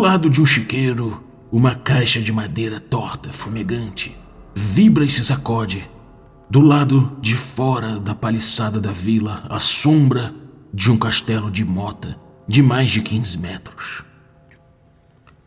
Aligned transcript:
lado 0.00 0.30
de 0.30 0.40
um 0.40 0.46
chiqueiro, 0.46 1.22
uma 1.52 1.74
caixa 1.74 2.22
de 2.22 2.32
madeira 2.32 2.80
torta, 2.80 3.30
fumegante, 3.30 4.16
vibra 4.54 5.04
e 5.04 5.10
se 5.10 5.22
sacode. 5.22 5.88
Do 6.48 6.60
lado 6.60 7.18
de 7.20 7.34
fora 7.34 8.00
da 8.00 8.14
paliçada 8.14 8.80
da 8.80 8.92
vila, 8.92 9.44
a 9.48 9.60
sombra 9.60 10.34
de 10.72 10.90
um 10.90 10.96
castelo 10.96 11.50
de 11.50 11.64
mota 11.66 12.18
de 12.48 12.62
mais 12.62 12.88
de 12.88 13.02
15 13.02 13.38
metros. 13.38 14.02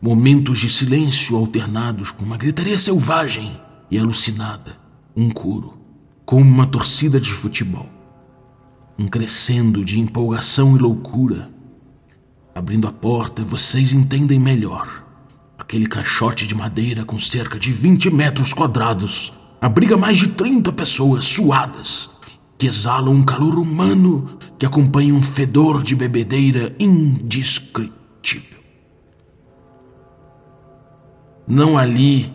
Momentos 0.00 0.58
de 0.58 0.70
silêncio 0.70 1.36
alternados 1.36 2.12
com 2.12 2.24
uma 2.24 2.36
gritaria 2.36 2.78
selvagem 2.78 3.60
e 3.90 3.98
alucinada, 3.98 4.76
um 5.16 5.30
coro, 5.30 5.74
como 6.24 6.48
uma 6.48 6.66
torcida 6.66 7.20
de 7.20 7.32
futebol. 7.32 7.88
Um 8.96 9.08
crescendo 9.08 9.84
de 9.84 9.98
empolgação 9.98 10.76
e 10.76 10.78
loucura. 10.78 11.50
Abrindo 12.54 12.86
a 12.86 12.92
porta, 12.92 13.42
vocês 13.42 13.92
entendem 13.92 14.38
melhor. 14.38 15.02
Aquele 15.58 15.86
caixote 15.86 16.46
de 16.46 16.54
madeira 16.54 17.04
com 17.04 17.18
cerca 17.18 17.58
de 17.58 17.72
20 17.72 18.10
metros 18.10 18.52
quadrados 18.52 19.32
abriga 19.60 19.96
mais 19.96 20.18
de 20.18 20.28
30 20.28 20.72
pessoas 20.72 21.24
suadas 21.24 22.10
que 22.56 22.66
exalam 22.66 23.12
um 23.12 23.22
calor 23.22 23.58
humano 23.58 24.38
que 24.56 24.64
acompanha 24.64 25.12
um 25.12 25.22
fedor 25.22 25.82
de 25.82 25.96
bebedeira 25.96 26.74
indescritível. 26.78 28.60
Não 31.46 31.76
ali 31.76 32.32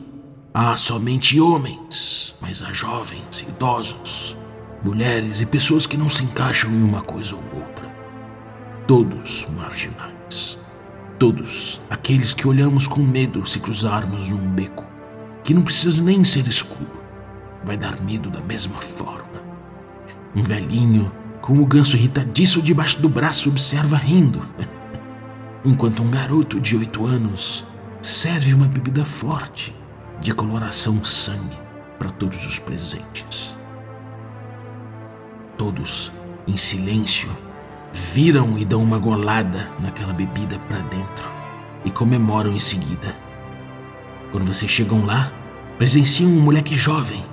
há 0.54 0.76
somente 0.76 1.40
homens, 1.40 2.36
mas 2.42 2.62
há 2.62 2.74
jovens, 2.74 3.46
idosos, 3.48 4.38
mulheres 4.84 5.40
e 5.40 5.46
pessoas 5.46 5.88
que 5.88 5.96
não 5.96 6.10
se 6.10 6.24
encaixam 6.24 6.72
em 6.72 6.84
uma 6.84 7.02
coisa 7.02 7.36
ou 7.36 7.60
outra. 7.60 7.79
Todos 8.90 9.46
marginais. 9.56 10.58
Todos 11.20 11.80
aqueles 11.92 12.34
que 12.34 12.48
olhamos 12.48 12.88
com 12.88 13.02
medo 13.02 13.46
se 13.46 13.60
cruzarmos 13.60 14.30
num 14.30 14.50
beco, 14.50 14.84
que 15.44 15.54
não 15.54 15.62
precisa 15.62 16.02
nem 16.02 16.24
ser 16.24 16.48
escuro, 16.48 17.00
vai 17.64 17.78
dar 17.78 18.02
medo 18.02 18.32
da 18.32 18.42
mesma 18.42 18.82
forma. 18.82 19.44
Um 20.36 20.42
velhinho 20.42 21.12
com 21.40 21.60
o 21.60 21.68
ganso 21.68 21.96
irritadiço 21.98 22.64
debaixo 22.64 23.00
do 23.00 23.08
braço 23.08 23.48
observa 23.50 23.96
rindo, 23.96 24.42
enquanto 25.64 26.02
um 26.02 26.10
garoto 26.10 26.60
de 26.60 26.76
oito 26.76 27.06
anos 27.06 27.64
serve 28.02 28.56
uma 28.56 28.68
bebida 28.68 29.06
forte 29.06 29.72
de 30.20 30.34
coloração 30.34 31.06
sangue 31.06 31.60
para 32.00 32.10
todos 32.10 32.44
os 32.44 32.58
presentes. 32.58 33.56
Todos, 35.60 36.12
em 36.48 36.58
silêncio, 36.58 37.30
viram 37.94 38.58
e 38.58 38.66
dão 38.66 38.82
uma 38.82 38.98
golada 38.98 39.70
naquela 39.80 40.14
bebida 40.14 40.60
para 40.68 40.80
dentro 40.80 41.30
e 41.84 41.92
comemoram 41.92 42.52
em 42.52 42.60
seguida. 42.60 43.16
Quando 44.32 44.46
vocês 44.46 44.70
chegam 44.70 45.06
lá, 45.06 45.32
presenciam 45.78 46.30
um 46.30 46.42
moleque 46.42 46.76
jovem 46.76 47.24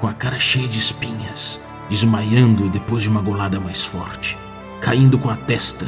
com 0.00 0.06
a 0.06 0.12
cara 0.12 0.38
cheia 0.38 0.68
de 0.68 0.78
espinhas, 0.78 1.60
desmaiando 1.88 2.68
depois 2.68 3.02
de 3.02 3.08
uma 3.08 3.20
golada 3.20 3.58
mais 3.58 3.84
forte, 3.84 4.38
caindo 4.80 5.18
com 5.18 5.28
a 5.28 5.36
testa 5.36 5.86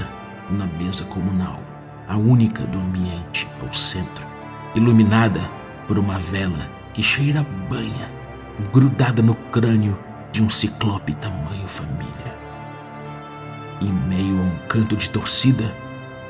na 0.50 0.66
mesa 0.66 1.04
comunal, 1.04 1.60
a 2.08 2.16
única 2.16 2.64
do 2.64 2.78
ambiente 2.78 3.48
ao 3.62 3.72
centro, 3.72 4.26
iluminada 4.74 5.40
por 5.86 5.98
uma 5.98 6.18
vela 6.18 6.68
que 6.92 7.02
cheira 7.02 7.46
banha, 7.68 8.10
grudada 8.72 9.22
no 9.22 9.34
crânio 9.34 9.98
de 10.32 10.42
um 10.42 10.50
ciclope 10.50 11.14
tamanho 11.14 11.68
família. 11.68 12.27
Em 13.80 13.92
meio 13.92 14.40
a 14.40 14.42
um 14.42 14.56
canto 14.68 14.96
de 14.96 15.08
torcida, 15.08 15.74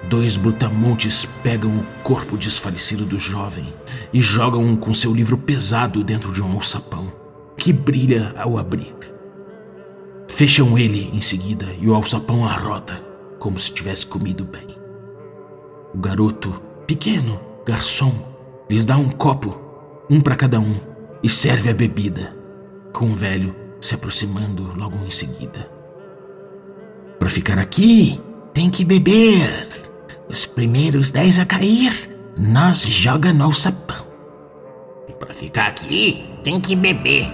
dois 0.08 0.36
brutamontes 0.36 1.26
pegam 1.42 1.78
o 1.78 1.86
corpo 2.02 2.36
desfalecido 2.36 3.04
do 3.04 3.18
jovem 3.18 3.72
e 4.12 4.20
jogam 4.20 4.76
com 4.76 4.92
seu 4.92 5.14
livro 5.14 5.38
pesado 5.38 6.04
dentro 6.04 6.32
de 6.32 6.42
um 6.42 6.52
alçapão, 6.52 7.12
que 7.56 7.72
brilha 7.72 8.34
ao 8.36 8.58
abrir. 8.58 8.94
Fecham 10.28 10.78
ele 10.78 11.10
em 11.12 11.20
seguida 11.20 11.66
e 11.80 11.88
o 11.88 11.94
alçapão 11.94 12.44
arrota, 12.44 13.02
como 13.38 13.58
se 13.58 13.72
tivesse 13.72 14.06
comido 14.06 14.44
bem. 14.44 14.68
O 15.94 15.98
garoto, 15.98 16.62
pequeno, 16.86 17.40
garçom, 17.66 18.12
lhes 18.68 18.84
dá 18.84 18.96
um 18.96 19.08
copo, 19.08 19.58
um 20.08 20.20
para 20.20 20.36
cada 20.36 20.60
um, 20.60 20.76
e 21.22 21.28
serve 21.28 21.70
a 21.70 21.74
bebida, 21.74 22.36
com 22.92 23.10
o 23.10 23.14
velho 23.14 23.54
se 23.80 23.94
aproximando 23.94 24.74
logo 24.76 24.96
em 25.04 25.10
seguida. 25.10 25.77
Para 27.18 27.28
ficar 27.28 27.58
aqui, 27.58 28.20
tem 28.54 28.70
que 28.70 28.84
beber. 28.84 29.66
Os 30.28 30.46
primeiros 30.46 31.10
dez 31.10 31.38
a 31.38 31.44
cair, 31.44 32.10
nós 32.36 32.82
joga 32.82 33.32
no 33.32 33.44
alçapão. 33.44 34.06
Para 35.18 35.34
ficar 35.34 35.66
aqui, 35.66 36.24
tem 36.44 36.60
que 36.60 36.76
beber. 36.76 37.28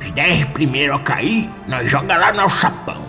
Os 0.00 0.10
dez 0.12 0.46
primeiros 0.46 0.96
a 0.96 0.98
cair, 1.00 1.50
nós 1.66 1.90
joga 1.90 2.16
lá 2.16 2.32
no 2.32 2.40
alçapão. 2.40 3.06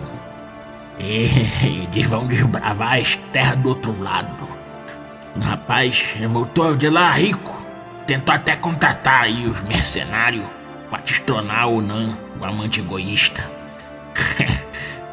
E 1.02 1.88
eles 1.90 2.06
vão 2.06 2.26
desbravar 2.26 2.98
as 2.98 3.16
terras 3.32 3.58
do 3.60 3.70
outro 3.70 3.98
lado. 4.02 4.46
O 5.34 5.40
rapaz 5.40 6.04
voltou 6.28 6.76
de 6.76 6.90
lá 6.90 7.12
rico. 7.12 7.64
Tentou 8.06 8.34
até 8.34 8.54
contratar 8.54 9.22
aí 9.22 9.46
os 9.46 9.62
mercenários 9.62 10.44
pra 10.90 10.98
destronar 10.98 11.68
o 11.68 11.80
Nan, 11.80 12.18
o 12.38 12.44
amante 12.44 12.80
egoísta. 12.80 13.42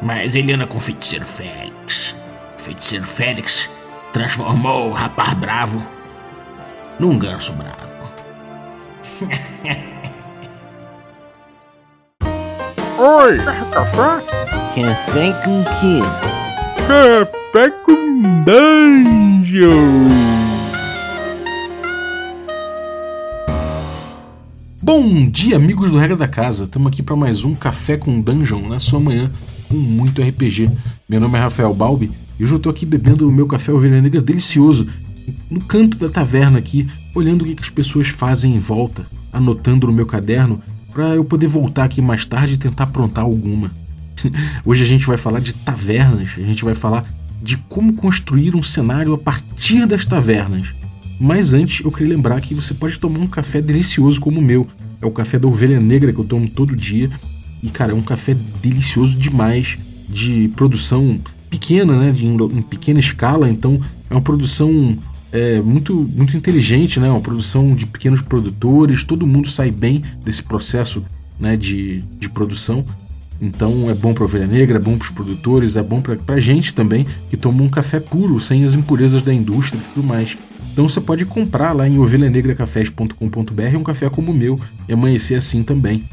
Mas 0.00 0.34
ele 0.34 0.52
anda 0.52 0.66
com 0.66 0.76
o 0.78 0.80
feiticeiro 0.80 1.26
Félix. 1.26 2.14
O 2.56 2.60
feiticeiro 2.60 3.04
Félix 3.04 3.68
transformou 4.12 4.90
o 4.90 4.92
rapaz 4.92 5.34
bravo 5.34 5.82
num 6.98 7.18
ganso 7.18 7.52
bravo. 7.52 7.76
Oi, 12.98 13.38
café? 13.72 14.20
Café 14.74 15.32
com 15.44 15.64
quê? 15.80 16.00
Café 16.86 17.70
com 17.84 18.44
dungeon. 18.44 20.08
Bom 24.80 25.28
dia, 25.28 25.56
amigos 25.56 25.90
do 25.90 25.98
Regra 25.98 26.16
da 26.16 26.28
Casa. 26.28 26.64
Estamos 26.64 26.88
aqui 26.88 27.02
para 27.02 27.14
mais 27.14 27.44
um 27.44 27.54
Café 27.54 27.96
com 27.96 28.20
Dungeon 28.20 28.68
na 28.68 28.80
sua 28.80 28.98
manhã 28.98 29.30
com 29.68 29.76
muito 29.76 30.22
RPG. 30.22 30.70
Meu 31.08 31.20
nome 31.20 31.38
é 31.38 31.42
Rafael 31.42 31.72
Balbi 31.74 32.10
e 32.38 32.44
hoje 32.44 32.54
eu 32.54 32.56
estou 32.56 32.70
aqui 32.70 32.86
bebendo 32.86 33.28
o 33.28 33.32
meu 33.32 33.46
café 33.46 33.72
ovelha 33.72 34.00
negra 34.00 34.20
delicioso 34.20 34.86
no 35.50 35.60
canto 35.60 35.98
da 35.98 36.08
taverna 36.08 36.58
aqui, 36.58 36.88
olhando 37.14 37.42
o 37.42 37.44
que, 37.44 37.54
que 37.54 37.62
as 37.62 37.68
pessoas 37.68 38.08
fazem 38.08 38.54
em 38.54 38.58
volta, 38.58 39.06
anotando 39.32 39.86
no 39.86 39.92
meu 39.92 40.06
caderno 40.06 40.60
para 40.92 41.14
eu 41.14 41.22
poder 41.22 41.46
voltar 41.46 41.84
aqui 41.84 42.00
mais 42.00 42.24
tarde 42.24 42.54
e 42.54 42.58
tentar 42.58 42.84
aprontar 42.84 43.24
alguma. 43.24 43.70
Hoje 44.64 44.82
a 44.82 44.86
gente 44.86 45.06
vai 45.06 45.16
falar 45.16 45.40
de 45.40 45.52
tavernas, 45.52 46.30
a 46.36 46.40
gente 46.40 46.64
vai 46.64 46.74
falar 46.74 47.04
de 47.42 47.56
como 47.68 47.92
construir 47.92 48.56
um 48.56 48.62
cenário 48.62 49.12
a 49.12 49.18
partir 49.18 49.86
das 49.86 50.04
tavernas. 50.04 50.74
Mas 51.20 51.52
antes 51.52 51.84
eu 51.84 51.92
queria 51.92 52.14
lembrar 52.14 52.40
que 52.40 52.54
você 52.54 52.72
pode 52.72 52.98
tomar 52.98 53.18
um 53.18 53.26
café 53.26 53.60
delicioso 53.60 54.20
como 54.20 54.40
o 54.40 54.42
meu. 54.42 54.66
É 55.00 55.06
o 55.06 55.10
café 55.10 55.38
da 55.38 55.46
ovelha 55.46 55.78
negra 55.78 56.12
que 56.12 56.18
eu 56.18 56.24
tomo 56.24 56.48
todo 56.48 56.74
dia. 56.74 57.10
E 57.62 57.70
cara, 57.70 57.92
é 57.92 57.94
um 57.94 58.02
café 58.02 58.36
delicioso 58.62 59.16
demais, 59.16 59.78
de 60.08 60.48
produção 60.56 61.18
pequena, 61.50 61.96
né? 61.96 62.12
De, 62.12 62.26
em 62.26 62.62
pequena 62.62 62.98
escala. 62.98 63.48
Então 63.48 63.80
é 64.08 64.14
uma 64.14 64.22
produção 64.22 64.96
é, 65.32 65.60
muito, 65.60 65.94
muito 65.94 66.36
inteligente, 66.36 66.98
né? 66.98 67.08
Uma 67.10 67.20
produção 67.20 67.74
de 67.74 67.86
pequenos 67.86 68.20
produtores, 68.20 69.04
todo 69.04 69.26
mundo 69.26 69.48
sai 69.48 69.70
bem 69.70 70.02
desse 70.24 70.42
processo 70.42 71.04
né, 71.38 71.56
de, 71.56 72.02
de 72.18 72.28
produção. 72.28 72.84
Então 73.40 73.88
é 73.88 73.94
bom 73.94 74.12
para 74.12 74.24
a 74.24 74.26
ovelha 74.26 74.46
negra, 74.46 74.78
é 74.78 74.80
bom 74.80 74.98
para 74.98 75.04
os 75.04 75.10
produtores, 75.10 75.76
é 75.76 75.82
bom 75.82 76.00
para 76.00 76.18
a 76.34 76.40
gente 76.40 76.74
também 76.74 77.06
que 77.30 77.36
toma 77.36 77.62
um 77.62 77.68
café 77.68 78.00
puro, 78.00 78.40
sem 78.40 78.64
as 78.64 78.74
impurezas 78.74 79.22
da 79.22 79.32
indústria 79.32 79.78
e 79.78 79.94
tudo 79.94 80.06
mais. 80.06 80.36
Então 80.72 80.88
você 80.88 81.00
pode 81.00 81.24
comprar 81.24 81.72
lá 81.72 81.88
em 81.88 81.98
ovelhanegracafés.com.br 81.98 83.76
um 83.76 83.84
café 83.84 84.10
como 84.10 84.32
o 84.32 84.34
meu 84.34 84.60
e 84.88 84.92
amanhecer 84.92 85.36
assim 85.36 85.62
também. 85.62 86.04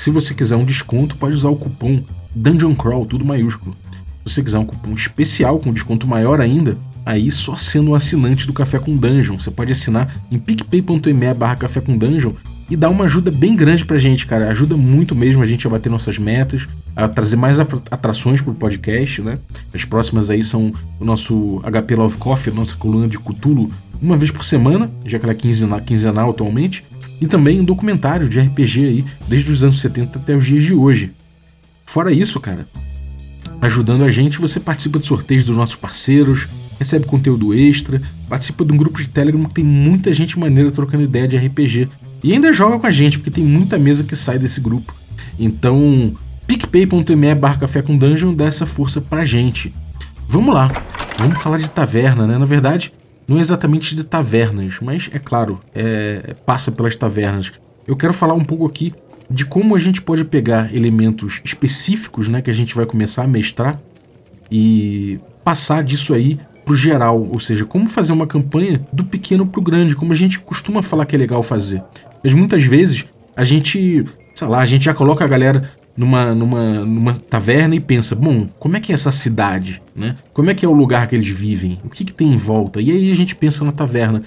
Se 0.00 0.08
você 0.08 0.32
quiser 0.32 0.56
um 0.56 0.64
desconto, 0.64 1.14
pode 1.14 1.34
usar 1.34 1.50
o 1.50 1.56
cupom 1.56 2.02
Dungeon 2.34 2.74
Crawl, 2.74 3.04
tudo 3.04 3.22
maiúsculo. 3.22 3.76
Se 4.24 4.32
você 4.32 4.42
quiser 4.42 4.58
um 4.58 4.64
cupom 4.64 4.94
especial 4.94 5.58
com 5.58 5.74
desconto 5.74 6.06
maior 6.06 6.40
ainda, 6.40 6.78
aí 7.04 7.30
só 7.30 7.54
sendo 7.54 7.90
um 7.90 7.94
assinante 7.94 8.46
do 8.46 8.52
Café 8.54 8.78
com 8.78 8.96
Dungeon. 8.96 9.38
Você 9.38 9.50
pode 9.50 9.72
assinar 9.72 10.10
em 10.30 10.38
picpay.me 10.38 11.34
barra 11.34 11.54
Café 11.54 11.82
com 11.82 11.98
Dungeon 11.98 12.32
e 12.70 12.76
dar 12.76 12.88
uma 12.88 13.04
ajuda 13.04 13.30
bem 13.30 13.54
grande 13.54 13.84
pra 13.84 13.98
gente, 13.98 14.24
cara. 14.24 14.48
Ajuda 14.48 14.74
muito 14.74 15.14
mesmo 15.14 15.42
a 15.42 15.46
gente 15.46 15.66
a 15.66 15.70
bater 15.70 15.90
nossas 15.90 16.16
metas, 16.16 16.66
a 16.96 17.06
trazer 17.06 17.36
mais 17.36 17.60
atrações 17.60 18.40
pro 18.40 18.54
podcast, 18.54 19.20
né? 19.20 19.38
As 19.74 19.84
próximas 19.84 20.30
aí 20.30 20.42
são 20.42 20.72
o 20.98 21.04
nosso 21.04 21.60
HP 21.62 21.94
Love 21.94 22.16
Coffee, 22.16 22.54
nossa 22.54 22.74
coluna 22.74 23.06
de 23.06 23.18
Cthulhu, 23.18 23.70
uma 24.00 24.16
vez 24.16 24.30
por 24.30 24.46
semana, 24.46 24.90
já 25.04 25.18
que 25.18 25.26
ela 25.26 25.34
é 25.34 25.36
quinzenal, 25.36 25.78
quinzenal 25.82 26.30
atualmente, 26.30 26.82
e 27.20 27.26
também 27.26 27.60
um 27.60 27.64
documentário 27.64 28.28
de 28.28 28.40
RPG 28.40 28.84
aí, 28.84 29.04
desde 29.28 29.50
os 29.50 29.62
anos 29.62 29.80
70 29.80 30.18
até 30.18 30.34
os 30.34 30.46
dias 30.46 30.64
de 30.64 30.74
hoje. 30.74 31.12
Fora 31.84 32.12
isso, 32.12 32.40
cara, 32.40 32.66
ajudando 33.60 34.04
a 34.04 34.10
gente, 34.10 34.38
você 34.38 34.58
participa 34.58 34.98
de 34.98 35.06
sorteios 35.06 35.44
dos 35.44 35.56
nossos 35.56 35.76
parceiros, 35.76 36.48
recebe 36.78 37.04
conteúdo 37.04 37.52
extra, 37.52 38.00
participa 38.28 38.64
de 38.64 38.72
um 38.72 38.76
grupo 38.76 39.00
de 39.02 39.08
Telegram 39.08 39.44
que 39.44 39.54
tem 39.54 39.64
muita 39.64 40.12
gente 40.14 40.38
maneira 40.38 40.70
trocando 40.70 41.04
ideia 41.04 41.28
de 41.28 41.36
RPG. 41.36 41.88
E 42.22 42.32
ainda 42.32 42.52
joga 42.52 42.78
com 42.78 42.86
a 42.86 42.90
gente, 42.90 43.18
porque 43.18 43.30
tem 43.30 43.44
muita 43.44 43.78
mesa 43.78 44.04
que 44.04 44.16
sai 44.16 44.38
desse 44.38 44.60
grupo. 44.60 44.94
Então, 45.38 46.14
picpay.me 46.46 47.34
barra 47.34 47.58
café 47.58 47.82
com 47.82 47.96
dungeon 47.96 48.34
dá 48.34 48.46
essa 48.46 48.66
força 48.66 49.00
pra 49.00 49.24
gente. 49.24 49.74
Vamos 50.26 50.54
lá, 50.54 50.70
vamos 51.18 51.42
falar 51.42 51.58
de 51.58 51.68
taverna, 51.68 52.26
né? 52.26 52.38
Na 52.38 52.46
verdade, 52.46 52.92
não 53.30 53.38
é 53.38 53.40
exatamente 53.40 53.94
de 53.94 54.02
tavernas, 54.02 54.78
mas 54.82 55.08
é 55.12 55.18
claro, 55.20 55.60
é, 55.72 56.34
passa 56.44 56.72
pelas 56.72 56.96
tavernas. 56.96 57.52
Eu 57.86 57.94
quero 57.94 58.12
falar 58.12 58.34
um 58.34 58.42
pouco 58.42 58.66
aqui 58.66 58.92
de 59.30 59.44
como 59.44 59.76
a 59.76 59.78
gente 59.78 60.02
pode 60.02 60.24
pegar 60.24 60.74
elementos 60.74 61.40
específicos, 61.44 62.26
né, 62.26 62.42
que 62.42 62.50
a 62.50 62.52
gente 62.52 62.74
vai 62.74 62.84
começar 62.84 63.22
a 63.22 63.28
mestrar 63.28 63.80
e 64.50 65.20
passar 65.44 65.84
disso 65.84 66.12
aí 66.12 66.40
pro 66.64 66.74
geral, 66.74 67.22
ou 67.32 67.38
seja, 67.38 67.64
como 67.64 67.88
fazer 67.88 68.12
uma 68.12 68.26
campanha 68.26 68.84
do 68.92 69.04
pequeno 69.04 69.46
pro 69.46 69.62
grande, 69.62 69.94
como 69.94 70.12
a 70.12 70.16
gente 70.16 70.40
costuma 70.40 70.82
falar 70.82 71.06
que 71.06 71.14
é 71.14 71.18
legal 71.18 71.40
fazer. 71.40 71.84
Mas 72.24 72.34
muitas 72.34 72.64
vezes 72.64 73.06
a 73.36 73.44
gente, 73.44 74.04
sei 74.34 74.48
lá, 74.48 74.58
a 74.58 74.66
gente 74.66 74.86
já 74.86 74.92
coloca 74.92 75.24
a 75.24 75.28
galera 75.28 75.70
numa, 76.00 76.34
numa, 76.34 76.80
numa 76.86 77.14
taverna 77.14 77.74
e 77.74 77.80
pensa, 77.80 78.14
bom, 78.14 78.48
como 78.58 78.74
é 78.74 78.80
que 78.80 78.90
é 78.90 78.94
essa 78.94 79.12
cidade, 79.12 79.82
né? 79.94 80.16
Como 80.32 80.48
é 80.48 80.54
que 80.54 80.64
é 80.64 80.68
o 80.68 80.72
lugar 80.72 81.06
que 81.06 81.14
eles 81.14 81.28
vivem? 81.28 81.78
O 81.84 81.90
que, 81.90 82.06
que 82.06 82.12
tem 82.14 82.32
em 82.32 82.38
volta? 82.38 82.80
E 82.80 82.90
aí 82.90 83.12
a 83.12 83.14
gente 83.14 83.36
pensa 83.36 83.66
na 83.66 83.70
taverna. 83.70 84.22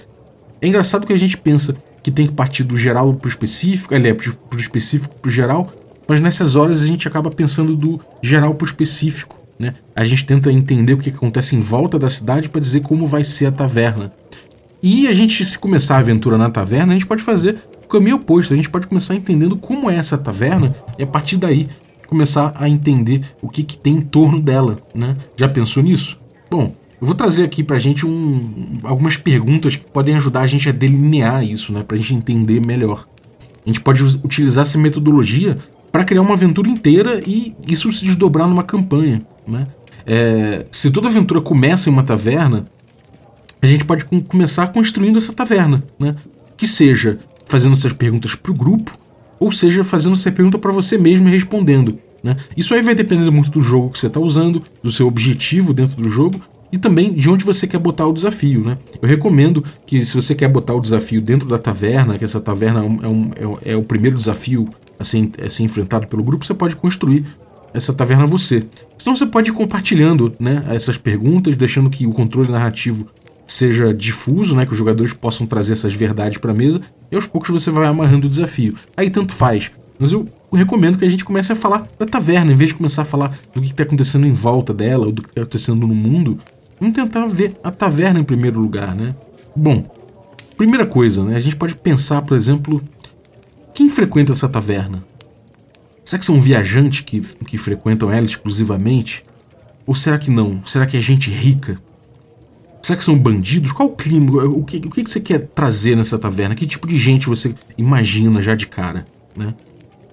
É 0.62 0.68
engraçado 0.68 1.04
que 1.04 1.12
a 1.12 1.18
gente 1.18 1.36
pensa 1.36 1.76
que 2.00 2.12
tem 2.12 2.28
que 2.28 2.32
partir 2.32 2.62
do 2.62 2.78
geral 2.78 3.12
pro 3.14 3.28
específico, 3.28 3.92
aliás, 3.92 4.16
pro, 4.16 4.36
pro 4.36 4.60
específico 4.60 5.16
pro 5.16 5.28
geral, 5.28 5.68
mas 6.06 6.20
nessas 6.20 6.54
horas 6.54 6.80
a 6.80 6.86
gente 6.86 7.08
acaba 7.08 7.28
pensando 7.28 7.74
do 7.74 8.00
geral 8.22 8.54
pro 8.54 8.66
específico, 8.66 9.36
né? 9.58 9.74
A 9.96 10.04
gente 10.04 10.24
tenta 10.24 10.52
entender 10.52 10.92
o 10.92 10.98
que 10.98 11.10
acontece 11.10 11.56
em 11.56 11.60
volta 11.60 11.98
da 11.98 12.08
cidade 12.08 12.48
para 12.48 12.60
dizer 12.60 12.82
como 12.82 13.04
vai 13.04 13.24
ser 13.24 13.46
a 13.46 13.52
taverna. 13.52 14.12
E 14.80 15.08
a 15.08 15.12
gente, 15.12 15.44
se 15.44 15.58
começar 15.58 15.96
a 15.96 15.98
aventura 15.98 16.38
na 16.38 16.50
taverna, 16.50 16.92
a 16.92 16.94
gente 16.94 17.06
pode 17.06 17.22
fazer 17.22 17.58
caminho 17.94 18.16
oposto. 18.16 18.52
A 18.52 18.56
gente 18.56 18.68
pode 18.68 18.86
começar 18.86 19.14
entendendo 19.14 19.56
como 19.56 19.88
é 19.88 19.96
essa 19.96 20.18
taverna 20.18 20.74
e 20.98 21.02
a 21.02 21.06
partir 21.06 21.36
daí 21.36 21.68
começar 22.08 22.52
a 22.56 22.68
entender 22.68 23.22
o 23.40 23.48
que, 23.48 23.62
que 23.62 23.76
tem 23.76 23.94
em 23.94 24.00
torno 24.00 24.40
dela, 24.40 24.78
né? 24.94 25.16
Já 25.36 25.48
pensou 25.48 25.82
nisso? 25.82 26.18
Bom, 26.50 26.74
eu 27.00 27.06
vou 27.06 27.14
trazer 27.14 27.44
aqui 27.44 27.62
pra 27.62 27.78
gente 27.78 28.06
um, 28.06 28.78
algumas 28.82 29.16
perguntas 29.16 29.76
que 29.76 29.84
podem 29.84 30.16
ajudar 30.16 30.42
a 30.42 30.46
gente 30.46 30.68
a 30.68 30.72
delinear 30.72 31.44
isso, 31.44 31.72
né? 31.72 31.82
Pra 31.82 31.96
gente 31.96 32.14
entender 32.14 32.64
melhor. 32.64 33.06
A 33.64 33.68
gente 33.68 33.80
pode 33.80 34.02
utilizar 34.02 34.62
essa 34.62 34.78
metodologia 34.78 35.58
para 35.90 36.04
criar 36.04 36.22
uma 36.22 36.34
aventura 36.34 36.68
inteira 36.68 37.22
e 37.26 37.54
isso 37.66 37.90
se 37.92 38.04
desdobrar 38.04 38.48
numa 38.48 38.62
campanha, 38.62 39.22
né? 39.46 39.64
É, 40.06 40.66
se 40.70 40.90
toda 40.90 41.08
aventura 41.08 41.40
começa 41.40 41.88
em 41.88 41.92
uma 41.92 42.02
taverna, 42.02 42.66
a 43.62 43.66
gente 43.66 43.84
pode 43.84 44.04
começar 44.04 44.66
construindo 44.68 45.16
essa 45.16 45.32
taverna, 45.32 45.82
né? 45.98 46.16
Que 46.56 46.66
seja 46.66 47.18
fazendo 47.46 47.72
essas 47.72 47.92
perguntas 47.92 48.34
para 48.34 48.50
o 48.50 48.54
grupo, 48.54 48.96
ou 49.38 49.50
seja, 49.50 49.84
fazendo 49.84 50.14
essa 50.14 50.30
pergunta 50.30 50.58
para 50.58 50.72
você 50.72 50.96
mesmo 50.96 51.28
e 51.28 51.32
respondendo. 51.32 51.98
Né? 52.22 52.36
Isso 52.56 52.72
aí 52.74 52.80
vai 52.80 52.94
depender 52.94 53.30
muito 53.30 53.50
do 53.50 53.60
jogo 53.60 53.90
que 53.90 53.98
você 53.98 54.06
está 54.06 54.20
usando, 54.20 54.62
do 54.82 54.90
seu 54.90 55.06
objetivo 55.06 55.74
dentro 55.74 56.00
do 56.02 56.08
jogo, 56.08 56.40
e 56.72 56.78
também 56.78 57.12
de 57.12 57.30
onde 57.30 57.44
você 57.44 57.68
quer 57.68 57.78
botar 57.78 58.04
o 58.04 58.12
desafio, 58.12 58.64
né? 58.64 58.76
Eu 59.00 59.08
recomendo 59.08 59.62
que 59.86 60.04
se 60.04 60.12
você 60.12 60.34
quer 60.34 60.48
botar 60.48 60.74
o 60.74 60.80
desafio 60.80 61.22
dentro 61.22 61.48
da 61.48 61.56
taverna, 61.56 62.18
que 62.18 62.24
essa 62.24 62.40
taverna 62.40 62.80
é, 62.80 62.82
um, 62.82 63.30
é, 63.36 63.46
um, 63.46 63.58
é 63.64 63.76
o 63.76 63.84
primeiro 63.84 64.16
desafio 64.16 64.68
a 64.98 65.04
ser, 65.04 65.30
a 65.40 65.48
ser, 65.48 65.62
enfrentado 65.62 66.08
pelo 66.08 66.24
grupo, 66.24 66.44
você 66.44 66.52
pode 66.52 66.74
construir 66.74 67.24
essa 67.72 67.92
taverna 67.92 68.26
você. 68.26 68.64
Senão 68.98 69.14
você 69.16 69.24
pode 69.24 69.50
ir 69.50 69.52
compartilhando 69.52 70.32
né, 70.36 70.64
essas 70.68 70.96
perguntas, 70.96 71.54
deixando 71.54 71.88
que 71.88 72.08
o 72.08 72.12
controle 72.12 72.50
narrativo 72.50 73.06
seja 73.46 73.94
difuso, 73.94 74.56
né, 74.56 74.66
que 74.66 74.72
os 74.72 74.78
jogadores 74.78 75.12
possam 75.12 75.46
trazer 75.46 75.74
essas 75.74 75.92
verdades 75.92 76.38
para 76.38 76.50
a 76.50 76.54
mesa, 76.54 76.80
e 77.14 77.16
aos 77.16 77.26
poucos 77.26 77.50
você 77.50 77.70
vai 77.70 77.86
amarrando 77.86 78.26
o 78.26 78.30
desafio. 78.30 78.74
Aí 78.96 79.08
tanto 79.08 79.32
faz. 79.32 79.70
Mas 79.98 80.12
eu 80.12 80.28
recomendo 80.52 80.98
que 80.98 81.06
a 81.06 81.10
gente 81.10 81.24
comece 81.24 81.52
a 81.52 81.56
falar 81.56 81.86
da 81.98 82.04
taverna, 82.04 82.52
em 82.52 82.56
vez 82.56 82.70
de 82.70 82.74
começar 82.74 83.02
a 83.02 83.06
falar 83.06 83.38
do 83.54 83.60
que 83.60 83.68
está 83.68 83.84
acontecendo 83.84 84.26
em 84.26 84.32
volta 84.32 84.74
dela, 84.74 85.06
ou 85.06 85.12
do 85.12 85.22
que 85.22 85.28
está 85.28 85.42
acontecendo 85.42 85.86
no 85.86 85.94
mundo, 85.94 86.38
Vamos 86.80 86.96
tentar 86.96 87.26
ver 87.26 87.56
a 87.62 87.70
taverna 87.70 88.20
em 88.20 88.24
primeiro 88.24 88.60
lugar, 88.60 88.94
né? 88.94 89.14
Bom, 89.54 89.84
primeira 90.56 90.84
coisa, 90.84 91.24
né? 91.24 91.36
A 91.36 91.40
gente 91.40 91.56
pode 91.56 91.74
pensar, 91.74 92.22
por 92.22 92.36
exemplo, 92.36 92.82
quem 93.72 93.88
frequenta 93.88 94.32
essa 94.32 94.48
taverna? 94.48 95.04
Será 96.04 96.18
que 96.18 96.26
são 96.26 96.40
viajantes 96.40 97.00
que, 97.00 97.20
que 97.20 97.56
frequentam 97.56 98.10
ela 98.10 98.26
exclusivamente? 98.26 99.24
Ou 99.86 99.94
será 99.94 100.18
que 100.18 100.30
não? 100.30 100.62
Será 100.64 100.86
que 100.86 100.96
é 100.96 101.00
gente 101.00 101.30
rica? 101.30 101.78
Será 102.84 102.98
que 102.98 103.04
são 103.04 103.18
bandidos? 103.18 103.72
Qual 103.72 103.88
o 103.88 103.96
clima? 103.96 104.44
O 104.44 104.62
que, 104.62 104.76
o 104.76 104.90
que 104.90 105.02
você 105.02 105.18
quer 105.18 105.48
trazer 105.54 105.96
nessa 105.96 106.18
taverna? 106.18 106.54
Que 106.54 106.66
tipo 106.66 106.86
de 106.86 106.98
gente 106.98 107.26
você 107.26 107.54
imagina 107.78 108.42
já 108.42 108.54
de 108.54 108.66
cara? 108.66 109.06
Né? 109.34 109.54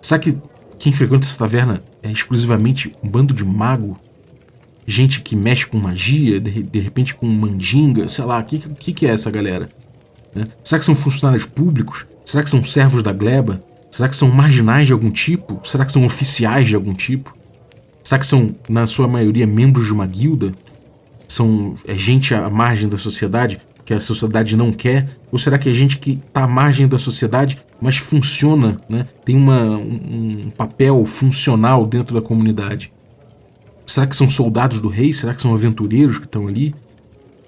Será 0.02 0.18
que 0.18 0.38
quem 0.80 0.94
frequenta 0.94 1.28
essa 1.28 1.38
taverna 1.38 1.84
é 2.02 2.10
exclusivamente 2.10 2.90
um 3.04 3.10
bando 3.10 3.34
de 3.34 3.44
mago? 3.44 3.98
gente 4.88 5.22
que 5.22 5.36
mexe 5.36 5.68
com 5.68 5.78
magia, 5.78 6.40
de, 6.40 6.64
de 6.64 6.80
repente 6.80 7.14
com 7.14 7.26
mandinga, 7.28 8.08
sei 8.08 8.26
lá, 8.26 8.40
o 8.40 8.44
que, 8.44 8.60
que, 8.60 8.94
que, 8.94 9.06
é 9.06 9.10
essa 9.10 9.30
galera? 9.30 9.68
Né? 10.34 10.46
Será 10.64 10.80
que 10.80 10.86
são 10.86 10.96
funcionários 10.96 11.46
públicos? 11.46 12.06
Será 12.26 12.42
que 12.42 12.50
são 12.50 12.64
servos 12.64 13.04
da 13.04 13.12
gleba? 13.12 13.62
Será 13.92 14.08
que 14.08 14.16
são 14.16 14.30
marginais 14.30 14.88
de 14.88 14.94
algum 14.94 15.12
tipo? 15.12 15.60
Será 15.68 15.86
que 15.86 15.92
são 15.92 16.06
oficiais 16.06 16.70
de 16.70 16.76
algum 16.76 16.94
tipo? 16.94 17.36
Será 18.04 18.18
que 18.18 18.26
são, 18.26 18.56
na 18.70 18.88
sua 18.88 19.08
maioria, 19.08 19.46
membros 19.46 19.86
de 19.86 19.94
uma 19.94 20.08
guilda? 20.08 20.52
São 21.32 21.76
é 21.88 21.96
gente 21.96 22.36
à 22.36 22.50
margem 22.50 22.90
da 22.90 22.98
sociedade 22.98 23.58
que 23.86 23.94
a 23.94 24.02
sociedade 24.02 24.58
não 24.58 24.74
quer? 24.74 25.18
Ou 25.32 25.40
será 25.40 25.58
que 25.58 25.70
é 25.70 25.74
gente 25.74 25.98
que 25.98 26.20
está 26.28 26.44
à 26.44 26.48
margem 26.48 26.90
da 26.90 27.00
sociedade, 27.00 27.58
mas 27.80 27.96
funciona, 27.96 28.82
né? 28.90 29.08
tem 29.24 29.38
uma, 29.38 29.62
um, 29.78 30.48
um 30.48 30.50
papel 30.50 31.06
funcional 31.06 31.86
dentro 31.86 32.14
da 32.14 32.22
comunidade? 32.22 32.92
Será 33.88 34.06
que 34.06 34.16
são 34.16 34.30
soldados 34.30 34.82
do 34.82 34.90
rei? 34.90 35.14
Será 35.14 35.34
que 35.34 35.42
são 35.42 35.54
aventureiros 35.54 36.20
que 36.20 36.26
estão 36.26 36.50
ali? 36.50 36.76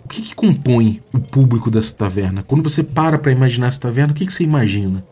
O 0.06 0.08
que, 0.08 0.22
que 0.22 0.34
compõe 0.34 1.02
o 1.12 1.20
público 1.20 1.70
dessa 1.70 1.94
taverna? 1.94 2.42
Quando 2.42 2.64
você 2.64 2.84
para 2.84 3.18
para 3.18 3.34
imaginar 3.34 3.68
essa 3.68 3.82
taverna, 3.82 4.14
o 4.14 4.16
que, 4.16 4.26
que 4.26 4.34
você 4.34 4.46
imagina? 4.46 5.06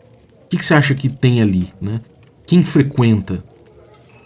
O 0.46 0.48
que, 0.48 0.56
que 0.56 0.64
você 0.64 0.72
acha 0.72 0.94
que 0.94 1.10
tem 1.10 1.42
ali? 1.42 1.70
Né? 1.78 2.00
Quem 2.46 2.62
frequenta? 2.62 3.44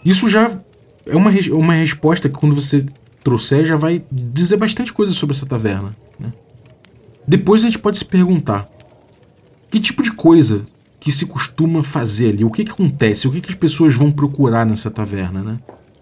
Isso 0.05 0.29
já 0.29 0.57
é 1.05 1.17
uma, 1.17 1.31
uma 1.51 1.73
resposta 1.73 2.29
que 2.29 2.35
quando 2.39 2.55
você 2.55 2.85
trouxer 3.27 3.65
já 3.65 3.75
vai 3.75 4.01
dizer 4.09 4.55
bastante 4.55 4.93
coisa 4.93 5.11
sobre 5.11 5.35
essa 5.35 5.45
taverna. 5.45 5.93
Né? 6.17 6.31
Depois 7.27 7.61
a 7.61 7.65
gente 7.65 7.77
pode 7.77 7.97
se 7.97 8.05
perguntar 8.05 8.69
que 9.69 9.81
tipo 9.81 10.01
de 10.01 10.13
coisa 10.13 10.65
que 10.97 11.11
se 11.11 11.25
costuma 11.25 11.83
fazer 11.83 12.29
ali? 12.29 12.45
O 12.45 12.49
que, 12.49 12.63
que 12.63 12.71
acontece? 12.71 13.27
O 13.27 13.31
que, 13.31 13.41
que 13.41 13.49
as 13.49 13.55
pessoas 13.55 13.93
vão 13.93 14.09
procurar 14.09 14.65
nessa 14.65 14.89
taverna? 14.89 15.43
Né? 15.43 15.59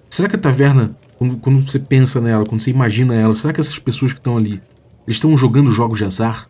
Será 0.08 0.30
que 0.30 0.36
a 0.36 0.40
taverna, 0.40 0.96
quando, 1.18 1.38
quando 1.38 1.62
você 1.62 1.80
pensa 1.80 2.22
nela, 2.22 2.46
quando 2.46 2.62
você 2.62 2.70
imagina 2.70 3.16
ela, 3.16 3.34
será 3.34 3.52
que 3.52 3.60
essas 3.60 3.80
pessoas 3.80 4.14
que 4.14 4.20
estão 4.20 4.38
ali, 4.38 4.62
estão 5.08 5.36
jogando 5.36 5.72
jogos 5.72 5.98
de 5.98 6.06
azar? 6.06 6.48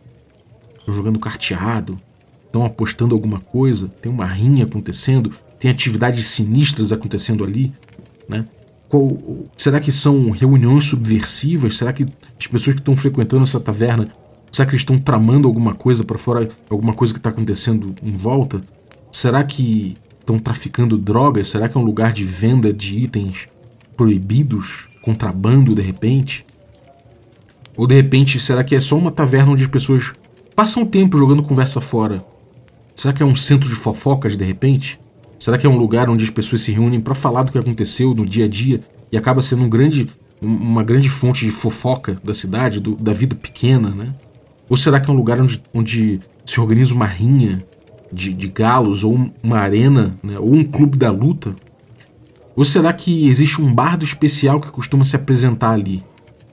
Estão 0.78 0.94
jogando 0.94 1.20
carteado? 1.20 1.96
Estão 2.46 2.66
apostando 2.66 3.16
alguma 3.16 3.40
coisa? 3.40 3.88
Tem 3.88 4.12
uma 4.12 4.26
rinha 4.26 4.66
acontecendo? 4.66 5.32
Tem 5.58 5.72
atividades 5.72 6.26
sinistras 6.26 6.92
acontecendo 6.92 7.46
ali? 7.46 7.72
Né? 8.28 8.46
Qual, 8.90 9.18
será 9.58 9.80
que 9.80 9.92
são 9.92 10.30
reuniões 10.30 10.86
subversivas? 10.86 11.78
Será 11.78 11.92
que 11.92 12.06
as 12.40 12.48
pessoas 12.48 12.76
que 12.76 12.82
estão 12.82 12.96
frequentando 12.96 13.44
essa 13.44 13.60
taverna, 13.60 14.08
será 14.52 14.70
que 14.70 14.76
estão 14.76 14.98
tramando 14.98 15.48
alguma 15.48 15.74
coisa 15.74 16.04
para 16.04 16.18
fora, 16.18 16.50
alguma 16.70 16.94
coisa 16.94 17.14
que 17.14 17.20
está 17.20 17.30
acontecendo 17.30 17.96
em 18.04 18.12
volta? 18.12 18.62
Será 19.12 19.44
que 19.44 19.96
estão 20.20 20.38
traficando 20.38 20.98
drogas? 20.98 21.50
Será 21.50 21.70
que 21.70 21.78
é 21.78 21.80
um 21.80 21.84
lugar 21.84 22.14
de 22.14 22.24
venda 22.24 22.72
de 22.72 22.98
itens 22.98 23.48
proibidos, 23.96 24.88
contrabando 25.02 25.74
de 25.74 25.82
repente? 25.82 26.46
Ou 27.78 27.86
de 27.88 27.96
repente, 27.96 28.40
será 28.40 28.64
que 28.64 28.76
é 28.76 28.80
só 28.80 28.98
uma 28.98 29.12
taverna 29.12 29.52
onde 29.52 29.64
as 29.64 29.70
pessoas 29.70 30.14
passam 30.56 30.86
tempo 30.86 31.18
jogando 31.18 31.44
conversa 31.44 31.82
fora? 31.82 32.26
Será 32.96 33.14
que 33.14 33.22
é 33.22 33.26
um 33.26 33.36
centro 33.36 33.68
de 33.68 33.76
fofocas 33.76 34.38
de 34.38 34.44
repente? 34.46 35.00
Será 35.38 35.58
que 35.58 35.68
é 35.68 35.70
um 35.70 35.78
lugar 35.78 36.10
onde 36.10 36.24
as 36.24 36.30
pessoas 36.30 36.62
se 36.62 36.72
reúnem 36.72 37.00
para 37.00 37.16
falar 37.16 37.44
do 37.44 37.52
que 37.52 37.58
aconteceu 37.58 38.14
no 38.14 38.26
dia 38.26 38.46
a 38.46 38.48
dia 38.48 38.82
e 39.12 39.18
acaba 39.18 39.42
sendo 39.42 39.64
um 39.64 39.70
grande, 39.70 40.10
uma 40.42 40.84
grande 40.84 41.10
fonte 41.10 41.46
de 41.46 41.52
fofoca 41.52 42.20
da 42.24 42.34
cidade, 42.34 42.80
do, 42.80 42.96
da 42.96 43.14
vida 43.14 43.36
pequena, 43.36 43.90
né? 43.90 44.14
Ou 44.70 44.76
será 44.76 45.00
que 45.00 45.10
é 45.10 45.14
um 45.14 45.18
lugar 45.18 45.40
onde, 45.40 45.62
onde 45.74 46.20
se 46.46 46.60
organiza 46.60 46.94
uma 46.94 47.06
rinha 47.06 47.64
de, 48.12 48.34
de 48.34 48.48
galos, 48.48 49.04
ou 49.04 49.30
uma 49.44 49.58
arena, 49.58 50.18
né? 50.24 50.40
ou 50.40 50.54
um 50.54 50.64
clube 50.64 50.98
da 50.98 51.12
luta? 51.12 51.56
Ou 52.56 52.64
será 52.64 52.92
que 52.94 53.28
existe 53.28 53.62
um 53.62 53.72
bardo 53.74 54.04
especial 54.06 54.60
que 54.60 54.72
costuma 54.72 55.04
se 55.04 55.16
apresentar 55.16 55.72
ali? 55.72 56.04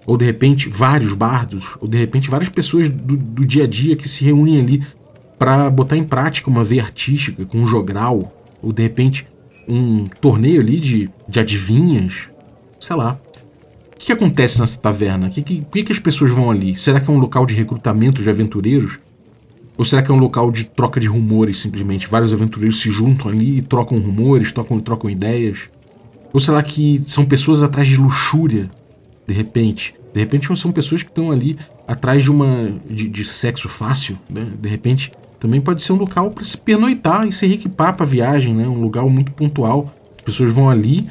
Ou 0.04 0.16
de 0.16 0.24
repente 0.24 0.68
vários 0.68 1.14
bardos, 1.14 1.76
ou 1.80 1.86
de 1.86 1.96
repente 1.96 2.28
várias 2.28 2.48
pessoas 2.48 2.88
do, 2.88 3.16
do 3.16 3.46
dia 3.46 3.64
a 3.64 3.66
dia 3.68 3.94
que 3.94 4.08
se 4.08 4.24
reúnem 4.24 4.58
ali 4.58 4.82
para 5.38 5.70
botar 5.70 5.96
em 5.96 6.04
prática 6.04 6.50
uma 6.50 6.64
veia 6.64 6.82
artística 6.82 7.46
com 7.46 7.58
um 7.58 7.66
jogral, 7.66 8.32
ou 8.62 8.72
de 8.72 8.82
repente 8.82 9.26
um 9.68 10.06
torneio 10.06 10.60
ali 10.60 10.78
de, 10.78 11.10
de 11.28 11.40
adivinhas, 11.40 12.28
sei 12.80 12.96
lá. 12.96 13.18
que, 13.98 14.06
que 14.06 14.12
acontece 14.12 14.60
nessa 14.60 14.78
taverna? 14.78 15.30
Que, 15.30 15.42
que, 15.42 15.60
por 15.62 15.70
que, 15.72 15.84
que 15.84 15.92
as 15.92 15.98
pessoas 15.98 16.30
vão 16.30 16.50
ali? 16.50 16.76
Será 16.76 17.00
que 17.00 17.10
é 17.10 17.12
um 17.12 17.18
local 17.18 17.46
de 17.46 17.54
recrutamento 17.54 18.22
de 18.22 18.30
aventureiros? 18.30 18.98
Ou 19.76 19.84
será 19.84 20.02
que 20.02 20.10
é 20.10 20.14
um 20.14 20.18
local 20.18 20.50
de 20.50 20.64
troca 20.64 21.00
de 21.00 21.06
rumores, 21.06 21.58
simplesmente? 21.58 22.06
Vários 22.06 22.32
aventureiros 22.32 22.80
se 22.80 22.90
juntam 22.90 23.30
ali 23.30 23.58
e 23.58 23.62
trocam 23.62 23.98
rumores, 23.98 24.52
trocam, 24.52 24.78
trocam 24.80 25.08
ideias? 25.08 25.70
Ou 26.32 26.40
será 26.40 26.62
que 26.62 27.02
são 27.06 27.24
pessoas 27.24 27.62
atrás 27.62 27.88
de 27.88 27.96
luxúria, 27.96 28.70
de 29.26 29.34
repente? 29.34 29.94
De 30.12 30.20
repente 30.20 30.54
são 30.58 30.72
pessoas 30.72 31.02
que 31.02 31.08
estão 31.08 31.30
ali 31.30 31.58
atrás 31.86 32.22
de 32.22 32.30
uma 32.30 32.74
de, 32.88 33.08
de 33.08 33.24
sexo 33.24 33.68
fácil, 33.68 34.18
né? 34.28 34.46
De 34.60 34.68
repente 34.68 35.10
também 35.42 35.60
pode 35.60 35.82
ser 35.82 35.92
um 35.92 35.96
local 35.96 36.30
para 36.30 36.44
se 36.44 36.56
pernoitar 36.56 37.26
e 37.26 37.32
se 37.32 37.44
reequipar 37.48 37.96
para 37.96 38.06
a 38.06 38.08
viagem, 38.08 38.54
né? 38.54 38.64
Um 38.68 38.80
lugar 38.80 39.04
muito 39.06 39.32
pontual. 39.32 39.92
As 40.16 40.22
pessoas 40.22 40.54
vão 40.54 40.70
ali, 40.70 41.08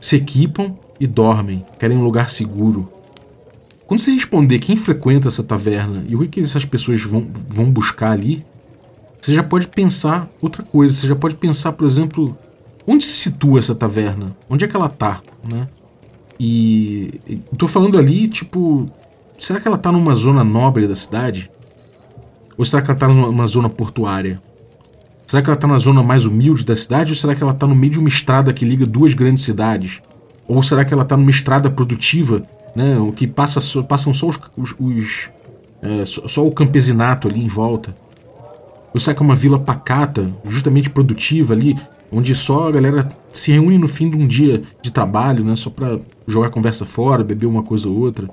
se 0.00 0.16
equipam 0.16 0.74
e 0.98 1.06
dormem, 1.06 1.64
querem 1.78 1.96
um 1.96 2.02
lugar 2.02 2.28
seguro. 2.28 2.92
Quando 3.86 4.00
você 4.00 4.10
responder 4.10 4.58
quem 4.58 4.74
frequenta 4.74 5.28
essa 5.28 5.44
taverna 5.44 6.04
e 6.08 6.16
o 6.16 6.28
que, 6.28 6.40
essas 6.40 6.64
pessoas 6.64 7.00
vão, 7.02 7.24
vão 7.48 7.70
buscar 7.70 8.10
ali, 8.10 8.44
você 9.20 9.32
já 9.32 9.44
pode 9.44 9.68
pensar 9.68 10.28
outra 10.42 10.64
coisa. 10.64 10.92
Você 10.92 11.06
já 11.06 11.14
pode 11.14 11.36
pensar, 11.36 11.70
por 11.70 11.86
exemplo, 11.86 12.36
onde 12.84 13.04
se 13.04 13.12
situa 13.12 13.60
essa 13.60 13.76
taverna? 13.76 14.36
Onde 14.50 14.64
é 14.64 14.68
que 14.68 14.74
ela 14.74 14.88
tá, 14.88 15.22
né? 15.48 15.68
E 16.40 17.20
estou 17.52 17.68
falando 17.68 17.96
ali, 17.96 18.26
tipo, 18.26 18.90
será 19.38 19.60
que 19.60 19.68
ela 19.68 19.78
tá 19.78 19.92
numa 19.92 20.16
zona 20.16 20.42
nobre 20.42 20.88
da 20.88 20.96
cidade? 20.96 21.48
Ou 22.58 22.64
será 22.64 22.82
que 22.82 22.90
ela 22.90 22.98
tá 22.98 23.08
numa 23.08 23.46
zona 23.46 23.70
portuária? 23.70 24.42
Será 25.26 25.40
que 25.40 25.48
ela 25.48 25.56
tá 25.56 25.66
na 25.66 25.78
zona 25.78 26.02
mais 26.02 26.26
humilde 26.26 26.64
da 26.64 26.74
cidade 26.74 27.12
ou 27.12 27.16
será 27.16 27.34
que 27.34 27.42
ela 27.42 27.54
tá 27.54 27.66
no 27.66 27.74
meio 27.74 27.92
de 27.92 27.98
uma 27.98 28.08
estrada 28.08 28.52
que 28.52 28.64
liga 28.64 28.84
duas 28.84 29.14
grandes 29.14 29.44
cidades? 29.44 30.02
Ou 30.46 30.62
será 30.62 30.84
que 30.84 30.92
ela 30.92 31.04
tá 31.04 31.16
numa 31.16 31.30
estrada 31.30 31.70
produtiva 31.70 32.42
né? 32.78 32.96
Que 33.16 33.26
passa, 33.26 33.82
passam 33.82 34.14
só 34.14 34.28
os, 34.28 34.38
os, 34.56 34.74
os 34.78 35.30
é, 35.82 36.04
só, 36.04 36.28
só, 36.28 36.46
o 36.46 36.52
campesinato 36.52 37.28
ali 37.28 37.42
em 37.42 37.48
volta. 37.48 37.94
Ou 38.92 39.00
será 39.00 39.14
que 39.14 39.22
é 39.22 39.24
uma 39.24 39.34
vila 39.34 39.58
pacata, 39.58 40.32
justamente 40.46 40.88
produtiva 40.88 41.54
ali, 41.54 41.76
onde 42.10 42.34
só 42.34 42.68
a 42.68 42.70
galera 42.70 43.08
se 43.32 43.52
reúne 43.52 43.78
no 43.78 43.88
fim 43.88 44.08
de 44.08 44.16
um 44.16 44.26
dia 44.26 44.62
de 44.80 44.90
trabalho, 44.90 45.44
né? 45.44 45.56
Só 45.56 45.70
para 45.70 45.98
jogar 46.26 46.50
conversa 46.50 46.86
fora, 46.86 47.24
beber 47.24 47.46
uma 47.46 47.62
coisa 47.62 47.88
ou 47.88 47.98
outra. 47.98 48.28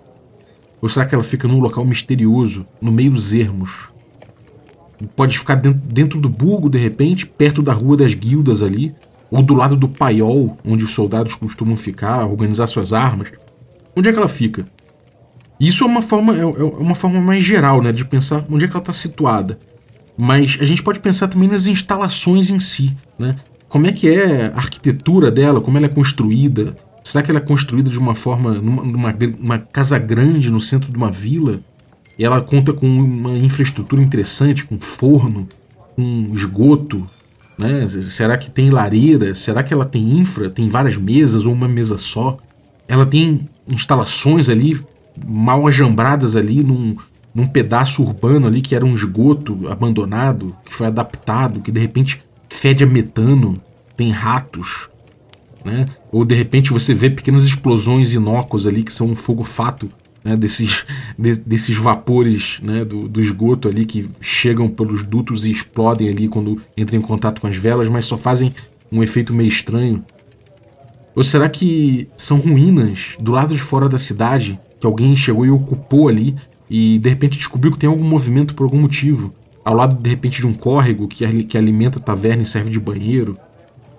Ou 0.81 0.87
será 0.87 1.05
que 1.05 1.15
ela 1.15 1.23
fica 1.23 1.47
num 1.47 1.59
local 1.59 1.83
misterioso, 1.83 2.65
no 2.79 2.91
meio 2.91 3.11
dos 3.11 3.33
ermos? 3.33 3.89
Pode 5.15 5.37
ficar 5.37 5.55
dentro, 5.55 5.81
dentro 5.85 6.19
do 6.19 6.29
burgo, 6.29 6.69
de 6.69 6.77
repente, 6.77 7.25
perto 7.25 7.61
da 7.61 7.73
rua 7.73 7.97
das 7.97 8.13
guildas 8.13 8.63
ali, 8.63 8.93
ou 9.29 9.41
do 9.41 9.53
lado 9.53 9.75
do 9.75 9.87
paiol, 9.87 10.57
onde 10.65 10.83
os 10.83 10.91
soldados 10.91 11.35
costumam 11.35 11.75
ficar, 11.75 12.25
organizar 12.25 12.67
suas 12.67 12.93
armas. 12.93 13.29
Onde 13.95 14.09
é 14.09 14.13
que 14.13 14.19
ela 14.19 14.29
fica? 14.29 14.65
Isso 15.59 15.83
é 15.83 15.87
uma 15.87 16.01
forma, 16.01 16.35
é, 16.35 16.41
é 16.41 16.45
uma 16.45 16.95
forma 16.95 17.19
mais 17.21 17.43
geral, 17.43 17.81
né, 17.81 17.91
de 17.91 18.03
pensar 18.05 18.45
onde 18.49 18.65
é 18.65 18.67
que 18.67 18.73
ela 18.73 18.81
está 18.81 18.93
situada. 18.93 19.57
Mas 20.17 20.57
a 20.61 20.65
gente 20.65 20.83
pode 20.83 20.99
pensar 20.99 21.27
também 21.27 21.49
nas 21.49 21.65
instalações 21.65 22.49
em 22.49 22.59
si, 22.59 22.95
né? 23.19 23.35
Como 23.67 23.87
é 23.87 23.91
que 23.91 24.07
é 24.07 24.45
a 24.45 24.55
arquitetura 24.55 25.29
dela, 25.29 25.59
como 25.59 25.77
ela 25.77 25.87
é 25.87 25.89
construída? 25.89 26.77
Será 27.03 27.21
que 27.21 27.29
ela 27.29 27.39
é 27.39 27.43
construída 27.43 27.89
de 27.89 27.99
uma 27.99 28.15
forma, 28.15 28.53
numa, 28.53 28.83
numa 28.83 29.15
uma 29.37 29.59
casa 29.59 29.99
grande 29.99 30.49
no 30.49 30.61
centro 30.61 30.91
de 30.91 30.97
uma 30.97 31.11
vila? 31.11 31.59
E 32.17 32.23
ela 32.23 32.41
conta 32.41 32.71
com 32.73 32.87
uma 32.87 33.37
infraestrutura 33.37 34.01
interessante, 34.01 34.65
com 34.65 34.79
forno, 34.79 35.47
com 35.95 36.31
esgoto, 36.33 37.07
né? 37.57 37.87
Será 38.09 38.37
que 38.37 38.49
tem 38.49 38.69
lareira? 38.69 39.33
Será 39.33 39.63
que 39.63 39.73
ela 39.73 39.85
tem 39.85 40.17
infra? 40.19 40.49
Tem 40.49 40.69
várias 40.69 40.97
mesas 40.97 41.45
ou 41.45 41.53
uma 41.53 41.67
mesa 41.67 41.97
só? 41.97 42.37
Ela 42.87 43.05
tem 43.05 43.49
instalações 43.67 44.49
ali 44.49 44.79
mal 45.25 45.67
ajambradas 45.67 46.35
ali 46.35 46.63
num, 46.63 46.95
num 47.33 47.47
pedaço 47.47 48.03
urbano 48.03 48.47
ali 48.47 48.61
que 48.61 48.75
era 48.75 48.85
um 48.85 48.93
esgoto 48.93 49.67
abandonado, 49.67 50.55
que 50.65 50.73
foi 50.73 50.87
adaptado, 50.87 51.61
que 51.61 51.71
de 51.71 51.79
repente 51.79 52.21
fede 52.49 52.83
a 52.83 52.87
metano, 52.87 53.55
tem 53.95 54.11
ratos, 54.11 54.89
né? 55.63 55.85
Ou 56.11 56.25
de 56.25 56.35
repente 56.35 56.71
você 56.71 56.93
vê 56.93 57.09
pequenas 57.09 57.43
explosões 57.43 58.13
inócuas 58.13 58.67
ali 58.67 58.83
que 58.83 58.93
são 58.93 59.07
um 59.07 59.15
fogo 59.15 59.43
fato, 59.43 59.89
né? 60.25 60.35
Desses, 60.35 60.83
de, 61.17 61.39
desses 61.41 61.77
vapores, 61.77 62.59
né? 62.63 62.83
Do, 62.83 63.07
do 63.07 63.21
esgoto 63.21 63.69
ali 63.69 63.85
que 63.85 64.09
chegam 64.19 64.67
pelos 64.67 65.03
dutos 65.03 65.45
e 65.45 65.51
explodem 65.51 66.09
ali 66.09 66.27
quando 66.27 66.59
entram 66.75 66.97
em 66.97 67.01
contato 67.01 67.39
com 67.39 67.45
as 67.45 67.55
velas, 67.55 67.87
mas 67.87 68.05
só 68.05 68.17
fazem 68.17 68.51
um 68.91 69.03
efeito 69.03 69.31
meio 69.31 69.47
estranho. 69.47 70.03
Ou 71.15 71.23
será 71.23 71.47
que 71.47 72.09
são 72.17 72.39
ruínas 72.39 73.11
do 73.19 73.31
lado 73.31 73.53
de 73.53 73.61
fora 73.61 73.87
da 73.87 73.99
cidade 73.99 74.59
que 74.79 74.87
alguém 74.87 75.15
chegou 75.15 75.45
e 75.45 75.51
ocupou 75.51 76.09
ali 76.09 76.35
e 76.69 76.97
de 76.97 77.07
repente 77.07 77.37
descobriu 77.37 77.71
que 77.71 77.77
tem 77.77 77.87
algum 77.87 78.03
movimento 78.03 78.55
por 78.55 78.63
algum 78.63 78.81
motivo? 78.81 79.33
Ao 79.63 79.73
lado 79.73 79.95
de 79.95 80.09
repente 80.09 80.41
de 80.41 80.47
um 80.47 80.53
córrego 80.53 81.07
que, 81.07 81.43
que 81.43 81.57
alimenta 81.57 81.99
a 81.99 82.01
taverna 82.01 82.43
e 82.43 82.45
serve 82.45 82.69
de 82.69 82.79
banheiro? 82.79 83.37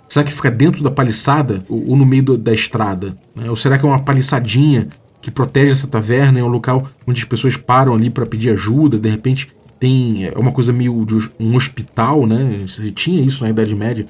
Será 0.08 0.24
que 0.24 0.32
fica 0.32 0.50
dentro 0.50 0.82
da 0.82 0.90
paliçada 0.90 1.64
ou, 1.68 1.90
ou 1.90 1.96
no 1.96 2.04
meio 2.04 2.22
do, 2.22 2.38
da 2.38 2.52
estrada? 2.52 3.16
Né? 3.34 3.48
Ou 3.48 3.56
será 3.56 3.78
que 3.78 3.86
é 3.86 3.88
uma 3.88 3.98
paliçadinha 3.98 4.88
que 5.26 5.30
protege 5.32 5.72
essa 5.72 5.88
taverna? 5.88 6.38
É 6.38 6.42
um 6.44 6.46
local 6.46 6.88
onde 7.04 7.20
as 7.20 7.24
pessoas 7.24 7.56
param 7.56 7.92
ali 7.92 8.08
para 8.08 8.24
pedir 8.24 8.50
ajuda? 8.50 8.96
De 8.96 9.08
repente 9.08 9.48
tem 9.76 10.24
é 10.24 10.38
uma 10.38 10.52
coisa 10.52 10.72
meio 10.72 11.04
de 11.04 11.28
um 11.40 11.56
hospital, 11.56 12.28
né? 12.28 12.64
Você 12.64 12.92
tinha 12.92 13.20
isso 13.20 13.42
na 13.42 13.50
Idade 13.50 13.74
Média 13.74 14.06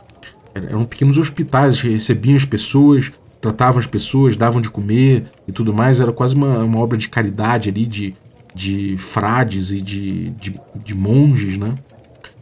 eram 0.55 0.85
pequenos 0.85 1.17
hospitais, 1.17 1.81
recebiam 1.81 2.37
as 2.37 2.45
pessoas, 2.45 3.11
tratavam 3.41 3.79
as 3.79 3.87
pessoas, 3.87 4.37
davam 4.37 4.61
de 4.61 4.69
comer 4.69 5.25
e 5.49 5.53
tudo 5.53 5.73
mais. 5.73 6.01
Era 6.01 6.13
quase 6.13 6.35
uma, 6.35 6.59
uma 6.59 6.81
obra 6.81 6.99
de 6.99 7.09
caridade 7.09 7.71
ali, 7.71 7.87
de, 7.87 8.15
de 8.55 8.97
frades 8.99 9.71
e 9.73 9.81
de, 9.81 10.31
de, 10.31 10.61
de 10.85 10.95
monges, 10.95 11.57
né? 11.57 11.75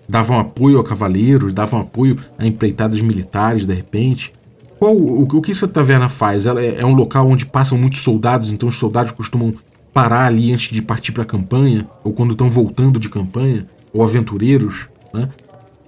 Davam 0.09 0.41
apoio 0.41 0.81
a 0.81 0.85
cavaleiros, 0.85 1.53
davam 1.53 1.81
apoio 1.81 2.19
a 2.37 2.45
empreitadas 2.45 3.01
militares, 3.01 3.67
de 3.67 3.75
repente. 3.75 4.33
Qual, 4.85 4.95
o, 4.95 5.23
o 5.23 5.41
que 5.41 5.51
essa 5.51 5.67
taverna 5.67 6.11
faz? 6.11 6.45
Ela 6.45 6.61
é, 6.61 6.81
é 6.81 6.85
um 6.85 6.93
local 6.93 7.27
onde 7.27 7.47
passam 7.47 7.79
muitos 7.79 8.01
soldados, 8.01 8.53
então 8.53 8.69
os 8.69 8.77
soldados 8.77 9.13
costumam 9.13 9.55
parar 9.95 10.27
ali 10.27 10.53
antes 10.53 10.71
de 10.71 10.83
partir 10.83 11.11
para 11.11 11.23
a 11.23 11.27
campanha, 11.27 11.89
ou 12.05 12.13
quando 12.13 12.33
estão 12.33 12.51
voltando 12.51 13.01
de 13.01 13.09
campanha, 13.09 13.67
ou 13.95 14.03
aventureiros, 14.03 14.87
né? 15.11 15.27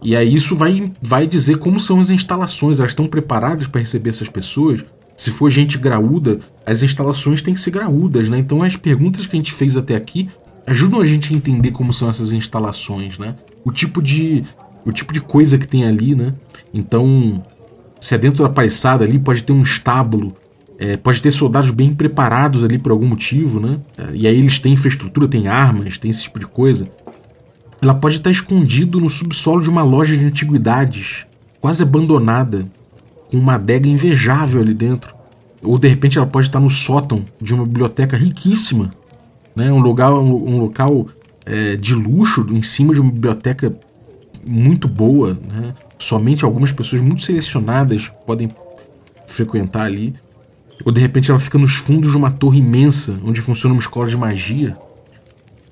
E 0.00 0.16
aí 0.16 0.34
isso 0.34 0.56
vai, 0.56 0.90
vai 1.02 1.26
dizer 1.26 1.58
como 1.58 1.78
são 1.78 2.00
as 2.00 2.08
instalações, 2.08 2.80
elas 2.80 2.92
estão 2.92 3.06
preparadas 3.06 3.66
para 3.66 3.82
receber 3.82 4.08
essas 4.08 4.28
pessoas. 4.28 4.82
Se 5.14 5.30
for 5.30 5.50
gente 5.50 5.76
graúda, 5.76 6.40
as 6.64 6.82
instalações 6.82 7.42
têm 7.42 7.52
que 7.52 7.60
ser 7.60 7.72
graúdas, 7.72 8.30
né? 8.30 8.38
Então 8.38 8.62
as 8.62 8.76
perguntas 8.76 9.26
que 9.26 9.36
a 9.36 9.38
gente 9.38 9.52
fez 9.52 9.76
até 9.76 9.94
aqui 9.94 10.30
ajudam 10.66 11.02
a 11.02 11.04
gente 11.04 11.34
a 11.34 11.36
entender 11.36 11.70
como 11.70 11.92
são 11.92 12.08
essas 12.08 12.32
instalações, 12.32 13.18
né? 13.18 13.34
O 13.62 13.70
tipo 13.70 14.00
de 14.00 14.42
o 14.86 14.92
tipo 14.92 15.12
de 15.12 15.20
coisa 15.20 15.58
que 15.58 15.68
tem 15.68 15.84
ali, 15.84 16.14
né? 16.14 16.32
Então, 16.72 17.44
se 18.00 18.14
é 18.14 18.18
dentro 18.18 18.42
da 18.42 18.48
paliçada 18.48 19.04
ali, 19.04 19.18
pode 19.18 19.42
ter 19.42 19.52
um 19.52 19.62
estábulo, 19.62 20.36
é, 20.78 20.96
pode 20.96 21.22
ter 21.22 21.30
soldados 21.30 21.70
bem 21.70 21.94
preparados 21.94 22.62
ali 22.62 22.78
por 22.78 22.92
algum 22.92 23.06
motivo, 23.06 23.58
né? 23.58 23.78
E 24.12 24.26
aí 24.26 24.36
eles 24.36 24.60
têm 24.60 24.74
infraestrutura, 24.74 25.26
têm 25.26 25.48
armas, 25.48 25.96
tem 25.96 26.10
esse 26.10 26.24
tipo 26.24 26.38
de 26.38 26.46
coisa. 26.46 26.90
Ela 27.80 27.94
pode 27.94 28.16
estar 28.16 28.30
escondido 28.30 29.00
no 29.00 29.08
subsolo 29.08 29.62
de 29.62 29.70
uma 29.70 29.82
loja 29.82 30.16
de 30.16 30.24
antiguidades, 30.24 31.26
quase 31.60 31.82
abandonada, 31.82 32.66
com 33.30 33.38
uma 33.38 33.54
adega 33.54 33.88
invejável 33.88 34.60
ali 34.60 34.74
dentro. 34.74 35.14
Ou 35.62 35.78
de 35.78 35.88
repente 35.88 36.18
ela 36.18 36.26
pode 36.26 36.46
estar 36.46 36.60
no 36.60 36.70
sótão 36.70 37.24
de 37.40 37.54
uma 37.54 37.64
biblioteca 37.64 38.16
riquíssima, 38.16 38.90
né? 39.54 39.72
um 39.72 39.80
lugar, 39.80 40.12
um, 40.12 40.48
um 40.48 40.58
local 40.58 41.08
é, 41.44 41.76
de 41.76 41.94
luxo 41.94 42.46
em 42.50 42.62
cima 42.62 42.92
de 42.92 43.00
uma 43.00 43.10
biblioteca 43.10 43.74
muito 44.46 44.88
boa. 44.88 45.34
Né? 45.34 45.74
Somente 45.98 46.44
algumas 46.44 46.72
pessoas 46.72 47.02
muito 47.02 47.22
selecionadas 47.22 48.10
podem 48.26 48.48
frequentar 49.26 49.84
ali. 49.84 50.14
Ou 50.84 50.92
de 50.92 51.00
repente 51.00 51.30
ela 51.30 51.40
fica 51.40 51.58
nos 51.58 51.74
fundos 51.74 52.10
de 52.10 52.16
uma 52.16 52.30
torre 52.30 52.58
imensa 52.58 53.18
onde 53.24 53.40
funciona 53.40 53.74
uma 53.74 53.80
escola 53.80 54.06
de 54.06 54.16
magia. 54.16 54.76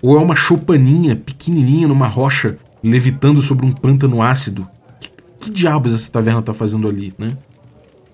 Ou 0.03 0.19
é 0.19 0.21
uma 0.21 0.37
choupaninha 0.37 1.17
pequenininha 1.17 1.89
numa 1.89 2.07
rocha 2.07 2.59
levitando 2.83 3.41
sobre 3.41 3.65
um 3.65 3.73
pântano 3.73 4.21
ácido? 4.21 4.69
Que, 5.01 5.11
que 5.41 5.51
diabos 5.51 5.95
essa 5.95 6.11
taverna 6.11 6.43
tá 6.43 6.53
fazendo 6.53 6.89
ali, 6.89 7.15
né? 7.19 7.29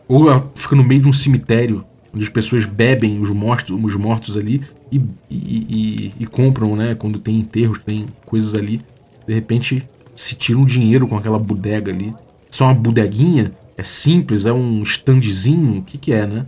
Ou 0.07 0.29
ela 0.29 0.51
fica 0.55 0.77
no 0.77 0.85
meio 0.85 1.03
de 1.03 1.09
um 1.09 1.13
cemitério 1.13 1.85
onde 2.13 2.25
as 2.25 2.31
pessoas 2.31 2.67
bebem 2.67 3.21
os 3.21 3.31
mortos, 3.31 3.77
os 3.85 3.95
mortos 3.97 4.37
ali 4.37 4.61
e, 4.91 4.99
e, 4.99 5.05
e, 5.31 6.15
e 6.21 6.27
compram, 6.27 6.75
né? 6.75 6.95
Quando 6.95 7.19
tem 7.19 7.39
enterros, 7.39 7.79
tem 7.79 8.07
coisas 8.27 8.55
ali. 8.55 8.81
De 9.27 9.35
repente 9.35 9.85
se 10.15 10.35
tira 10.35 10.59
um 10.59 10.65
dinheiro 10.65 11.07
com 11.07 11.17
aquela 11.17 11.39
bodega 11.39 11.91
ali. 11.93 12.15
Só 12.51 12.65
uma 12.65 12.75
bodeguinha? 12.75 13.53
É 13.77 13.83
simples? 13.83 14.47
É 14.47 14.53
um 14.53 14.83
standzinho? 14.83 15.79
O 15.79 15.83
que, 15.83 15.97
que 15.99 16.13
é, 16.13 16.27
né? 16.27 16.45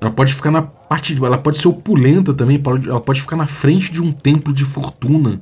Ela 0.00 0.10
pode 0.10 0.34
ficar 0.34 0.50
na 0.50 0.62
parte. 0.62 1.16
Ela 1.16 1.38
pode 1.38 1.56
ser 1.56 1.68
opulenta 1.68 2.32
também. 2.32 2.60
Ela 2.86 3.00
pode 3.00 3.20
ficar 3.20 3.36
na 3.36 3.46
frente 3.46 3.90
de 3.90 4.02
um 4.02 4.12
templo 4.12 4.52
de 4.52 4.64
fortuna. 4.64 5.40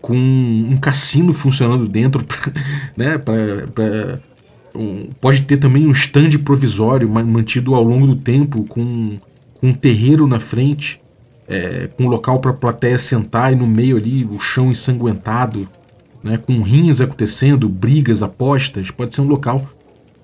Com 0.00 0.16
um 0.16 0.76
cassino 0.76 1.32
funcionando 1.32 1.88
dentro. 1.88 2.24
né? 2.96 3.18
Pra, 3.18 3.34
pra, 3.74 4.20
um, 4.74 5.08
pode 5.20 5.42
ter 5.42 5.56
também 5.56 5.86
um 5.86 5.92
stand 5.92 6.30
provisório 6.44 7.08
mantido 7.08 7.74
ao 7.74 7.82
longo 7.82 8.06
do 8.06 8.16
tempo 8.16 8.64
com, 8.64 9.18
com 9.54 9.68
um 9.68 9.74
terreiro 9.74 10.26
na 10.26 10.40
frente, 10.40 11.00
é, 11.48 11.88
com 11.88 12.04
um 12.04 12.08
local 12.08 12.38
para 12.40 12.50
a 12.52 12.54
plateia 12.54 12.98
sentar 12.98 13.52
e 13.52 13.56
no 13.56 13.66
meio 13.66 13.96
ali 13.96 14.24
o 14.24 14.38
chão 14.38 14.70
ensanguentado, 14.70 15.68
né, 16.22 16.36
com 16.36 16.60
rins 16.62 17.00
acontecendo, 17.00 17.68
brigas, 17.68 18.22
apostas. 18.22 18.90
Pode 18.90 19.14
ser 19.14 19.22
um 19.22 19.28
local 19.28 19.66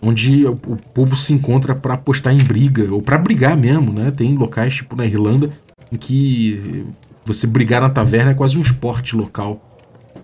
onde 0.01 0.47
o, 0.47 0.57
povo 0.95 1.17
se 1.17 1.33
encontra 1.33 1.75
para 1.75 1.95
apostar 1.95 2.35
em 2.35 2.45
briga 2.45 2.93
ou 2.93 3.01
para 3.01 3.19
brigar 3.19 3.57
mesmo, 3.57 3.93
né? 3.93 4.11
Tem 4.11 4.37
locais 4.37 4.75
tipo 4.75 4.95
na 4.95 5.07
Irlanda 5.07 5.51
em 5.91 5.97
que 5.97 6.85
você 7.25 7.47
brigar 7.47 7.81
na 7.81 7.91
taverna 7.91 8.31
é 8.31 8.35
quase 8.35 8.57
um 8.57 8.63
esporte 8.63 9.17
local. 9.17 9.61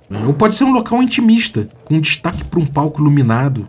Né? 0.09 0.25
Ou 0.26 0.35
pode 0.35 0.55
ser 0.55 0.64
um 0.64 0.73
local 0.73 1.02
intimista, 1.02 1.69
com 1.85 2.00
destaque 2.00 2.45
para 2.45 2.61
um 2.61 2.67
palco 2.67 3.00
iluminado. 3.00 3.69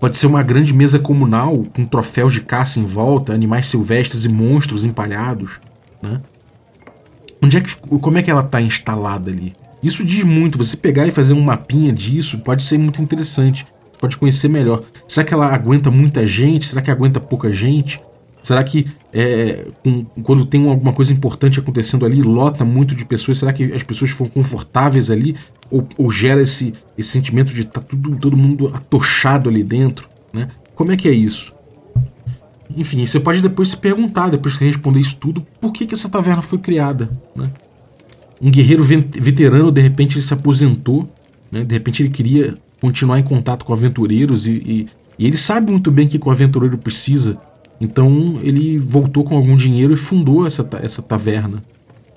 Pode 0.00 0.16
ser 0.16 0.26
uma 0.26 0.42
grande 0.42 0.72
mesa 0.72 0.98
comunal 0.98 1.64
com 1.74 1.84
troféus 1.84 2.32
de 2.32 2.40
caça 2.40 2.78
em 2.78 2.84
volta, 2.84 3.32
animais 3.32 3.66
silvestres 3.66 4.24
e 4.24 4.28
monstros 4.28 4.84
empalhados. 4.84 5.60
Né? 6.02 6.20
Onde 7.42 7.56
é 7.56 7.60
que, 7.60 7.74
como 7.76 8.18
é 8.18 8.22
que 8.22 8.30
ela 8.30 8.42
está 8.42 8.60
instalada 8.60 9.30
ali? 9.30 9.54
Isso 9.82 10.04
diz 10.04 10.24
muito. 10.24 10.58
Você 10.58 10.76
pegar 10.76 11.06
e 11.06 11.10
fazer 11.10 11.32
um 11.32 11.40
mapinha 11.40 11.92
disso 11.92 12.38
pode 12.38 12.62
ser 12.62 12.78
muito 12.78 13.00
interessante. 13.00 13.66
Pode 14.00 14.16
conhecer 14.16 14.48
melhor. 14.48 14.82
Será 15.06 15.24
que 15.24 15.34
ela 15.34 15.52
aguenta 15.52 15.90
muita 15.90 16.26
gente? 16.26 16.66
Será 16.66 16.80
que 16.80 16.90
aguenta 16.90 17.20
pouca 17.20 17.50
gente? 17.52 18.00
Será 18.42 18.62
que 18.62 18.86
é, 19.12 19.66
com, 19.82 20.04
quando 20.22 20.46
tem 20.46 20.68
alguma 20.68 20.92
coisa 20.92 21.12
importante 21.12 21.58
acontecendo 21.58 22.06
ali, 22.06 22.22
lota 22.22 22.64
muito 22.64 22.94
de 22.94 23.04
pessoas? 23.04 23.38
Será 23.38 23.52
que 23.52 23.64
as 23.64 23.82
pessoas 23.82 24.10
foram 24.10 24.30
confortáveis 24.30 25.10
ali? 25.10 25.36
Ou, 25.70 25.86
ou 25.98 26.10
gera 26.10 26.40
esse, 26.40 26.72
esse 26.96 27.10
sentimento 27.10 27.52
de 27.52 27.62
estar 27.62 27.80
tá 27.80 27.96
todo 28.20 28.36
mundo 28.36 28.70
atochado 28.72 29.50
ali 29.50 29.64
dentro? 29.64 30.08
Né? 30.32 30.48
Como 30.74 30.92
é 30.92 30.96
que 30.96 31.08
é 31.08 31.12
isso? 31.12 31.52
Enfim, 32.76 33.04
você 33.04 33.18
pode 33.18 33.40
depois 33.40 33.70
se 33.70 33.76
perguntar, 33.76 34.28
depois 34.28 34.56
de 34.56 34.64
responder 34.64 35.00
isso 35.00 35.16
tudo, 35.16 35.44
por 35.60 35.72
que, 35.72 35.86
que 35.86 35.94
essa 35.94 36.08
taverna 36.08 36.42
foi 36.42 36.58
criada? 36.58 37.10
Né? 37.34 37.50
Um 38.40 38.50
guerreiro 38.50 38.84
veterano, 38.84 39.72
de 39.72 39.80
repente, 39.80 40.16
ele 40.16 40.22
se 40.22 40.32
aposentou, 40.32 41.08
né? 41.50 41.64
de 41.64 41.74
repente 41.74 42.02
ele 42.02 42.10
queria 42.10 42.54
continuar 42.80 43.18
em 43.18 43.22
contato 43.24 43.64
com 43.64 43.72
aventureiros 43.72 44.46
e, 44.46 44.52
e, 44.52 44.86
e 45.18 45.26
ele 45.26 45.36
sabe 45.36 45.70
muito 45.70 45.90
bem 45.90 46.06
o 46.06 46.08
que 46.08 46.18
o 46.28 46.30
aventureiro 46.30 46.78
precisa 46.78 47.36
então 47.80 48.38
ele 48.42 48.78
voltou 48.78 49.24
com 49.24 49.36
algum 49.36 49.56
dinheiro 49.56 49.92
e 49.92 49.96
fundou 49.96 50.46
essa, 50.46 50.68
essa 50.82 51.02
taverna. 51.02 51.62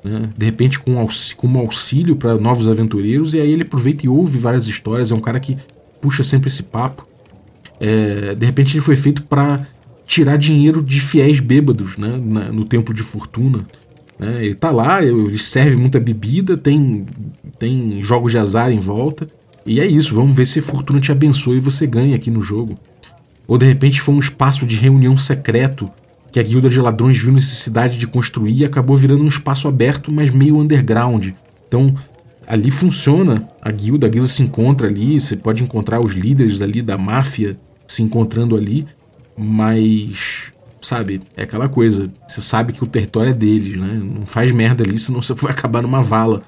Né? 0.04 0.30
De 0.36 0.46
repente, 0.46 0.80
com, 0.80 1.08
com 1.38 1.48
um 1.48 1.60
auxílio 1.60 2.16
para 2.16 2.36
novos 2.38 2.68
aventureiros, 2.68 3.34
e 3.34 3.40
aí 3.40 3.52
ele 3.52 3.64
aproveita 3.64 4.06
e 4.06 4.10
ouve 4.10 4.38
várias 4.38 4.68
histórias. 4.68 5.12
É 5.12 5.16
um 5.16 5.20
cara 5.20 5.40
que 5.40 5.58
puxa 6.02 6.24
sempre 6.24 6.48
esse 6.48 6.64
papo. 6.64 7.08
É, 7.80 8.34
de 8.34 8.46
repente, 8.46 8.76
ele 8.76 8.84
foi 8.84 8.96
feito 8.96 9.24
para 9.24 9.66
tirar 10.06 10.38
dinheiro 10.38 10.82
de 10.82 11.00
fiéis 11.00 11.40
bêbados 11.40 11.98
né? 11.98 12.20
Na, 12.22 12.52
no 12.52 12.66
Templo 12.66 12.94
de 12.94 13.04
Fortuna. 13.04 13.66
Né? 14.22 14.46
Ele 14.46 14.54
tá 14.54 14.70
lá, 14.70 15.04
ele 15.04 15.40
serve 15.40 15.76
muita 15.76 16.00
bebida, 16.00 16.56
tem, 16.56 17.08
tem 17.58 18.04
jogos 18.04 18.32
de 18.32 18.38
azar 18.38 18.72
em 18.72 18.80
volta. 18.80 19.28
E 19.66 19.80
é 19.80 19.86
isso, 19.86 20.14
vamos 20.14 20.36
ver 20.36 20.46
se 20.46 20.62
Fortuna 20.62 21.02
te 21.02 21.12
abençoa 21.12 21.56
e 21.56 21.60
você 21.60 21.88
ganha 21.88 22.16
aqui 22.16 22.30
no 22.30 22.42
jogo. 22.42 22.78
Ou 23.48 23.58
de 23.58 23.66
repente 23.66 24.00
foi 24.00 24.14
um 24.14 24.20
espaço 24.20 24.68
de 24.68 24.76
reunião 24.76 25.18
secreto 25.18 25.90
que 26.32 26.40
a 26.40 26.44
guilda 26.44 26.70
de 26.70 26.80
ladrões 26.80 27.18
viu 27.18 27.34
necessidade 27.34 27.98
de 27.98 28.08
construir 28.08 28.60
e 28.60 28.66
acabou 28.66 28.96
virando 28.96 29.24
um 29.24 29.28
espaço 29.28 29.68
aberto, 29.68 30.12
mas 30.12 30.30
meio 30.30 30.58
underground. 30.58 31.30
Então, 31.68 31.94
ali 32.48 32.72
funciona 32.72 33.50
a 33.62 33.72
guilda, 33.72 34.06
a 34.06 34.10
guilda 34.10 34.28
se 34.28 34.44
encontra 34.44 34.88
ali, 34.88 35.20
você 35.20 35.36
pode 35.36 35.64
encontrar 35.64 36.00
os 36.00 36.14
líderes 36.14 36.62
ali 36.62 36.82
da 36.82 36.98
máfia 36.98 37.58
se 37.88 38.02
encontrando 38.02 38.56
ali, 38.56 38.86
mas 39.38 40.54
sabe, 40.82 41.22
é 41.38 41.44
aquela 41.44 41.70
coisa, 41.70 42.12
você 42.28 42.42
sabe 42.42 42.74
que 42.74 42.84
o 42.84 42.88
território 42.88 43.30
é 43.30 43.34
deles, 43.34 43.78
né? 43.78 44.00
Não 44.04 44.26
faz 44.26 44.52
merda 44.52 44.84
ali, 44.84 44.98
senão 44.98 45.22
você 45.22 45.34
vai 45.40 45.52
acabar 45.52 45.82
numa 45.82 46.02
vala. 46.02 46.42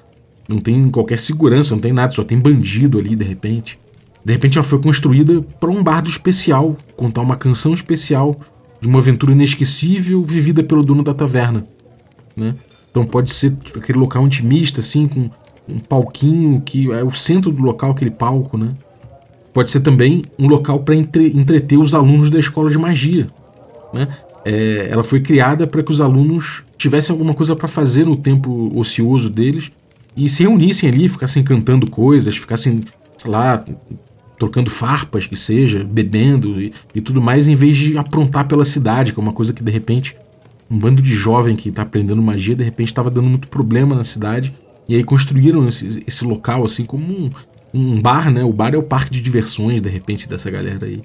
Não 0.48 0.58
tem 0.58 0.90
qualquer 0.90 1.18
segurança, 1.18 1.74
não 1.74 1.80
tem 1.80 1.92
nada, 1.92 2.12
só 2.12 2.22
tem 2.22 2.38
bandido 2.38 2.98
ali 2.98 3.16
de 3.16 3.24
repente. 3.24 3.78
De 4.24 4.32
repente 4.32 4.58
ela 4.58 4.64
foi 4.64 4.80
construída 4.80 5.42
para 5.60 5.70
um 5.70 5.82
bardo 5.82 6.08
especial, 6.08 6.76
contar 6.96 7.20
uma 7.20 7.36
canção 7.36 7.72
especial 7.72 8.38
de 8.80 8.88
uma 8.88 8.98
aventura 8.98 9.32
inesquecível 9.32 10.22
vivida 10.22 10.62
pelo 10.62 10.82
dono 10.82 11.02
da 11.02 11.14
taverna. 11.14 11.66
Né? 12.36 12.54
Então 12.90 13.04
pode 13.04 13.30
ser 13.30 13.56
aquele 13.74 13.98
local 13.98 14.26
intimista, 14.26 14.80
assim, 14.80 15.06
com 15.06 15.30
um 15.68 15.78
palquinho 15.78 16.60
que 16.60 16.90
é 16.92 17.02
o 17.02 17.12
centro 17.12 17.50
do 17.50 17.62
local, 17.62 17.92
aquele 17.92 18.10
palco, 18.10 18.58
né? 18.58 18.74
Pode 19.52 19.70
ser 19.70 19.80
também 19.80 20.22
um 20.38 20.48
local 20.48 20.80
para 20.80 20.96
entre, 20.96 21.28
entreter 21.28 21.78
os 21.78 21.94
alunos 21.94 22.28
da 22.28 22.38
escola 22.38 22.70
de 22.70 22.76
magia. 22.76 23.28
Né? 23.94 24.08
É, 24.44 24.88
ela 24.90 25.02
foi 25.02 25.20
criada 25.20 25.66
para 25.66 25.82
que 25.82 25.90
os 25.90 26.00
alunos 26.00 26.62
tivessem 26.76 27.12
alguma 27.12 27.32
coisa 27.32 27.56
para 27.56 27.68
fazer 27.68 28.04
no 28.04 28.16
tempo 28.16 28.70
ocioso 28.78 29.30
deles 29.30 29.70
e 30.16 30.28
se 30.28 30.42
reunissem 30.42 30.90
ali, 30.90 31.08
ficassem 31.08 31.42
cantando 31.42 31.90
coisas, 31.90 32.36
ficassem, 32.36 32.82
sei 33.16 33.30
lá, 33.30 33.64
trocando 34.38 34.68
farpas 34.68 35.26
que 35.26 35.36
seja, 35.36 35.82
bebendo 35.82 36.60
e, 36.60 36.72
e, 36.94 37.00
tudo 37.00 37.22
mais, 37.22 37.48
em 37.48 37.54
vez 37.54 37.76
de 37.76 37.96
aprontar 37.96 38.46
pela 38.46 38.64
cidade, 38.64 39.12
que 39.12 39.18
é 39.18 39.22
uma 39.22 39.32
coisa 39.32 39.52
que 39.52 39.62
de 39.62 39.70
repente 39.70 40.16
um 40.70 40.78
bando 40.78 41.00
de 41.00 41.14
jovem 41.14 41.54
que 41.54 41.68
está 41.68 41.82
aprendendo 41.82 42.20
magia, 42.22 42.54
de 42.54 42.64
repente 42.64 42.88
estava 42.88 43.10
dando 43.10 43.28
muito 43.28 43.48
problema 43.48 43.94
na 43.94 44.04
cidade. 44.04 44.54
E 44.88 44.94
aí 44.94 45.04
construíram 45.04 45.66
esse, 45.68 46.02
esse 46.06 46.24
local 46.24 46.64
assim 46.64 46.84
como 46.84 47.04
um, 47.06 47.30
um, 47.72 48.00
bar, 48.00 48.30
né? 48.30 48.44
O 48.44 48.52
bar 48.52 48.74
é 48.74 48.76
o 48.76 48.82
parque 48.82 49.10
de 49.10 49.20
diversões, 49.20 49.80
de 49.80 49.88
repente, 49.88 50.28
dessa 50.28 50.50
galera 50.50 50.86
aí. 50.86 51.02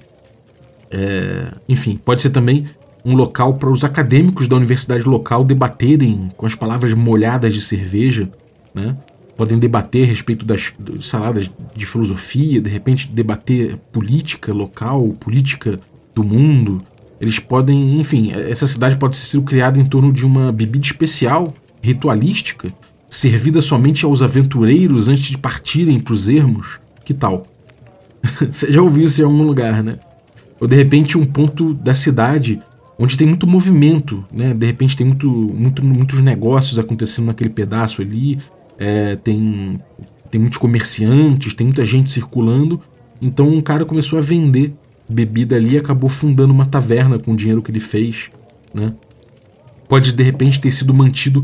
É, 0.90 1.52
enfim, 1.68 1.98
pode 2.04 2.20
ser 2.20 2.30
também 2.30 2.66
um 3.04 3.14
local 3.14 3.54
para 3.54 3.70
os 3.70 3.84
acadêmicos 3.84 4.46
da 4.46 4.56
universidade 4.56 5.04
local 5.04 5.44
debaterem 5.44 6.28
com 6.36 6.46
as 6.46 6.54
palavras 6.54 6.92
molhadas 6.94 7.54
de 7.54 7.60
cerveja, 7.60 8.28
né? 8.74 8.96
podem 9.40 9.58
debater 9.58 10.04
a 10.04 10.06
respeito 10.06 10.44
das 10.44 10.74
saladas 11.00 11.50
de 11.74 11.86
filosofia, 11.86 12.60
de 12.60 12.68
repente 12.68 13.08
debater 13.08 13.78
política 13.90 14.52
local, 14.52 15.08
política 15.18 15.80
do 16.14 16.22
mundo. 16.22 16.76
Eles 17.18 17.38
podem, 17.38 17.98
enfim, 17.98 18.32
essa 18.32 18.66
cidade 18.66 18.98
pode 18.98 19.16
ser 19.16 19.40
criada 19.40 19.80
em 19.80 19.84
torno 19.86 20.12
de 20.12 20.26
uma 20.26 20.52
bebida 20.52 20.84
especial, 20.84 21.54
ritualística, 21.80 22.68
servida 23.08 23.62
somente 23.62 24.04
aos 24.04 24.22
aventureiros 24.22 25.08
antes 25.08 25.24
de 25.24 25.38
partirem 25.38 25.98
para 25.98 26.12
os 26.12 26.28
ermos. 26.28 26.78
Que 27.02 27.14
tal? 27.14 27.46
Você 28.50 28.70
já 28.70 28.82
ouviu 28.82 29.04
isso 29.04 29.22
em 29.22 29.24
algum 29.24 29.42
lugar, 29.42 29.82
né? 29.82 29.98
Ou 30.60 30.68
de 30.68 30.76
repente 30.76 31.16
um 31.16 31.24
ponto 31.24 31.72
da 31.72 31.94
cidade 31.94 32.60
onde 33.00 33.16
tem 33.16 33.26
muito 33.26 33.46
movimento, 33.46 34.22
né? 34.30 34.52
De 34.52 34.66
repente 34.66 34.94
tem 34.94 35.06
muito, 35.06 35.26
muito, 35.26 35.82
muitos 35.82 36.20
negócios 36.20 36.78
acontecendo 36.78 37.26
naquele 37.26 37.48
pedaço 37.48 38.02
ali, 38.02 38.38
é, 38.78 39.16
tem, 39.16 39.80
tem 40.30 40.38
muitos 40.38 40.58
comerciantes, 40.58 41.54
tem 41.54 41.66
muita 41.66 41.84
gente 41.86 42.10
circulando. 42.10 42.78
Então 43.20 43.48
um 43.48 43.62
cara 43.62 43.86
começou 43.86 44.18
a 44.18 44.22
vender 44.22 44.74
bebida 45.08 45.56
ali 45.56 45.74
e 45.74 45.78
acabou 45.78 46.10
fundando 46.10 46.52
uma 46.52 46.66
taverna 46.66 47.18
com 47.18 47.32
o 47.32 47.36
dinheiro 47.36 47.62
que 47.62 47.70
ele 47.70 47.80
fez. 47.80 48.30
Né? 48.74 48.92
Pode 49.88 50.12
de 50.12 50.22
repente 50.22 50.60
ter 50.60 50.70
sido 50.70 50.92
mantido 50.92 51.42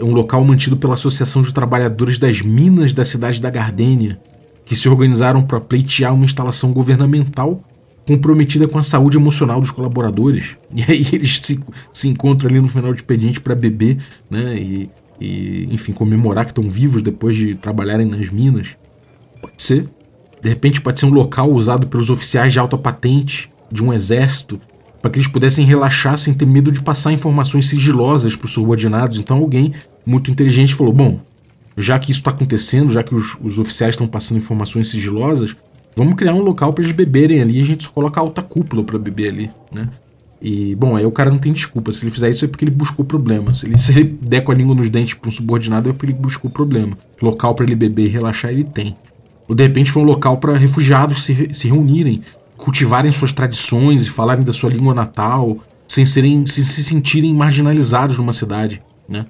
um 0.00 0.12
local 0.12 0.44
mantido 0.44 0.76
pela 0.76 0.94
Associação 0.94 1.42
de 1.42 1.52
Trabalhadores 1.52 2.18
das 2.20 2.40
Minas 2.40 2.92
da 2.92 3.04
cidade 3.04 3.40
da 3.40 3.50
Gardênia, 3.50 4.20
que 4.64 4.76
se 4.76 4.88
organizaram 4.88 5.42
para 5.42 5.60
pleitear 5.60 6.14
uma 6.14 6.24
instalação 6.24 6.72
governamental 6.72 7.62
comprometida 8.06 8.68
com 8.68 8.78
a 8.78 8.82
saúde 8.82 9.16
emocional 9.16 9.60
dos 9.60 9.70
colaboradores. 9.70 10.56
E 10.74 10.82
aí 10.82 11.06
eles 11.12 11.40
se, 11.40 11.62
se 11.92 12.08
encontram 12.08 12.50
ali 12.50 12.60
no 12.60 12.66
final 12.66 12.90
do 12.90 12.96
expediente 12.96 13.40
para 13.40 13.54
beber, 13.54 13.98
né? 14.28 14.56
E 14.56 14.90
e, 15.20 15.68
enfim, 15.70 15.92
comemorar 15.92 16.44
que 16.44 16.50
estão 16.50 16.68
vivos 16.68 17.02
depois 17.02 17.36
de 17.36 17.54
trabalharem 17.54 18.06
nas 18.06 18.28
minas. 18.30 18.76
Pode 19.40 19.62
ser. 19.62 19.88
De 20.42 20.48
repente, 20.48 20.80
pode 20.80 21.00
ser 21.00 21.06
um 21.06 21.12
local 21.12 21.50
usado 21.50 21.86
pelos 21.86 22.10
oficiais 22.10 22.52
de 22.52 22.58
alta 22.58 22.76
patente 22.76 23.50
de 23.70 23.82
um 23.82 23.92
exército 23.92 24.60
para 25.00 25.10
que 25.10 25.18
eles 25.18 25.28
pudessem 25.28 25.64
relaxar 25.64 26.16
sem 26.18 26.34
ter 26.34 26.46
medo 26.46 26.72
de 26.72 26.82
passar 26.82 27.12
informações 27.12 27.66
sigilosas 27.66 28.34
para 28.36 28.46
os 28.46 28.52
subordinados. 28.52 29.18
Então, 29.18 29.38
alguém 29.38 29.72
muito 30.04 30.30
inteligente 30.30 30.74
falou: 30.74 30.92
bom, 30.92 31.20
já 31.76 31.98
que 31.98 32.10
isso 32.10 32.20
está 32.20 32.30
acontecendo, 32.30 32.92
já 32.92 33.02
que 33.02 33.14
os, 33.14 33.36
os 33.42 33.58
oficiais 33.58 33.94
estão 33.94 34.06
passando 34.06 34.38
informações 34.38 34.88
sigilosas, 34.88 35.56
vamos 35.96 36.14
criar 36.14 36.34
um 36.34 36.42
local 36.42 36.72
para 36.72 36.84
eles 36.84 36.94
beberem 36.94 37.40
ali 37.40 37.58
e 37.58 37.62
a 37.62 37.64
gente 37.64 37.84
só 37.84 37.90
coloca 37.90 38.20
alta 38.20 38.42
cúpula 38.42 38.82
para 38.82 38.98
beber 38.98 39.28
ali, 39.28 39.50
né? 39.72 39.88
E, 40.42 40.74
bom, 40.74 40.94
aí 40.94 41.06
o 41.06 41.10
cara 41.10 41.30
não 41.30 41.38
tem 41.38 41.52
desculpa. 41.52 41.90
Se 41.90 42.04
ele 42.04 42.10
fizer 42.10 42.28
isso 42.28 42.44
é 42.44 42.48
porque 42.48 42.64
ele 42.64 42.70
buscou 42.70 43.02
problema. 43.02 43.54
Se 43.54 43.66
ele, 43.66 43.78
se 43.80 43.92
ele 43.92 44.18
der 44.20 44.42
com 44.42 44.52
a 44.52 44.54
língua 44.54 44.74
nos 44.74 44.90
dentes 44.90 45.14
para 45.14 45.28
um 45.28 45.32
subordinado 45.32 45.88
é 45.88 45.92
porque 45.92 46.12
ele 46.12 46.12
buscou 46.12 46.50
problema. 46.50 46.98
Local 47.22 47.54
para 47.54 47.64
ele 47.64 47.74
beber 47.74 48.06
e 48.06 48.08
relaxar 48.08 48.50
ele 48.50 48.64
tem. 48.64 48.94
Ou 49.48 49.54
de 49.54 49.62
repente 49.62 49.90
foi 49.90 50.02
um 50.02 50.06
local 50.06 50.36
para 50.36 50.56
refugiados 50.56 51.24
se, 51.24 51.48
se 51.52 51.68
reunirem, 51.68 52.20
cultivarem 52.58 53.10
suas 53.10 53.32
tradições 53.32 54.06
e 54.06 54.10
falarem 54.10 54.44
da 54.44 54.52
sua 54.52 54.70
língua 54.70 54.94
natal, 54.94 55.58
sem 55.86 56.04
serem, 56.04 56.46
se, 56.46 56.62
se 56.62 56.84
sentirem 56.84 57.34
marginalizados 57.34 58.18
numa 58.18 58.32
cidade, 58.32 58.82
né? 59.08 59.26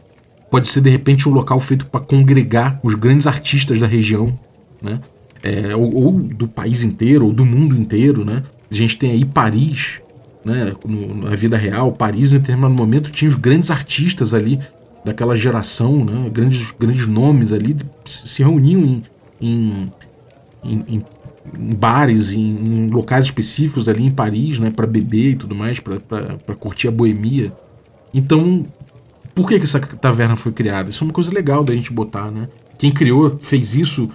Pode 0.50 0.68
ser 0.68 0.81
de 0.81 0.90
repente 0.90 1.29
um 1.29 1.33
local 1.33 1.59
feito 1.59 1.87
para 1.87 2.00
congregar 2.00 2.79
os 2.83 2.94
grandes 2.94 3.27
artistas 3.27 3.81
da 3.81 3.87
região, 3.87 4.38
né? 4.81 5.00
É, 5.44 5.76
ou, 5.76 6.04
ou, 6.04 6.12
do 6.12 6.48
país 6.48 6.83
inteiro, 6.83 7.26
ou 7.26 7.33
do 7.33 7.44
mundo 7.44 7.76
inteiro, 7.76 8.24
né? 8.24 8.42
A 8.70 8.74
gente 8.74 8.98
tem 8.98 9.11
aí 9.11 9.26
Paris, 9.26 10.00
né, 10.42 10.74
no, 10.87 11.14
na 11.28 11.37
vida 11.37 11.54
real, 11.54 11.92
Paris 11.92 12.33
em 12.33 12.38
determinado 12.38 12.74
momento 12.74 13.11
tinha 13.11 13.28
os 13.28 13.35
grandes 13.35 13.70
artistas 13.70 14.33
ali 14.33 14.59
daquela 15.04 15.37
geração, 15.37 16.02
né, 16.02 16.30
grandes, 16.33 16.72
grandes 16.78 17.07
nomes 17.07 17.52
ali, 17.52 17.76
se 18.07 18.42
reuniam 18.42 18.83
em, 18.83 19.02
em, 19.40 19.92
em, 20.64 20.83
em 20.96 21.74
bares, 21.76 22.33
em, 22.33 22.88
locais 22.88 23.26
específicos 23.26 23.87
ali 23.87 24.02
em 24.07 24.11
Paris, 24.11 24.59
né, 24.59 24.70
para 24.70 24.87
beber 24.87 25.33
e 25.33 25.37
tudo 25.37 25.54
mais, 25.54 25.78
para 25.78 26.54
curtir 26.59 26.88
a 26.88 26.90
boemia. 26.90 27.52
Então, 28.14 28.64
por 29.35 29.46
que, 29.46 29.59
que 29.59 29.64
essa 29.64 29.78
taverna 29.78 30.37
foi 30.37 30.52
criada? 30.52 30.88
Isso 30.88 31.04
é 31.04 31.07
uma 31.07 31.12
coisa 31.12 31.30
legal 31.30 31.62
da 31.62 31.74
gente 31.74 31.92
botar, 31.92 32.30
né? 32.30 32.48
Quem 32.78 32.92
criou 32.92 33.37
fez 33.40 33.74
isso 33.74 34.09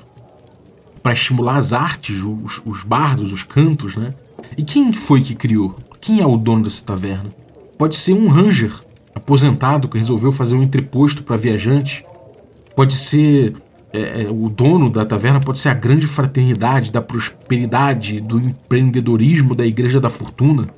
para 1.01 1.13
estimular 1.13 1.57
as 1.57 1.73
artes, 1.73 2.21
os, 2.21 2.62
os 2.65 2.83
bardos, 2.83 3.31
os 3.31 3.43
cantos, 3.43 3.95
né? 3.95 4.13
E 4.57 4.63
quem 4.63 4.91
foi 4.93 5.21
que 5.21 5.35
criou? 5.35 5.75
Quem 6.01 6.21
é 6.21 6.25
o 6.25 6.38
dono 6.38 6.63
dessa 6.63 6.83
taverna? 6.83 7.29
Pode 7.77 7.95
ser 7.95 8.13
um 8.13 8.27
ranger 8.27 8.73
aposentado 9.13 9.88
que 9.88 9.97
resolveu 9.97 10.31
fazer 10.31 10.55
um 10.55 10.63
entreposto 10.63 11.23
para 11.23 11.38
viajantes. 11.38 12.03
Pode 12.75 12.95
ser 12.95 13.53
é, 13.91 14.23
é, 14.23 14.27
o 14.29 14.49
dono 14.49 14.89
da 14.89 15.05
taverna, 15.05 15.39
pode 15.39 15.59
ser 15.59 15.69
a 15.69 15.73
grande 15.73 16.07
fraternidade 16.07 16.91
da 16.91 17.01
prosperidade, 17.01 18.19
do 18.19 18.39
empreendedorismo 18.39 19.55
da 19.55 19.65
Igreja 19.65 19.99
da 19.99 20.09
Fortuna. 20.09 20.69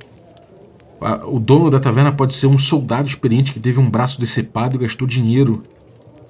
O 1.26 1.40
dono 1.40 1.72
da 1.72 1.80
taverna 1.80 2.12
pode 2.12 2.34
ser 2.34 2.46
um 2.46 2.60
soldado 2.60 3.08
experiente 3.08 3.52
que 3.52 3.60
teve 3.60 3.80
um 3.80 3.90
braço 3.90 4.20
decepado 4.20 4.76
e 4.76 4.80
gastou 4.80 5.08
dinheiro 5.08 5.64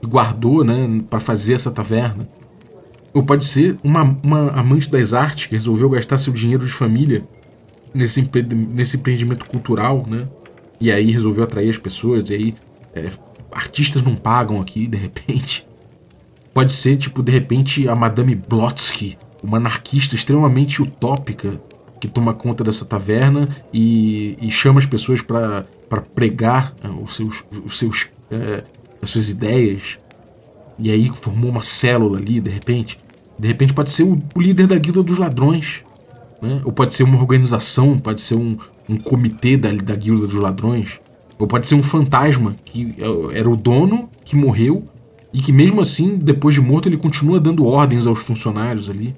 e 0.01 0.08
guardou 0.08 0.63
né, 0.63 1.01
para 1.10 1.19
fazer 1.19 1.54
essa 1.54 1.69
taverna. 1.69 2.27
Ou 3.13 3.24
pode 3.24 3.43
ser 3.45 3.78
uma, 3.84 4.04
uma 4.24 4.50
amante 4.52 4.89
das 4.89 5.13
artes 5.13 5.47
que 5.47 5.56
resolveu 5.56 5.89
gastar 5.89 6.17
seu 6.17 6.32
dinheiro 6.32 6.65
de 6.65 6.71
família 6.71 7.24
nesse, 7.93 8.28
nesse 8.69 8.97
empreendimento 8.97 9.45
cultural, 9.45 10.06
né? 10.08 10.28
E 10.80 10.91
aí 10.91 11.12
resolveu 11.12 11.43
atrair 11.43 11.69
as 11.69 11.78
pessoas, 11.78 12.30
e 12.30 12.36
aí 12.36 12.56
é, 12.95 13.08
artistas 13.52 14.02
não 14.02 14.15
pagam 14.15 14.62
aqui, 14.62 14.88
de 14.88 14.97
repente. 14.97 15.67
Pode 16.54 16.71
ser, 16.71 16.97
tipo, 16.97 17.21
de 17.21 17.32
repente, 17.32 17.88
a 17.88 17.95
Madame 17.95 18.36
Blotsky, 18.36 19.17
uma 19.43 19.58
anarquista 19.58 20.15
extremamente 20.15 20.82
utópica 20.82 21.60
que 22.00 22.08
toma 22.08 22.34
conta 22.34 22.63
dessa 22.63 22.84
taverna 22.84 23.47
e, 23.71 24.36
e 24.41 24.50
chama 24.50 24.80
as 24.80 24.86
pessoas 24.86 25.21
para 25.21 25.65
pregar 26.15 26.74
né, 26.84 26.89
os 27.02 27.15
seus, 27.15 27.43
os 27.63 27.78
seus, 27.78 28.10
é, 28.30 28.63
as 29.02 29.10
suas 29.10 29.30
ideias. 29.30 30.00
E 30.82 30.89
aí 30.89 31.12
formou 31.13 31.52
uma 31.52 31.62
célula 31.62 32.17
ali, 32.17 32.39
de 32.39 32.50
repente. 32.50 32.98
De 33.38 33.48
repente 33.48 33.72
pode 33.72 33.91
ser 33.91 34.04
o, 34.04 34.20
líder 34.36 34.65
da 34.65 34.78
guilda 34.78 35.04
dos 35.04 35.20
ladrões. 35.20 35.82
Né? 36.41 36.60
Ou 36.65 36.72
pode 36.72 36.96
ser 36.96 37.04
uma 37.04 37.20
organização, 37.20 38.00
pode 38.00 38.20
ser 38.20 38.34
um, 38.34 38.58
um 38.89 38.98
comitê 38.98 39.56
da, 39.56 39.72
da 39.72 39.96
guilda 39.96 40.26
dos 40.26 40.36
ladrões. 40.36 41.00
Ou 41.38 41.46
pode 41.46 41.67
ser 41.67 41.76
um 41.76 41.84
fantasma 41.84 42.56
que 42.65 42.96
é, 42.98 43.39
era 43.39 43.50
o 43.50 43.56
dono 43.56 44.10
que 44.26 44.36
morreu 44.36 44.84
e 45.32 45.39
que 45.39 45.52
mesmo 45.52 45.82
assim, 45.82 46.17
depois 46.17 46.56
de 46.56 46.62
morto, 46.62 46.89
ele 46.89 46.98
continua 46.98 47.39
dando 47.39 47.65
ordens 47.65 48.08
aos 48.08 48.24
funcionários 48.24 48.89
ali. 48.89 49.15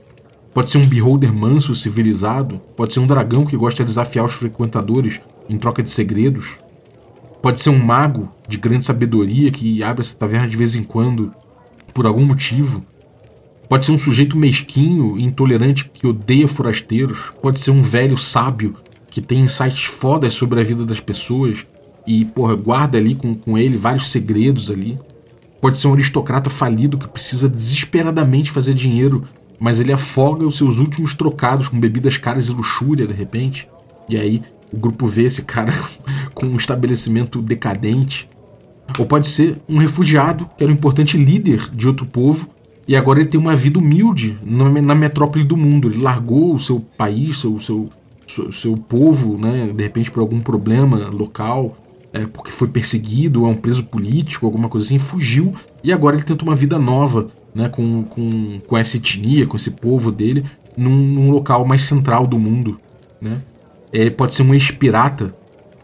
Pode 0.53 0.69
ser 0.69 0.77
um 0.77 0.85
beholder 0.85 1.33
manso, 1.33 1.73
civilizado. 1.73 2.61
Pode 2.75 2.93
ser 2.93 2.99
um 2.99 3.07
dragão 3.07 3.45
que 3.45 3.55
gosta 3.55 3.83
de 3.83 3.87
desafiar 3.87 4.25
os 4.25 4.33
frequentadores 4.33 5.21
em 5.49 5.57
troca 5.57 5.81
de 5.81 5.89
segredos. 5.89 6.57
Pode 7.41 7.59
ser 7.59 7.69
um 7.69 7.79
mago 7.79 8.29
de 8.47 8.57
grande 8.57 8.85
sabedoria 8.85 9.49
que 9.49 9.81
abre 9.81 10.01
essa 10.01 10.15
taverna 10.15 10.47
de 10.47 10.57
vez 10.57 10.75
em 10.75 10.83
quando 10.83 11.33
por 11.93 12.05
algum 12.05 12.25
motivo. 12.25 12.83
Pode 13.69 13.85
ser 13.85 13.91
um 13.91 13.97
sujeito 13.97 14.37
mesquinho 14.37 15.17
e 15.17 15.23
intolerante 15.23 15.89
que 15.93 16.05
odeia 16.05 16.47
forasteiros. 16.47 17.31
Pode 17.41 17.59
ser 17.59 17.71
um 17.71 17.81
velho 17.81 18.17
sábio 18.17 18.75
que 19.09 19.21
tem 19.21 19.41
insights 19.41 19.83
fodas 19.83 20.33
sobre 20.33 20.59
a 20.59 20.63
vida 20.63 20.85
das 20.85 20.99
pessoas 20.99 21.65
e, 22.05 22.25
porra, 22.25 22.55
guarda 22.55 22.97
ali 22.97 23.15
com, 23.15 23.33
com 23.33 23.57
ele 23.57 23.77
vários 23.77 24.09
segredos 24.09 24.69
ali. 24.69 24.99
Pode 25.61 25.77
ser 25.77 25.87
um 25.87 25.93
aristocrata 25.93 26.49
falido 26.49 26.97
que 26.97 27.07
precisa 27.07 27.47
desesperadamente 27.47 28.51
fazer 28.51 28.73
dinheiro 28.73 29.23
mas 29.63 29.79
ele 29.79 29.93
afoga 29.93 30.45
os 30.45 30.57
seus 30.57 30.79
últimos 30.79 31.13
trocados 31.13 31.69
com 31.69 31.79
bebidas 31.79 32.17
caras 32.17 32.49
e 32.49 32.51
luxúria, 32.51 33.07
de 33.07 33.13
repente. 33.13 33.65
E 34.09 34.17
aí 34.17 34.43
o 34.73 34.77
grupo 34.77 35.07
vê 35.07 35.23
esse 35.23 35.43
cara 35.43 35.71
com 36.35 36.47
um 36.47 36.57
estabelecimento 36.57 37.41
decadente. 37.41 38.27
Ou 38.97 39.05
pode 39.05 39.27
ser 39.27 39.59
um 39.67 39.77
refugiado, 39.77 40.49
que 40.57 40.63
era 40.63 40.71
um 40.71 40.75
importante 40.75 41.17
líder 41.17 41.69
de 41.73 41.87
outro 41.87 42.05
povo, 42.05 42.49
e 42.87 42.95
agora 42.95 43.19
ele 43.19 43.29
tem 43.29 43.39
uma 43.39 43.55
vida 43.55 43.79
humilde 43.79 44.37
na 44.43 44.93
metrópole 44.93 45.43
do 45.43 45.55
mundo. 45.55 45.89
Ele 45.89 46.01
largou 46.01 46.53
o 46.53 46.59
seu 46.59 46.79
país, 46.97 47.39
seu, 47.39 47.59
seu, 47.59 47.89
seu, 48.27 48.51
seu 48.51 48.75
povo, 48.75 49.37
né, 49.37 49.71
de 49.73 49.83
repente 49.83 50.11
por 50.11 50.19
algum 50.19 50.41
problema 50.41 51.07
local, 51.07 51.77
é, 52.11 52.25
porque 52.25 52.51
foi 52.51 52.67
perseguido, 52.67 53.45
é 53.45 53.47
um 53.47 53.55
preso 53.55 53.85
político, 53.85 54.45
alguma 54.45 54.69
coisa 54.69 54.85
assim, 54.85 54.99
fugiu, 54.99 55.53
e 55.83 55.91
agora 55.91 56.15
ele 56.15 56.23
tenta 56.23 56.43
uma 56.43 56.55
vida 56.55 56.77
nova 56.77 57.29
né, 57.55 57.69
com, 57.69 58.03
com, 58.03 58.59
com 58.67 58.77
essa 58.77 58.97
etnia, 58.97 59.47
com 59.47 59.55
esse 59.55 59.71
povo 59.71 60.11
dele, 60.11 60.43
num, 60.77 60.95
num 60.95 61.31
local 61.31 61.65
mais 61.65 61.83
central 61.83 62.27
do 62.27 62.37
mundo. 62.37 62.79
Né? 63.21 63.37
Ele 63.91 64.11
pode 64.11 64.35
ser 64.35 64.43
um 64.43 64.53
ex-pirata 64.53 65.35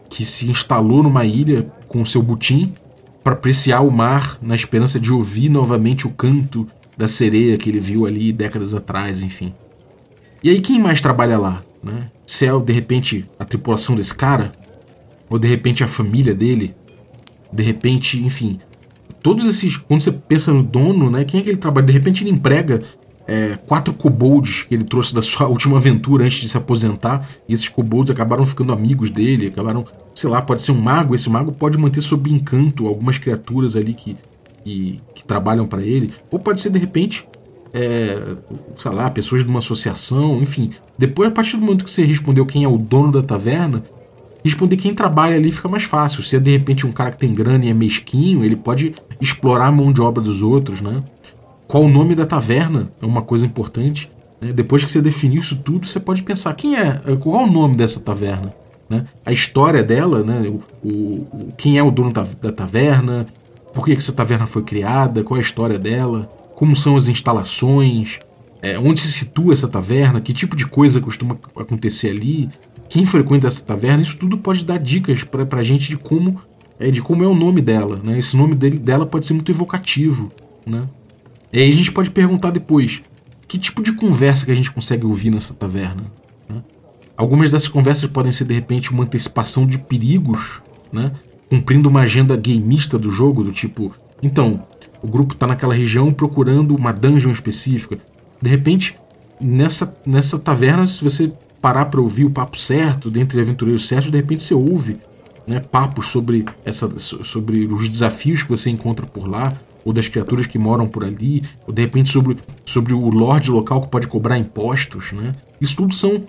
que 0.08 0.24
se 0.24 0.50
instalou 0.50 1.02
numa 1.02 1.24
ilha 1.24 1.70
com 1.88 2.02
o 2.02 2.06
seu 2.06 2.22
butim 2.22 2.74
para 3.30 3.34
apreciar 3.34 3.80
o 3.82 3.90
mar 3.92 4.38
na 4.42 4.56
esperança 4.56 4.98
de 4.98 5.12
ouvir 5.12 5.48
novamente 5.48 6.04
o 6.04 6.10
canto 6.10 6.66
da 6.96 7.06
sereia 7.06 7.56
que 7.56 7.70
ele 7.70 7.78
viu 7.78 8.04
ali 8.04 8.32
décadas 8.32 8.74
atrás, 8.74 9.22
enfim. 9.22 9.54
E 10.42 10.50
aí 10.50 10.60
quem 10.60 10.80
mais 10.80 11.00
trabalha 11.00 11.38
lá? 11.38 11.62
Né? 11.80 12.10
Se 12.26 12.46
é 12.46 12.58
de 12.58 12.72
repente 12.72 13.24
a 13.38 13.44
tripulação 13.44 13.94
desse 13.94 14.12
cara? 14.12 14.50
Ou 15.28 15.38
de 15.38 15.46
repente 15.46 15.84
a 15.84 15.86
família 15.86 16.34
dele? 16.34 16.74
De 17.52 17.62
repente, 17.62 18.20
enfim, 18.20 18.58
todos 19.22 19.44
esses. 19.46 19.76
Quando 19.76 20.00
você 20.00 20.10
pensa 20.10 20.52
no 20.52 20.64
dono, 20.64 21.08
né? 21.08 21.24
Quem 21.24 21.38
é 21.38 21.42
que 21.44 21.50
ele 21.50 21.56
trabalha? 21.56 21.86
De 21.86 21.92
repente 21.92 22.24
ele 22.24 22.30
emprega 22.30 22.82
é, 23.30 23.56
quatro 23.64 23.94
kobolds 23.94 24.64
que 24.64 24.74
ele 24.74 24.82
trouxe 24.82 25.14
da 25.14 25.22
sua 25.22 25.46
última 25.48 25.76
aventura 25.76 26.24
antes 26.24 26.40
de 26.40 26.48
se 26.48 26.56
aposentar. 26.56 27.28
E 27.48 27.54
esses 27.54 27.68
kobolds 27.68 28.10
acabaram 28.10 28.44
ficando 28.44 28.72
amigos 28.72 29.08
dele, 29.08 29.46
acabaram, 29.46 29.86
sei 30.12 30.28
lá, 30.28 30.42
pode 30.42 30.62
ser 30.62 30.72
um 30.72 30.80
mago. 30.80 31.14
Esse 31.14 31.30
mago 31.30 31.52
pode 31.52 31.78
manter 31.78 32.00
sob 32.00 32.28
encanto 32.28 32.88
algumas 32.88 33.18
criaturas 33.18 33.76
ali 33.76 33.94
que, 33.94 34.16
que, 34.64 35.00
que 35.14 35.22
trabalham 35.22 35.64
para 35.64 35.80
ele. 35.80 36.12
Ou 36.28 36.40
pode 36.40 36.60
ser, 36.60 36.70
de 36.70 36.78
repente, 36.80 37.24
é, 37.72 38.20
sei 38.74 38.90
lá, 38.90 39.08
pessoas 39.08 39.44
de 39.44 39.48
uma 39.48 39.60
associação, 39.60 40.42
enfim. 40.42 40.70
Depois, 40.98 41.28
a 41.28 41.32
partir 41.32 41.56
do 41.56 41.62
momento 41.62 41.84
que 41.84 41.90
você 41.90 42.04
respondeu 42.04 42.44
quem 42.44 42.64
é 42.64 42.68
o 42.68 42.76
dono 42.76 43.12
da 43.12 43.22
taverna, 43.22 43.84
responder 44.44 44.76
quem 44.76 44.92
trabalha 44.92 45.36
ali 45.36 45.52
fica 45.52 45.68
mais 45.68 45.84
fácil. 45.84 46.24
Se 46.24 46.34
é 46.34 46.40
de 46.40 46.50
repente 46.50 46.84
um 46.84 46.90
cara 46.90 47.12
que 47.12 47.18
tem 47.18 47.32
grana 47.32 47.64
e 47.64 47.68
é 47.68 47.74
mesquinho, 47.74 48.44
ele 48.44 48.56
pode 48.56 48.92
explorar 49.20 49.66
a 49.66 49.72
mão 49.72 49.92
de 49.92 50.00
obra 50.00 50.20
dos 50.20 50.42
outros, 50.42 50.80
né? 50.80 51.00
Qual 51.70 51.84
o 51.84 51.88
nome 51.88 52.16
da 52.16 52.26
taverna 52.26 52.90
é 53.00 53.06
uma 53.06 53.22
coisa 53.22 53.46
importante. 53.46 54.10
Né? 54.40 54.52
Depois 54.52 54.84
que 54.84 54.90
você 54.90 55.00
definir 55.00 55.38
isso 55.38 55.54
tudo, 55.54 55.86
você 55.86 56.00
pode 56.00 56.24
pensar 56.24 56.52
quem 56.54 56.74
é, 56.74 57.00
qual 57.20 57.42
é 57.42 57.44
o 57.44 57.46
nome 57.46 57.76
dessa 57.76 58.00
taverna, 58.00 58.52
né? 58.88 59.06
A 59.24 59.32
história 59.32 59.80
dela, 59.80 60.24
né? 60.24 60.48
O, 60.48 60.88
o 60.88 61.52
quem 61.56 61.78
é 61.78 61.82
o 61.82 61.92
dono 61.92 62.12
da, 62.12 62.26
da 62.42 62.50
taverna, 62.50 63.24
por 63.72 63.84
que 63.84 63.92
essa 63.92 64.12
taverna 64.12 64.48
foi 64.48 64.64
criada, 64.64 65.22
qual 65.22 65.36
é 65.36 65.40
a 65.40 65.44
história 65.44 65.78
dela, 65.78 66.28
como 66.56 66.74
são 66.74 66.96
as 66.96 67.06
instalações, 67.06 68.18
é, 68.60 68.76
onde 68.76 68.98
se 68.98 69.12
situa 69.12 69.52
essa 69.52 69.68
taverna, 69.68 70.20
que 70.20 70.32
tipo 70.32 70.56
de 70.56 70.66
coisa 70.66 71.00
costuma 71.00 71.38
acontecer 71.54 72.10
ali, 72.10 72.50
quem 72.88 73.06
frequenta 73.06 73.46
essa 73.46 73.64
taverna, 73.64 74.02
isso 74.02 74.18
tudo 74.18 74.36
pode 74.36 74.64
dar 74.64 74.80
dicas 74.80 75.22
pra, 75.22 75.46
pra 75.46 75.62
gente 75.62 75.88
de 75.88 75.96
como 75.96 76.40
é, 76.80 76.90
de 76.90 77.00
como 77.00 77.22
é 77.22 77.28
o 77.28 77.34
nome 77.34 77.62
dela. 77.62 78.00
Né? 78.02 78.18
Esse 78.18 78.36
nome 78.36 78.56
dele, 78.56 78.76
dela 78.76 79.06
pode 79.06 79.24
ser 79.24 79.34
muito 79.34 79.52
evocativo. 79.52 80.32
Né? 80.66 80.82
E 81.52 81.58
aí 81.58 81.68
a 81.68 81.72
gente 81.72 81.92
pode 81.92 82.10
perguntar 82.10 82.50
depois: 82.50 83.02
que 83.46 83.58
tipo 83.58 83.82
de 83.82 83.92
conversa 83.92 84.44
que 84.44 84.52
a 84.52 84.54
gente 84.54 84.70
consegue 84.70 85.06
ouvir 85.06 85.30
nessa 85.30 85.54
taverna? 85.54 86.04
Né? 86.48 86.62
Algumas 87.16 87.50
dessas 87.50 87.68
conversas 87.68 88.10
podem 88.10 88.32
ser 88.32 88.44
de 88.44 88.54
repente 88.54 88.90
uma 88.90 89.04
antecipação 89.04 89.66
de 89.66 89.78
perigos, 89.78 90.60
né? 90.92 91.12
cumprindo 91.48 91.88
uma 91.88 92.02
agenda 92.02 92.36
gameista 92.36 92.96
do 92.96 93.10
jogo, 93.10 93.42
do 93.42 93.50
tipo, 93.50 93.92
então, 94.22 94.64
o 95.02 95.08
grupo 95.08 95.34
está 95.34 95.46
naquela 95.46 95.74
região 95.74 96.12
procurando 96.12 96.74
uma 96.76 96.92
dungeon 96.92 97.32
específica. 97.32 97.98
De 98.40 98.48
repente, 98.48 98.96
nessa, 99.40 99.96
nessa 100.06 100.38
taverna, 100.38 100.86
se 100.86 101.02
você 101.02 101.32
parar 101.60 101.86
para 101.86 102.00
ouvir 102.00 102.24
o 102.24 102.30
papo 102.30 102.58
certo, 102.58 103.10
dentre 103.10 103.40
aventureiros 103.40 103.88
certos, 103.88 104.10
de 104.10 104.16
repente 104.16 104.42
você 104.42 104.54
ouve 104.54 104.98
né, 105.46 105.60
papos 105.60 106.06
sobre, 106.08 106.44
essa, 106.64 106.98
sobre 106.98 107.66
os 107.66 107.88
desafios 107.88 108.42
que 108.42 108.48
você 108.48 108.70
encontra 108.70 109.06
por 109.06 109.28
lá, 109.28 109.52
ou 109.84 109.92
das 109.92 110.08
criaturas 110.08 110.46
que 110.46 110.58
moram 110.58 110.88
por 110.88 111.04
ali, 111.04 111.42
ou 111.66 111.72
de 111.72 111.82
repente 111.82 112.10
sobre, 112.10 112.36
sobre 112.64 112.92
o 112.92 113.08
lord 113.08 113.50
local 113.50 113.82
que 113.82 113.88
pode 113.88 114.06
cobrar 114.06 114.38
impostos. 114.38 115.12
Né? 115.12 115.32
Isso 115.60 115.76
tudo 115.76 115.94
são 115.94 116.22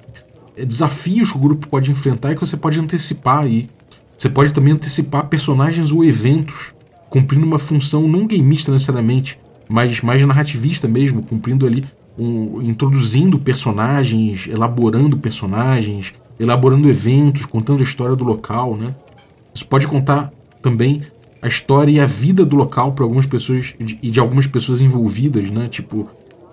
é, 0.55 0.65
desafios 0.65 1.31
que 1.31 1.37
o 1.37 1.41
grupo 1.41 1.67
pode 1.67 1.91
enfrentar 1.91 2.31
e 2.31 2.35
que 2.35 2.41
você 2.41 2.57
pode 2.57 2.79
antecipar 2.79 3.43
aí. 3.43 3.69
Você 4.17 4.29
pode 4.29 4.53
também 4.53 4.73
antecipar 4.73 5.27
personagens 5.27 5.91
ou 5.91 6.05
eventos, 6.05 6.73
cumprindo 7.09 7.45
uma 7.45 7.59
função 7.59 8.07
não 8.07 8.27
gameista 8.27 8.71
necessariamente, 8.71 9.39
mas 9.67 10.01
mais 10.01 10.23
narrativista 10.25 10.87
mesmo, 10.87 11.23
cumprindo 11.23 11.65
ali 11.65 11.83
um, 12.17 12.61
introduzindo 12.61 13.39
personagens, 13.39 14.47
elaborando 14.47 15.17
personagens, 15.17 16.13
elaborando 16.39 16.89
eventos, 16.89 17.45
contando 17.45 17.79
a 17.79 17.83
história 17.83 18.15
do 18.15 18.23
local, 18.23 18.75
né? 18.75 18.93
Isso 19.53 19.65
pode 19.67 19.87
contar 19.87 20.31
também 20.61 21.03
a 21.41 21.47
história 21.47 21.91
e 21.91 21.99
a 21.99 22.05
vida 22.05 22.45
do 22.45 22.55
local 22.55 22.91
para 22.93 23.03
algumas 23.03 23.25
pessoas 23.25 23.73
e 23.79 24.11
de, 24.11 24.19
algumas 24.19 24.45
pessoas 24.45 24.81
envolvidas, 24.81 25.49
né? 25.49 25.67
Tipo, 25.67 26.07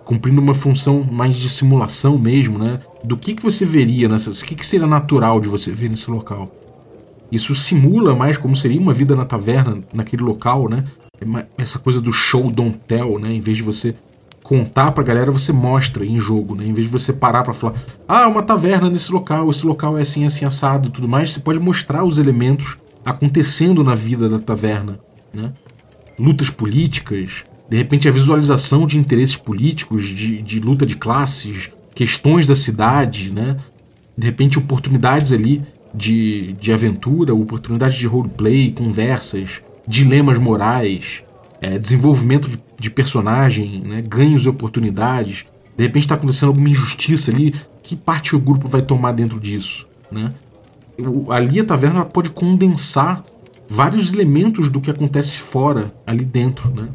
cumprindo 0.05 0.41
uma 0.41 0.55
função 0.55 1.05
mais 1.05 1.37
de 1.37 1.49
simulação 1.51 2.19
mesmo, 2.19 2.59
né? 2.59 2.81
Do 3.05 3.17
que, 3.17 3.35
que 3.35 3.43
você 3.43 3.67
veria 3.67 4.09
nessas. 4.09 4.41
O 4.41 4.45
que, 4.47 4.55
que 4.55 4.67
seria 4.67 4.87
natural 4.87 5.41
de 5.41 5.49
você 5.49 5.71
ver 5.73 5.91
nesse 5.91 6.11
local? 6.11 6.51
Isso 7.31 7.55
simula 7.55 8.17
mais 8.17 8.39
como 8.39 8.57
seria 8.57 8.81
uma 8.81 8.95
vida 8.95 9.15
na 9.15 9.27
taverna, 9.27 9.81
naquele 9.93 10.23
local, 10.23 10.69
né? 10.69 10.85
Essa 11.59 11.79
coisa 11.79 12.01
do 12.01 12.13
show 12.13 12.51
don't 12.51 12.79
tell, 12.87 13.19
né? 13.19 13.31
Em 13.33 13.41
vez 13.41 13.59
de 13.59 13.63
você 13.63 13.95
contar 14.43 14.93
pra 14.93 15.05
galera, 15.05 15.31
você 15.31 15.53
mostra 15.53 16.07
em 16.07 16.19
jogo, 16.19 16.55
né? 16.55 16.65
Em 16.65 16.73
vez 16.73 16.87
de 16.87 16.93
você 16.93 17.13
parar 17.13 17.43
para 17.43 17.53
falar, 17.53 17.75
ah, 18.09 18.27
uma 18.27 18.43
taverna 18.43 18.89
nesse 18.89 19.13
local, 19.13 19.51
esse 19.51 19.67
local 19.67 19.99
é 19.99 20.01
assim, 20.01 20.25
assim, 20.25 20.47
assado 20.47 20.89
tudo 20.89 21.07
mais, 21.07 21.33
você 21.33 21.41
pode 21.41 21.59
mostrar 21.61 22.03
os 22.03 22.17
elementos 22.17 22.79
acontecendo 23.05 23.83
na 23.83 23.95
vida 23.95 24.29
da 24.29 24.39
taverna, 24.39 24.99
né? 25.33 25.53
Lutas 26.19 26.51
políticas, 26.51 27.45
de 27.69 27.77
repente 27.77 28.09
a 28.09 28.13
visualização 28.13 28.87
de 28.87 28.99
interesses 28.99 29.37
políticos, 29.37 30.07
de, 30.07 30.43
de 30.43 30.61
luta 30.61 30.85
de 30.85 30.97
classes, 30.97 31.71
questões 31.95 32.47
da 32.47 32.57
cidade, 32.57 33.31
né? 33.31 33.57
De 34.17 34.27
repente 34.27 34.59
oportunidades 34.59 35.33
ali 35.33 35.63
de, 35.95 36.55
de 36.55 36.73
aventura, 36.73 37.35
oportunidades 37.35 37.97
de 37.97 38.07
roleplay, 38.07 38.73
conversas, 38.73 39.61
dilemas 39.87 40.39
morais, 40.39 41.23
é, 41.61 41.79
desenvolvimento 41.79 42.49
de, 42.49 42.59
de, 42.79 42.91
personagem, 42.91 43.81
né? 43.81 44.03
ganhos 44.07 44.45
e 44.45 44.49
oportunidades. 44.49 45.45
De 45.77 45.85
repente 45.85 46.05
está 46.05 46.15
acontecendo 46.15 46.49
alguma 46.49 46.69
injustiça 46.69 47.31
ali, 47.31 47.55
que 47.83 47.97
parte 47.97 48.35
o 48.35 48.41
grupo 48.41 48.69
vai 48.69 48.83
tomar 48.83 49.13
dentro 49.13 49.41
disso, 49.41 49.87
né? 50.11 50.33
Ali 51.31 51.61
a 51.61 51.65
taverna 51.65 52.05
pode 52.05 52.31
condensar 52.31 53.25
vários 53.69 54.13
elementos 54.13 54.69
do 54.69 54.81
que 54.81 54.91
acontece 54.91 55.39
fora, 55.39 55.93
ali 56.07 56.25
dentro, 56.25 56.71
né? 56.71 56.89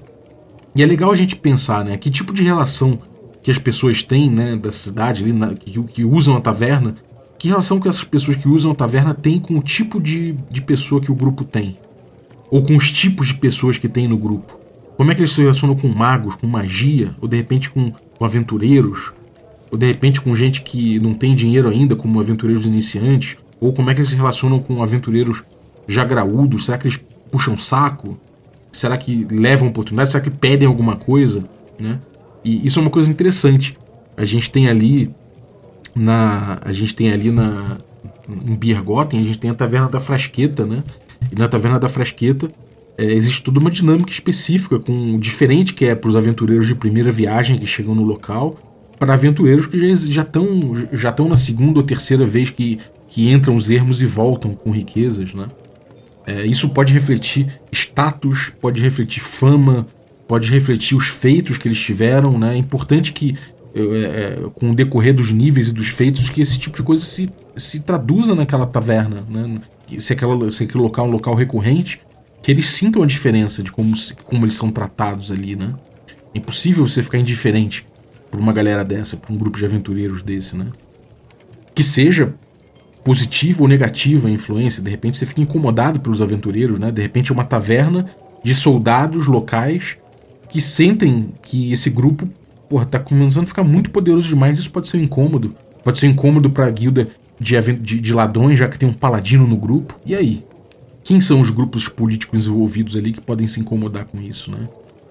E 0.76 0.82
é 0.82 0.86
legal 0.86 1.12
a 1.12 1.16
gente 1.16 1.36
pensar, 1.36 1.86
né? 1.86 1.98
Que 1.98 2.10
tipo 2.10 2.34
de 2.34 2.44
relação 2.44 3.00
que 3.44 3.52
as 3.52 3.58
pessoas 3.58 4.02
têm, 4.02 4.30
né, 4.30 4.56
da 4.56 4.72
cidade 4.72 5.22
ali, 5.22 5.34
na, 5.34 5.54
que, 5.54 5.84
que, 5.84 6.06
usam 6.06 6.36
a 6.38 6.42
taverna, 6.42 6.96
que 7.38 7.50
relação 7.50 7.80
que 7.80 7.90
essas 7.90 8.06
pessoas 8.06 8.38
que 8.38 8.48
usam 8.48 8.72
a 8.72 8.76
taverna 8.76 9.14
têm 9.14 9.38
com 9.38 9.58
o 9.58 9.62
tipo 9.62 10.00
de, 10.00 10.34
de 10.50 10.62
pessoa 10.62 11.02
que 11.02 11.12
o 11.12 11.16
grupo 11.16 11.44
tem? 11.44 11.78
Ou 12.50 12.64
com 12.64 12.76
os 12.76 12.92
tipos 12.92 13.28
de 13.28 13.34
pessoas 13.36 13.78
que 13.78 13.90
tem 13.90 14.08
no 14.08 14.18
grupo? 14.18 14.58
Como 14.96 15.12
é 15.12 15.16
que 15.16 15.22
eles 15.22 15.34
se 15.34 15.42
relacionam 15.42 15.76
com 15.76 15.90
magos, 15.90 16.36
com 16.36 16.48
magia, 16.48 17.14
ou 17.22 17.28
de 17.28 17.36
repente 17.36 17.70
com, 17.70 17.92
com 18.18 18.26
aventureiros, 18.26 19.12
ou 19.70 19.78
de 19.78 19.88
repente 19.88 20.22
com 20.22 20.36
gente 20.36 20.62
que 20.62 21.00
não 21.00 21.14
tem 21.14 21.36
dinheiro 21.36 21.68
ainda, 21.68 21.96
como 21.96 22.20
aventureiros 22.20 22.66
iniciantes, 22.66 23.36
ou 23.64 23.72
como 23.72 23.90
é 23.90 23.94
que 23.94 24.02
eles 24.02 24.10
se 24.10 24.16
relacionam 24.16 24.60
com 24.60 24.84
aventureiros 24.84 25.42
já 25.88 26.04
graúdos? 26.04 26.66
Será 26.66 26.78
que 26.78 26.88
eles 26.88 27.00
puxam 27.32 27.58
saco? 27.58 28.18
Será 28.74 28.98
que 28.98 29.26
levam 29.32 29.70
oportunidade? 29.70 30.12
Será 30.12 30.22
que 30.22 30.30
pedem 30.30 30.68
alguma 30.68 30.98
coisa? 30.98 31.46
Né? 31.80 31.98
E 32.44 32.66
isso 32.68 32.80
é 32.80 32.82
uma 32.82 32.90
coisa 32.90 33.10
interessante. 33.10 33.78
A 34.18 34.26
gente 34.26 34.52
tem 34.52 34.68
ali 34.68 35.10
na 35.96 36.60
a 36.62 36.74
gente 36.74 36.94
tem 36.94 37.14
ali 37.14 37.32
na 37.32 37.78
em 38.46 38.54
Biergoten, 38.54 39.22
a 39.22 39.24
gente 39.24 39.38
tem 39.38 39.50
a 39.50 39.54
Taverna 39.54 39.88
da 39.88 40.00
Frasqueta, 40.00 40.66
né? 40.66 40.84
E 41.32 41.36
na 41.40 41.48
Taverna 41.48 41.80
da 41.80 41.88
Frasqueta 41.88 42.50
é, 42.98 43.06
existe 43.14 43.44
toda 43.44 43.62
uma 43.62 43.72
dinâmica 43.72 44.12
específica 44.12 44.78
com 44.78 45.18
diferente 45.18 45.74
que 45.74 45.86
é 45.86 45.96
para 45.96 46.10
os 46.10 46.18
aventureiros 46.18 46.68
de 46.68 46.76
primeira 46.76 47.12
viagem 47.12 47.58
que 47.58 47.66
chegam 47.66 47.96
no 47.96 48.04
local, 48.04 48.58
para 49.00 49.14
aventureiros 49.14 49.68
que 49.68 49.96
já 49.96 50.22
estão 50.22 50.48
já 50.92 51.12
estão 51.12 51.30
na 51.30 51.38
segunda 51.38 51.80
ou 51.80 51.86
terceira 51.86 52.26
vez 52.26 52.50
que, 52.50 52.80
que 53.14 53.32
entram 53.32 53.56
os 53.56 53.70
ermos 53.70 54.02
e 54.02 54.08
voltam 54.08 54.56
com 54.56 54.72
riquezas, 54.72 55.36
né? 55.36 55.46
É, 56.26 56.44
isso 56.48 56.70
pode 56.70 56.92
refletir 56.92 57.62
status, 57.72 58.52
pode 58.60 58.82
refletir 58.82 59.22
fama, 59.22 59.86
pode 60.28 60.50
refletir 60.50 60.98
os 60.98 61.10
feitos 61.10 61.60
que 61.60 61.68
eles 61.68 61.80
tiveram. 61.80 62.40
Né? 62.40 62.56
É 62.56 62.58
importante 62.58 63.14
que, 63.14 63.38
é, 63.76 63.82
é, 63.82 64.40
com 64.56 64.72
o 64.72 64.76
decorrer 64.76 65.14
dos 65.14 65.32
níveis 65.32 65.70
e 65.70 65.74
dos 65.74 65.90
feitos, 65.90 66.28
que 66.28 66.42
esse 66.42 66.58
tipo 66.58 66.76
de 66.76 66.82
coisa 66.82 67.06
se, 67.06 67.30
se 67.56 67.82
traduza 67.82 68.34
naquela 68.34 68.66
taverna. 68.66 69.24
Né? 69.30 69.60
Se, 70.00 70.14
aquela, 70.14 70.50
se 70.50 70.64
aquele 70.64 70.82
local 70.82 71.06
é 71.06 71.10
um 71.10 71.12
local 71.12 71.36
recorrente, 71.36 72.02
que 72.42 72.50
eles 72.50 72.66
sintam 72.66 73.04
a 73.04 73.06
diferença 73.06 73.62
de 73.62 73.72
como, 73.72 73.94
como 74.24 74.44
eles 74.44 74.56
são 74.56 74.72
tratados 74.72 75.30
ali. 75.30 75.56
Né? 75.56 75.76
É 76.34 76.40
impossível 76.40 76.88
você 76.88 77.04
ficar 77.04 77.20
indiferente 77.20 77.86
por 78.32 78.40
uma 78.40 78.54
galera 78.54 78.84
dessa, 78.84 79.18
por 79.18 79.32
um 79.32 79.38
grupo 79.38 79.60
de 79.60 79.66
aventureiros 79.66 80.24
desse. 80.24 80.56
Né? 80.56 80.66
Que 81.76 81.84
seja 81.84 82.34
positiva 83.04 83.62
ou 83.62 83.68
negativa 83.68 84.28
a 84.28 84.32
influência. 84.32 84.82
De 84.82 84.90
repente 84.90 85.18
você 85.18 85.26
fica 85.26 85.42
incomodado 85.42 86.00
pelos 86.00 86.22
aventureiros, 86.22 86.80
né? 86.80 86.92
De 86.92 87.02
repente 87.02 87.32
é 87.32 87.34
uma 87.34 87.44
taverna 87.44 88.06
de 88.44 88.56
soldados 88.56 89.28
locais 89.28 89.98
que 90.50 90.62
sentem 90.62 91.30
que 91.42 91.72
esse 91.72 91.90
grupo, 91.90 92.28
porra, 92.70 92.86
tá 92.86 93.00
começando 93.00 93.44
a 93.44 93.48
ficar 93.48 93.64
muito 93.64 93.90
poderoso 93.90 94.28
demais. 94.28 94.60
Isso 94.60 94.72
pode 94.72 94.88
ser 94.88 94.98
um 94.98 95.02
incômodo. 95.02 95.56
Pode 95.84 95.98
ser 95.98 96.08
um 96.08 96.12
incômodo 96.12 96.50
pra 96.50 96.70
guilda 96.70 97.10
de, 97.40 97.60
de, 97.74 98.00
de 98.00 98.14
ladrões, 98.14 98.58
já 98.58 98.68
que 98.68 98.80
tem 98.80 98.88
um 98.88 98.94
paladino 98.94 99.48
no 99.48 99.58
grupo. 99.58 100.00
E 100.06 100.16
aí? 100.16 100.46
Quem 101.04 101.20
são 101.20 101.42
os 101.42 101.50
grupos 101.50 101.90
políticos 101.90 102.48
envolvidos 102.48 102.96
ali 102.96 103.12
que 103.12 103.20
podem 103.20 103.46
se 103.46 103.60
incomodar 103.60 104.06
com 104.06 104.22
isso, 104.22 104.50
né? 104.50 104.70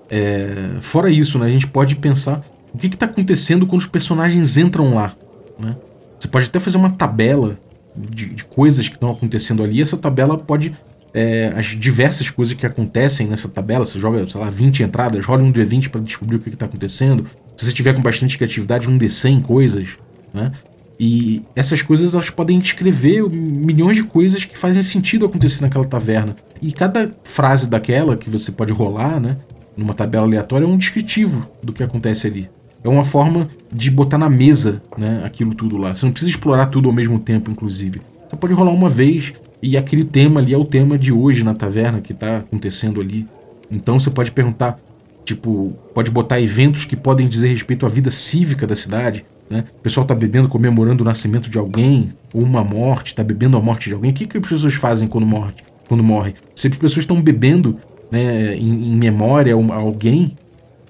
É, 0.09 0.77
fora 0.81 1.11
isso, 1.11 1.39
né, 1.39 1.47
a 1.47 1.49
gente 1.51 1.67
pode 1.67 1.97
pensar 1.97 2.45
o 2.73 2.79
que 2.79 2.87
está 2.87 3.07
acontecendo 3.07 3.67
quando 3.67 3.81
os 3.81 3.87
personagens 3.87 4.57
entram 4.57 4.95
lá. 4.95 5.15
Né? 5.59 5.77
Você 6.19 6.29
pode 6.29 6.47
até 6.47 6.59
fazer 6.59 6.77
uma 6.77 6.91
tabela 6.91 7.59
de, 7.97 8.27
de 8.31 8.45
coisas 8.45 8.89
que 8.89 8.97
estão 8.97 9.11
acontecendo 9.11 9.63
ali. 9.63 9.81
Essa 9.81 9.97
tabela 9.97 10.39
pode. 10.39 10.75
É, 11.15 11.53
as 11.55 11.67
diversas 11.67 12.31
coisas 12.31 12.55
que 12.55 12.65
acontecem 12.65 13.27
nessa 13.27 13.47
tabela, 13.47 13.85
você 13.85 13.99
joga, 13.99 14.27
sei 14.27 14.41
lá, 14.41 14.49
20 14.49 14.83
entradas, 14.83 15.27
rola 15.27 15.43
um 15.43 15.53
D20 15.53 15.91
para 15.91 16.01
descobrir 16.01 16.37
o 16.37 16.39
que 16.39 16.49
está 16.49 16.65
acontecendo. 16.65 17.27
Se 17.55 17.67
você 17.67 17.73
tiver 17.73 17.93
com 17.93 18.01
bastante 18.01 18.39
criatividade, 18.39 18.89
um 18.89 18.99
D100 18.99 19.43
coisas, 19.43 19.89
né? 20.33 20.53
E 20.99 21.43
essas 21.57 21.83
coisas 21.83 22.15
elas 22.15 22.31
podem 22.31 22.61
descrever 22.61 23.29
milhões 23.29 23.97
de 23.97 24.05
coisas 24.05 24.45
que 24.45 24.57
fazem 24.57 24.83
sentido 24.83 25.27
acontecer 25.27 25.61
naquela 25.61 25.85
taverna. 25.85 26.37
E 26.61 26.73
cada 26.73 27.11
frase 27.25 27.69
daquela 27.69 28.17
que 28.17 28.31
você 28.31 28.53
pode 28.53 28.73
rolar, 28.73 29.21
né, 29.21 29.37
numa 29.77 29.95
tabela 29.95 30.25
aleatória, 30.27 30.65
é 30.65 30.69
um 30.69 30.79
descritivo 30.79 31.45
do 31.63 31.73
que 31.73 31.83
acontece 31.83 32.29
ali. 32.29 32.49
É 32.85 32.89
uma 32.89 33.05
forma 33.05 33.49
de 33.73 33.91
botar 33.91 34.19
na 34.19 34.29
mesa 34.29 34.83
né, 34.99 35.23
aquilo 35.25 35.55
tudo 35.55 35.77
lá. 35.77 35.95
Você 35.95 36.05
não 36.05 36.13
precisa 36.13 36.31
explorar 36.31 36.67
tudo 36.67 36.89
ao 36.89 36.95
mesmo 36.95 37.19
tempo, 37.19 37.51
inclusive. 37.51 38.03
Você 38.29 38.37
pode 38.37 38.55
rolar 38.55 38.73
uma 38.73 38.89
vez 38.89 39.33
e 39.63 39.77
aquele 39.77 40.05
tema 40.05 40.41
ali 40.41 40.53
é 40.53 40.59
o 40.59 40.65
tema 40.65 40.99
de 40.99 41.13
hoje 41.13 41.45
na 41.45 41.55
taverna 41.55 42.01
que 42.01 42.13
está 42.13 42.39
acontecendo 42.39 43.01
ali. 43.01 43.27
Então 43.71 43.99
você 43.99 44.11
pode 44.11 44.33
perguntar, 44.33 44.79
tipo, 45.25 45.73
pode 45.95 46.11
botar 46.11 46.41
eventos 46.41 46.85
que 46.85 46.97
podem 46.97 47.29
dizer 47.29 47.49
respeito 47.49 47.87
à 47.87 47.89
vida 47.89 48.11
cívica 48.11 48.67
da 48.67 48.75
cidade. 48.75 49.25
Né? 49.49 49.65
O 49.79 49.83
pessoal 49.83 50.03
está 50.03 50.15
bebendo, 50.15 50.49
comemorando 50.49 51.05
o 51.05 51.07
nascimento 51.07 51.49
de 51.49 51.59
alguém, 51.59 52.13
ou 52.35 52.43
uma 52.43 52.65
morte, 52.65 53.13
está 53.13 53.23
bebendo 53.23 53.57
a 53.57 53.61
morte 53.61 53.89
de 53.89 53.95
alguém. 53.95 54.11
O 54.11 54.15
que, 54.15 54.27
que 54.27 54.39
as 54.39 54.49
pessoas 54.49 54.75
fazem 54.75 55.07
quando 55.07 55.27
morre? 55.27 55.53
Quando 55.87 56.03
morre? 56.03 56.35
Se 56.55 56.67
as 56.67 56.75
pessoas 56.75 57.05
estão 57.05 57.21
bebendo 57.21 57.79
né, 58.11 58.57
em, 58.57 58.93
em 58.93 58.97
memória 58.97 59.55
a 59.55 59.75
alguém, 59.75 60.37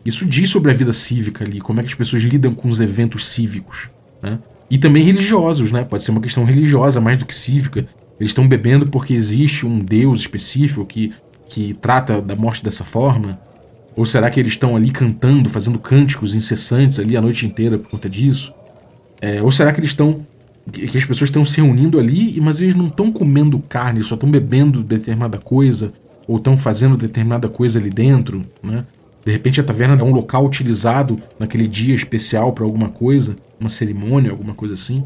isso 0.04 0.26
diz 0.26 0.50
sobre 0.50 0.70
a 0.70 0.74
vida 0.74 0.92
cívica 0.92 1.44
ali, 1.44 1.60
como 1.60 1.80
é 1.80 1.82
que 1.82 1.88
as 1.88 1.94
pessoas 1.94 2.22
lidam 2.22 2.52
com 2.52 2.68
os 2.68 2.80
eventos 2.80 3.28
cívicos, 3.28 3.88
né? 4.22 4.38
E 4.70 4.78
também 4.78 5.02
religiosos, 5.02 5.70
né? 5.70 5.84
Pode 5.84 6.02
ser 6.02 6.12
uma 6.12 6.20
questão 6.20 6.44
religiosa 6.44 7.00
mais 7.00 7.18
do 7.18 7.26
que 7.26 7.34
cívica. 7.34 7.86
Eles 8.18 8.30
estão 8.30 8.48
bebendo 8.48 8.86
porque 8.86 9.12
existe 9.12 9.66
um 9.66 9.78
deus 9.78 10.20
específico 10.20 10.84
que, 10.86 11.12
que 11.46 11.74
trata 11.74 12.22
da 12.22 12.34
morte 12.34 12.64
dessa 12.64 12.82
forma? 12.82 13.38
Ou 13.94 14.06
será 14.06 14.30
que 14.30 14.40
eles 14.40 14.54
estão 14.54 14.74
ali 14.74 14.90
cantando, 14.90 15.50
fazendo 15.50 15.78
cânticos 15.78 16.34
incessantes 16.34 16.98
ali 16.98 17.16
a 17.16 17.20
noite 17.20 17.46
inteira 17.46 17.76
por 17.76 17.90
conta 17.90 18.08
disso? 18.08 18.54
É, 19.20 19.42
ou 19.42 19.50
será 19.50 19.72
que 19.72 19.80
eles 19.80 19.90
estão. 19.90 20.26
que 20.72 20.96
as 20.96 21.04
pessoas 21.04 21.28
estão 21.28 21.44
se 21.44 21.60
reunindo 21.60 21.98
ali, 22.00 22.40
mas 22.40 22.60
eles 22.60 22.74
não 22.74 22.86
estão 22.86 23.12
comendo 23.12 23.58
carne, 23.58 24.02
só 24.02 24.14
estão 24.14 24.30
bebendo 24.30 24.82
determinada 24.82 25.36
coisa, 25.36 25.92
ou 26.26 26.38
estão 26.38 26.56
fazendo 26.56 26.96
determinada 26.96 27.48
coisa 27.48 27.78
ali 27.78 27.90
dentro, 27.90 28.42
né? 28.62 28.84
De 29.24 29.30
repente 29.30 29.60
a 29.60 29.64
taverna 29.64 30.00
é 30.00 30.04
um 30.04 30.12
local 30.12 30.44
utilizado 30.44 31.20
naquele 31.38 31.68
dia 31.68 31.94
especial 31.94 32.52
para 32.52 32.64
alguma 32.64 32.88
coisa, 32.88 33.36
uma 33.58 33.68
cerimônia, 33.68 34.30
alguma 34.30 34.54
coisa 34.54 34.74
assim. 34.74 35.04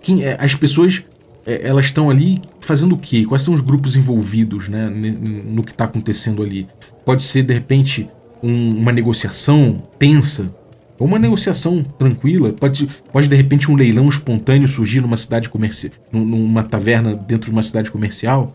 Quem, 0.00 0.24
é, 0.24 0.36
as 0.40 0.54
pessoas 0.54 1.04
é, 1.46 1.66
elas 1.66 1.86
estão 1.86 2.10
ali 2.10 2.42
fazendo 2.60 2.94
o 2.94 2.98
quê? 2.98 3.24
Quais 3.24 3.42
são 3.42 3.54
os 3.54 3.60
grupos 3.60 3.94
envolvidos 3.94 4.68
né, 4.68 4.88
no 4.88 5.62
que 5.62 5.70
está 5.70 5.84
acontecendo 5.84 6.42
ali? 6.42 6.66
Pode 7.04 7.22
ser, 7.22 7.44
de 7.44 7.54
repente, 7.54 8.10
um, 8.42 8.70
uma 8.76 8.90
negociação 8.90 9.82
tensa, 9.98 10.52
ou 10.98 11.06
uma 11.06 11.18
negociação 11.18 11.82
tranquila. 11.82 12.52
Pode, 12.52 12.88
pode, 13.12 13.28
de 13.28 13.36
repente, 13.36 13.70
um 13.70 13.76
leilão 13.76 14.08
espontâneo 14.08 14.66
surgir 14.66 15.00
numa 15.00 15.16
cidade 15.16 15.48
comercial, 15.48 15.92
numa 16.10 16.64
taverna 16.64 17.14
dentro 17.14 17.46
de 17.46 17.52
uma 17.52 17.62
cidade 17.62 17.90
comercial. 17.90 18.54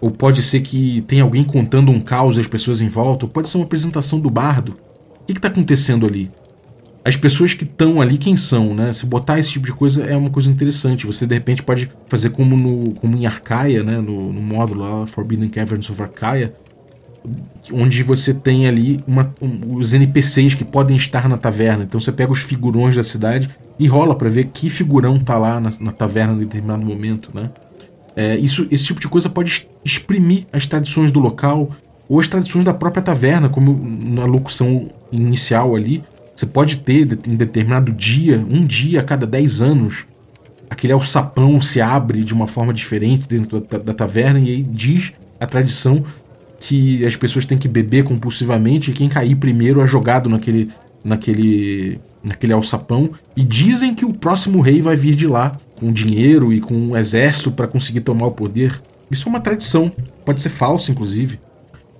Ou 0.00 0.10
pode 0.10 0.42
ser 0.42 0.60
que 0.60 1.02
tem 1.02 1.20
alguém 1.20 1.44
contando 1.44 1.90
um 1.90 2.00
caos 2.00 2.38
às 2.38 2.46
pessoas 2.46 2.80
em 2.80 2.88
volta, 2.88 3.26
ou 3.26 3.30
pode 3.30 3.48
ser 3.48 3.58
uma 3.58 3.64
apresentação 3.64 4.20
do 4.20 4.30
bardo. 4.30 4.76
O 5.22 5.26
que 5.26 5.32
está 5.32 5.48
acontecendo 5.48 6.06
ali? 6.06 6.30
as 7.08 7.16
pessoas 7.16 7.54
que 7.54 7.64
estão 7.64 8.02
ali, 8.02 8.18
quem 8.18 8.36
são, 8.36 8.74
né? 8.74 8.92
Se 8.92 9.06
botar 9.06 9.38
esse 9.38 9.50
tipo 9.50 9.64
de 9.64 9.72
coisa 9.72 10.04
é 10.04 10.14
uma 10.14 10.28
coisa 10.28 10.50
interessante. 10.50 11.06
Você 11.06 11.26
de 11.26 11.34
repente 11.34 11.62
pode 11.62 11.90
fazer 12.06 12.28
como 12.30 12.54
no 12.54 12.92
como 12.94 13.16
em 13.16 13.24
Arcaia, 13.24 13.82
né? 13.82 13.98
No, 13.98 14.30
no 14.30 14.40
módulo 14.42 14.82
lá, 14.82 15.06
Forbidden 15.06 15.48
Caverns 15.48 15.88
of 15.88 16.02
Arcaia, 16.02 16.52
onde 17.72 18.02
você 18.02 18.34
tem 18.34 18.66
ali 18.66 19.00
uma, 19.06 19.34
um, 19.40 19.76
os 19.76 19.94
NPCs 19.94 20.54
que 20.54 20.64
podem 20.64 20.98
estar 20.98 21.30
na 21.30 21.38
taverna. 21.38 21.84
Então 21.84 21.98
você 21.98 22.12
pega 22.12 22.30
os 22.30 22.40
figurões 22.40 22.94
da 22.94 23.02
cidade 23.02 23.48
e 23.78 23.86
rola 23.86 24.14
para 24.14 24.28
ver 24.28 24.50
que 24.52 24.68
figurão 24.68 25.18
tá 25.18 25.38
lá 25.38 25.58
na, 25.58 25.70
na 25.80 25.92
taverna 25.92 26.34
em 26.34 26.40
determinado 26.40 26.84
momento, 26.84 27.30
né? 27.32 27.50
É, 28.18 28.36
isso, 28.36 28.66
esse 28.68 28.84
tipo 28.84 28.98
de 28.98 29.06
coisa 29.06 29.28
pode 29.28 29.68
exprimir 29.84 30.44
as 30.52 30.66
tradições 30.66 31.12
do 31.12 31.20
local 31.20 31.70
ou 32.08 32.18
as 32.18 32.26
tradições 32.26 32.64
da 32.64 32.74
própria 32.74 33.00
taverna, 33.00 33.48
como 33.48 33.80
na 34.12 34.24
locução 34.24 34.90
inicial 35.12 35.76
ali. 35.76 36.02
Você 36.34 36.44
pode 36.44 36.78
ter 36.78 37.16
em 37.28 37.36
determinado 37.36 37.92
dia, 37.92 38.44
um 38.50 38.66
dia 38.66 38.98
a 38.98 39.04
cada 39.04 39.24
10 39.24 39.62
anos, 39.62 40.04
aquele 40.68 40.92
alçapão 40.92 41.60
se 41.60 41.80
abre 41.80 42.24
de 42.24 42.34
uma 42.34 42.48
forma 42.48 42.74
diferente 42.74 43.28
dentro 43.28 43.60
da, 43.60 43.78
da 43.78 43.94
taverna 43.94 44.40
e 44.40 44.48
aí 44.50 44.62
diz 44.64 45.12
a 45.38 45.46
tradição 45.46 46.02
que 46.58 47.06
as 47.06 47.14
pessoas 47.14 47.46
têm 47.46 47.56
que 47.56 47.68
beber 47.68 48.02
compulsivamente 48.02 48.90
e 48.90 48.94
quem 48.94 49.08
cair 49.08 49.36
primeiro 49.36 49.80
é 49.80 49.86
jogado 49.86 50.28
naquele, 50.28 50.72
naquele, 51.04 52.00
naquele 52.20 52.52
alçapão. 52.52 53.10
E 53.36 53.44
dizem 53.44 53.94
que 53.94 54.04
o 54.04 54.12
próximo 54.12 54.60
rei 54.60 54.82
vai 54.82 54.96
vir 54.96 55.14
de 55.14 55.28
lá 55.28 55.56
com 55.78 55.92
dinheiro 55.92 56.52
e 56.52 56.60
com 56.60 56.74
um 56.74 56.96
exército 56.96 57.50
para 57.50 57.66
conseguir 57.66 58.00
tomar 58.00 58.26
o 58.26 58.32
poder. 58.32 58.80
Isso 59.10 59.28
é 59.28 59.30
uma 59.30 59.40
tradição. 59.40 59.90
Pode 60.24 60.40
ser 60.42 60.50
falsa, 60.50 60.90
inclusive. 60.90 61.40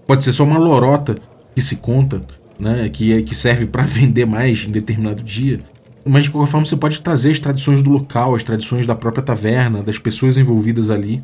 Pode 0.07 0.25
ser 0.25 0.33
só 0.33 0.45
uma 0.45 0.59
lorota 0.59 1.15
que 1.55 1.63
se 1.63 1.77
conta, 1.77 2.23
né? 2.59 2.89
Que, 2.89 3.13
é, 3.13 3.23
que 3.23 3.35
serve 3.35 3.67
para 3.67 3.83
vender 3.87 4.27
mais 4.27 4.65
em 4.65 4.71
determinado 4.71 5.23
dia. 5.23 5.61
Mas 6.05 6.25
de 6.25 6.31
qualquer 6.31 6.51
forma 6.51 6.67
você 6.67 6.77
pode 6.77 7.01
trazer 7.01 7.31
as 7.31 7.39
tradições 7.39 7.83
do 7.83 7.91
local, 7.91 8.35
as 8.35 8.43
tradições 8.43 8.87
da 8.87 8.95
própria 8.95 9.23
taverna, 9.23 9.83
das 9.83 9.99
pessoas 9.99 10.39
envolvidas 10.39 10.91
ali. 10.91 11.23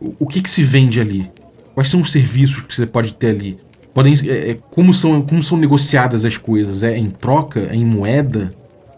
O, 0.00 0.14
o 0.20 0.26
que, 0.26 0.42
que 0.42 0.50
se 0.50 0.62
vende 0.62 1.00
ali? 1.00 1.30
Quais 1.74 1.88
são 1.88 2.00
os 2.00 2.10
serviços 2.10 2.62
que 2.62 2.74
você 2.74 2.86
pode 2.86 3.14
ter 3.14 3.28
ali? 3.28 3.58
Podem, 3.94 4.14
é, 4.26 4.50
é, 4.50 4.58
como, 4.70 4.92
são, 4.92 5.22
como 5.22 5.42
são 5.42 5.58
negociadas 5.58 6.24
as 6.24 6.36
coisas? 6.36 6.82
É 6.82 6.96
em 6.96 7.10
troca? 7.10 7.68
É 7.70 7.76
em 7.76 7.84
moeda? 7.84 8.54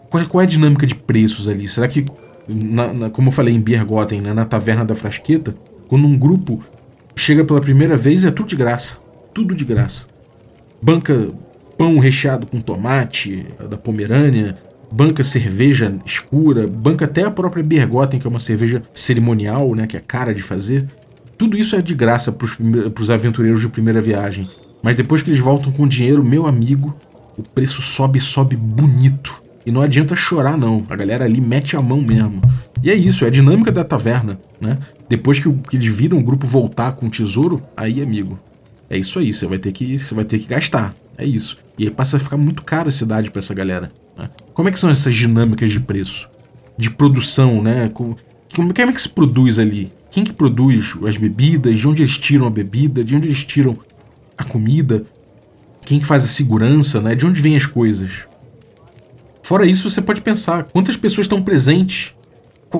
Qual, 0.09 0.25
qual 0.25 0.41
é 0.41 0.45
a 0.45 0.47
dinâmica 0.47 0.87
de 0.87 0.95
preços 0.95 1.47
ali? 1.47 1.67
Será 1.67 1.87
que, 1.87 2.05
na, 2.47 2.93
na, 2.93 3.09
como 3.09 3.29
eu 3.29 3.31
falei 3.31 3.53
em 3.53 3.59
Biergoten, 3.59 4.21
né, 4.21 4.33
na 4.33 4.45
Taverna 4.45 4.85
da 4.85 4.95
Frasqueta, 4.95 5.55
quando 5.87 6.07
um 6.07 6.17
grupo 6.17 6.63
chega 7.15 7.43
pela 7.43 7.61
primeira 7.61 7.95
vez, 7.95 8.23
é 8.23 8.31
tudo 8.31 8.47
de 8.47 8.55
graça. 8.55 8.97
Tudo 9.33 9.55
de 9.55 9.65
graça. 9.65 10.05
Banca 10.81 11.29
pão 11.77 11.99
recheado 11.99 12.45
com 12.45 12.61
tomate 12.61 13.45
da 13.69 13.77
Pomerânia, 13.77 14.55
banca 14.91 15.23
cerveja 15.23 15.93
escura, 16.05 16.67
banca 16.67 17.05
até 17.05 17.23
a 17.23 17.31
própria 17.31 17.63
Bergotten, 17.63 18.19
que 18.19 18.27
é 18.27 18.29
uma 18.29 18.39
cerveja 18.39 18.81
cerimonial, 18.93 19.75
né, 19.75 19.87
que 19.87 19.97
é 19.97 19.99
cara 19.99 20.33
de 20.33 20.41
fazer. 20.41 20.85
Tudo 21.37 21.57
isso 21.57 21.75
é 21.75 21.81
de 21.81 21.93
graça 21.93 22.31
para 22.31 23.01
os 23.01 23.11
aventureiros 23.11 23.61
de 23.61 23.67
primeira 23.67 23.99
viagem. 23.99 24.49
Mas 24.81 24.95
depois 24.95 25.21
que 25.21 25.29
eles 25.29 25.39
voltam 25.39 25.71
com 25.71 25.87
dinheiro, 25.87 26.23
meu 26.23 26.47
amigo, 26.47 26.95
o 27.37 27.43
preço 27.43 27.81
sobe, 27.81 28.19
sobe 28.19 28.55
bonito. 28.55 29.44
E 29.65 29.71
não 29.71 29.81
adianta 29.81 30.15
chorar, 30.15 30.57
não. 30.57 30.85
A 30.89 30.95
galera 30.95 31.25
ali 31.25 31.41
mete 31.41 31.75
a 31.75 31.81
mão 31.81 31.99
mesmo. 31.99 32.41
E 32.83 32.91
é 32.91 32.93
isso, 32.93 33.25
é 33.25 33.27
a 33.27 33.31
dinâmica 33.31 33.71
da 33.71 33.83
taverna, 33.83 34.39
né? 34.61 34.77
Depois 35.09 35.39
que, 35.39 35.51
que 35.51 35.75
eles 35.75 35.87
viram 35.87 36.19
o 36.19 36.23
grupo 36.23 36.45
voltar 36.45 36.91
com 36.91 37.07
o 37.07 37.09
tesouro, 37.09 37.63
aí, 37.75 38.01
amigo, 38.01 38.39
é 38.89 38.97
isso 38.97 39.17
aí. 39.17 39.33
Você 39.33 39.47
vai 39.47 39.57
ter 39.57 39.71
que, 39.71 39.97
você 39.97 40.13
vai 40.13 40.23
ter 40.23 40.37
que 40.37 40.47
gastar. 40.47 40.93
É 41.17 41.25
isso. 41.25 41.57
E 41.77 41.85
aí 41.85 41.89
passa 41.89 42.17
a 42.17 42.19
ficar 42.19 42.37
muito 42.37 42.63
caro 42.63 42.89
a 42.89 42.91
cidade 42.91 43.31
para 43.31 43.39
essa 43.39 43.53
galera. 43.53 43.91
Né? 44.17 44.29
Como 44.53 44.69
é 44.69 44.71
que 44.71 44.79
são 44.79 44.89
essas 44.89 45.15
dinâmicas 45.15 45.71
de 45.71 45.79
preço? 45.79 46.29
De 46.77 46.91
produção, 46.91 47.63
né? 47.63 47.89
Como, 47.93 48.15
como 48.53 48.71
é 48.71 48.93
que 48.93 49.01
se 49.01 49.09
produz 49.09 49.57
ali? 49.57 49.91
Quem 50.11 50.23
que 50.23 50.31
produz 50.31 50.93
as 51.07 51.17
bebidas? 51.17 51.79
De 51.79 51.87
onde 51.87 52.03
eles 52.03 52.17
tiram 52.17 52.45
a 52.45 52.49
bebida? 52.49 53.03
De 53.03 53.15
onde 53.15 53.27
eles 53.27 53.43
tiram 53.43 53.75
a 54.37 54.43
comida? 54.43 55.03
Quem 55.83 55.99
que 55.99 56.05
faz 56.05 56.23
a 56.23 56.27
segurança, 56.27 57.01
né? 57.01 57.15
De 57.15 57.25
onde 57.25 57.41
vêm 57.41 57.55
as 57.55 57.65
coisas? 57.65 58.11
Fora 59.45 59.63
isso, 59.63 59.87
você 59.87 60.01
pode 60.01 60.21
pensar 60.21 60.63
quantas 60.63 60.97
pessoas 60.97 61.25
estão 61.25 61.39
presentes, 61.39 62.15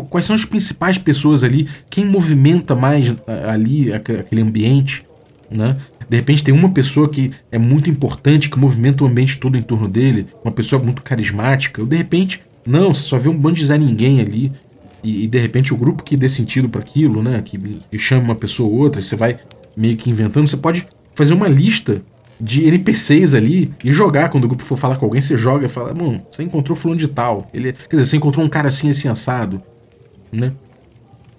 quais 0.09 0.25
são 0.25 0.35
as 0.35 0.45
principais 0.45 0.97
pessoas 0.97 1.43
ali, 1.43 1.69
quem 1.91 2.03
movimenta 2.03 2.75
mais 2.75 3.15
ali 3.47 3.93
aquele 3.93 4.41
ambiente, 4.41 5.05
né? 5.47 5.77
De 6.09 6.17
repente 6.17 6.43
tem 6.43 6.51
uma 6.51 6.69
pessoa 6.69 7.07
que 7.07 7.29
é 7.51 7.59
muito 7.59 7.87
importante, 7.87 8.49
que 8.49 8.57
movimenta 8.57 9.03
o 9.03 9.07
ambiente 9.07 9.37
todo 9.37 9.55
em 9.55 9.61
torno 9.61 9.87
dele, 9.87 10.25
uma 10.43 10.51
pessoa 10.51 10.81
muito 10.81 11.03
carismática, 11.03 11.83
ou 11.83 11.87
de 11.87 11.97
repente, 11.97 12.41
não, 12.65 12.95
você 12.95 13.03
só 13.03 13.19
vê 13.19 13.29
um 13.29 13.37
bando 13.37 13.57
de 13.57 13.65
Zé 13.67 13.77
Ninguém 13.77 14.19
ali, 14.19 14.51
e, 15.03 15.25
e, 15.25 15.27
de 15.27 15.37
repente 15.37 15.71
o 15.71 15.77
grupo 15.77 16.01
que 16.01 16.17
dê 16.17 16.27
sentido 16.27 16.67
para 16.67 16.81
aquilo, 16.81 17.21
né, 17.21 17.43
que, 17.45 17.59
que 17.59 17.99
chama 17.99 18.23
uma 18.23 18.35
pessoa 18.35 18.67
ou 18.67 18.75
outra, 18.79 19.03
você 19.03 19.15
vai 19.15 19.37
meio 19.77 19.95
que 19.95 20.09
inventando, 20.09 20.47
você 20.47 20.57
pode 20.57 20.87
fazer 21.13 21.35
uma 21.35 21.47
lista 21.47 22.01
de 22.39 22.65
NPCs 22.67 23.33
ali 23.33 23.71
e 23.83 23.91
jogar 23.91 24.29
quando 24.29 24.45
o 24.45 24.47
grupo 24.47 24.63
for 24.63 24.77
falar 24.77 24.97
com 24.97 25.05
alguém, 25.05 25.21
você 25.21 25.37
joga 25.37 25.65
e 25.65 25.69
fala, 25.69 25.93
mano, 25.93 26.21
você 26.31 26.43
encontrou 26.43 26.75
fulano 26.75 26.99
de 26.99 27.07
tal, 27.07 27.47
ele, 27.53 27.73
quer 27.73 27.95
dizer, 27.95 28.05
você 28.05 28.17
encontrou 28.17 28.45
um 28.45 28.49
cara 28.49 28.67
assim 28.67 28.89
assim 28.89 29.07
assado, 29.07 29.61
né? 30.31 30.51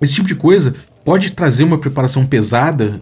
Esse 0.00 0.14
tipo 0.14 0.28
de 0.28 0.34
coisa 0.34 0.74
pode 1.04 1.30
trazer 1.32 1.64
uma 1.64 1.78
preparação 1.78 2.26
pesada, 2.26 3.00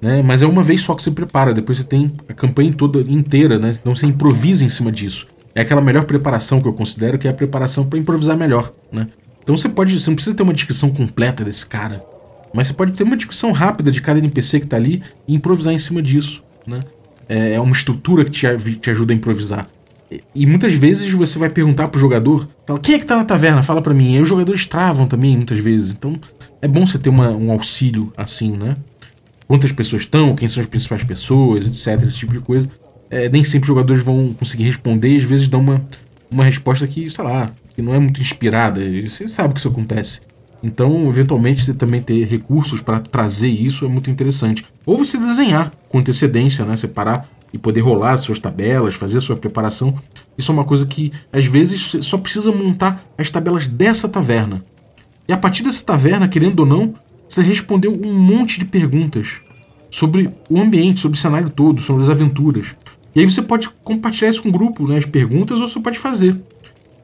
né? 0.00 0.22
Mas 0.22 0.42
é 0.42 0.46
uma 0.46 0.64
vez 0.64 0.80
só 0.80 0.94
que 0.94 1.02
você 1.02 1.10
prepara, 1.10 1.54
depois 1.54 1.78
você 1.78 1.84
tem 1.84 2.12
a 2.28 2.34
campanha 2.34 2.72
toda 2.72 3.00
inteira, 3.00 3.58
né? 3.58 3.70
Então 3.70 3.94
você 3.94 4.06
improvisa 4.06 4.64
em 4.64 4.68
cima 4.68 4.90
disso. 4.90 5.26
É 5.54 5.60
aquela 5.60 5.80
melhor 5.80 6.04
preparação 6.04 6.60
que 6.60 6.66
eu 6.66 6.72
considero 6.72 7.18
que 7.18 7.28
é 7.28 7.30
a 7.30 7.34
preparação 7.34 7.84
para 7.84 7.98
improvisar 7.98 8.36
melhor, 8.36 8.72
né? 8.90 9.08
Então 9.42 9.56
você 9.56 9.68
pode, 9.68 9.98
você 9.98 10.08
não 10.08 10.14
precisa 10.14 10.34
ter 10.34 10.42
uma 10.42 10.54
descrição 10.54 10.90
completa 10.90 11.44
desse 11.44 11.66
cara, 11.66 12.04
mas 12.54 12.68
você 12.68 12.74
pode 12.74 12.92
ter 12.92 13.02
uma 13.04 13.16
descrição 13.16 13.52
rápida 13.52 13.90
de 13.90 14.00
cada 14.00 14.18
NPC 14.18 14.60
que 14.60 14.66
tá 14.66 14.76
ali 14.76 15.02
e 15.26 15.34
improvisar 15.34 15.74
em 15.74 15.78
cima 15.78 16.00
disso, 16.00 16.42
né? 16.66 16.80
É, 17.28 17.54
é 17.54 17.60
uma 17.60 17.72
estrutura 17.72 18.24
que 18.24 18.30
te, 18.30 18.46
te 18.76 18.90
ajuda 18.90 19.12
a 19.12 19.16
improvisar. 19.16 19.68
E, 20.34 20.46
muitas 20.46 20.74
vezes 20.74 21.10
você 21.12 21.38
vai 21.38 21.48
perguntar 21.48 21.88
pro 21.88 22.00
jogador, 22.00 22.48
fala, 22.66 22.78
quem 22.78 22.96
é 22.96 22.98
que 22.98 23.06
tá 23.06 23.16
na 23.16 23.24
taverna? 23.24 23.62
Fala 23.62 23.80
para 23.80 23.94
mim. 23.94 24.16
E 24.16 24.20
os 24.20 24.28
jogadores 24.28 24.66
travam 24.66 25.06
também, 25.06 25.36
muitas 25.36 25.58
vezes. 25.58 25.92
Então 25.92 26.18
é 26.60 26.68
bom 26.68 26.86
você 26.86 26.98
ter 26.98 27.08
uma, 27.08 27.30
um 27.30 27.50
auxílio 27.50 28.12
assim, 28.16 28.56
né? 28.56 28.76
Quantas 29.46 29.72
pessoas 29.72 30.02
estão, 30.02 30.34
quem 30.34 30.48
são 30.48 30.62
as 30.62 30.68
principais 30.68 31.02
pessoas, 31.02 31.66
etc. 31.66 32.06
Esse 32.06 32.18
tipo 32.18 32.32
de 32.32 32.40
coisa. 32.40 32.68
É, 33.10 33.28
nem 33.28 33.44
sempre 33.44 33.62
os 33.62 33.68
jogadores 33.68 34.02
vão 34.02 34.32
conseguir 34.32 34.64
responder, 34.64 35.14
e 35.14 35.18
às 35.18 35.24
vezes 35.24 35.48
dão 35.48 35.60
uma, 35.60 35.84
uma 36.30 36.44
resposta 36.44 36.86
que, 36.86 37.10
sei 37.10 37.24
lá, 37.24 37.50
que 37.74 37.82
não 37.82 37.94
é 37.94 37.98
muito 37.98 38.20
inspirada. 38.20 38.80
Você 39.02 39.28
sabe 39.28 39.52
que 39.52 39.60
isso 39.60 39.68
acontece. 39.68 40.20
Então, 40.62 41.08
eventualmente, 41.08 41.64
você 41.64 41.74
também 41.74 42.00
ter 42.00 42.24
recursos 42.24 42.80
para 42.80 43.00
trazer 43.00 43.48
isso 43.48 43.84
é 43.84 43.88
muito 43.88 44.10
interessante. 44.10 44.64
Ou 44.86 44.96
você 44.96 45.18
desenhar 45.18 45.72
com 45.88 45.98
antecedência, 45.98 46.64
né? 46.64 46.76
Separar 46.76 47.28
e 47.52 47.58
poder 47.58 47.80
rolar 47.80 48.16
suas 48.16 48.38
tabelas, 48.38 48.94
fazer 48.94 49.20
sua 49.20 49.36
preparação. 49.36 49.94
Isso 50.38 50.50
é 50.50 50.54
uma 50.54 50.64
coisa 50.64 50.86
que, 50.86 51.12
às 51.32 51.44
vezes, 51.44 51.96
só 52.00 52.16
precisa 52.16 52.52
montar 52.52 53.04
as 53.18 53.30
tabelas 53.30 53.68
dessa 53.68 54.08
taverna. 54.08 54.64
E 55.28 55.32
a 55.32 55.36
partir 55.36 55.62
dessa 55.62 55.84
taverna, 55.84 56.28
querendo 56.28 56.60
ou 56.60 56.66
não, 56.66 56.94
você 57.28 57.42
respondeu 57.42 57.92
um 57.92 58.12
monte 58.12 58.58
de 58.58 58.64
perguntas 58.64 59.40
sobre 59.90 60.30
o 60.48 60.60
ambiente, 60.60 61.00
sobre 61.00 61.18
o 61.18 61.20
cenário 61.20 61.50
todo, 61.50 61.80
sobre 61.80 62.02
as 62.02 62.08
aventuras. 62.08 62.68
E 63.14 63.20
aí 63.20 63.30
você 63.30 63.42
pode 63.42 63.68
compartilhar 63.84 64.30
isso 64.30 64.42
com 64.42 64.48
o 64.48 64.52
grupo, 64.52 64.88
né, 64.88 64.96
as 64.96 65.04
perguntas, 65.04 65.60
ou 65.60 65.68
você 65.68 65.78
pode 65.80 65.98
fazer. 65.98 66.40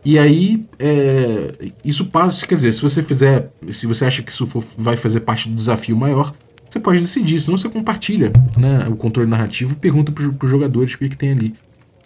E 0.04 0.18
aí, 0.18 0.64
é, 0.78 1.70
isso 1.84 2.06
passa, 2.06 2.46
quer 2.46 2.54
dizer, 2.54 2.72
se 2.72 2.80
você 2.80 3.02
fizer, 3.02 3.50
se 3.70 3.86
você 3.86 4.04
acha 4.04 4.22
que 4.22 4.30
isso 4.30 4.46
for, 4.46 4.64
vai 4.76 4.96
fazer 4.96 5.20
parte 5.20 5.48
do 5.48 5.54
desafio 5.54 5.96
maior, 5.96 6.32
você 6.68 6.78
pode 6.78 7.00
decidir, 7.00 7.40
senão 7.40 7.58
você 7.58 7.68
compartilha 7.68 8.32
né, 8.56 8.86
o 8.88 8.96
controle 8.96 9.28
narrativo 9.28 9.72
e 9.72 9.76
pergunta 9.76 10.12
para 10.12 10.24
os 10.24 10.50
jogadores 10.50 10.94
o 10.94 10.98
que, 10.98 11.08
que 11.08 11.16
tem 11.16 11.32
ali. 11.32 11.54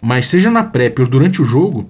Mas 0.01 0.27
seja 0.27 0.49
na 0.49 0.63
prep 0.63 0.99
ou 1.01 1.07
durante 1.07 1.41
o 1.41 1.45
jogo, 1.45 1.89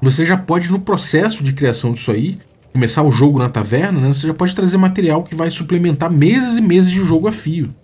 você 0.00 0.26
já 0.26 0.36
pode, 0.36 0.70
no 0.70 0.80
processo 0.80 1.44
de 1.44 1.52
criação 1.52 1.92
disso 1.92 2.10
aí, 2.10 2.38
começar 2.72 3.02
o 3.02 3.10
jogo 3.10 3.38
na 3.38 3.48
taverna, 3.48 4.00
né, 4.00 4.08
você 4.08 4.26
já 4.26 4.34
pode 4.34 4.54
trazer 4.54 4.76
material 4.78 5.22
que 5.22 5.34
vai 5.34 5.50
suplementar 5.50 6.10
meses 6.10 6.56
e 6.56 6.60
meses 6.60 6.90
de 6.90 7.04
jogo 7.04 7.28
a 7.28 7.32
fio. 7.32 7.74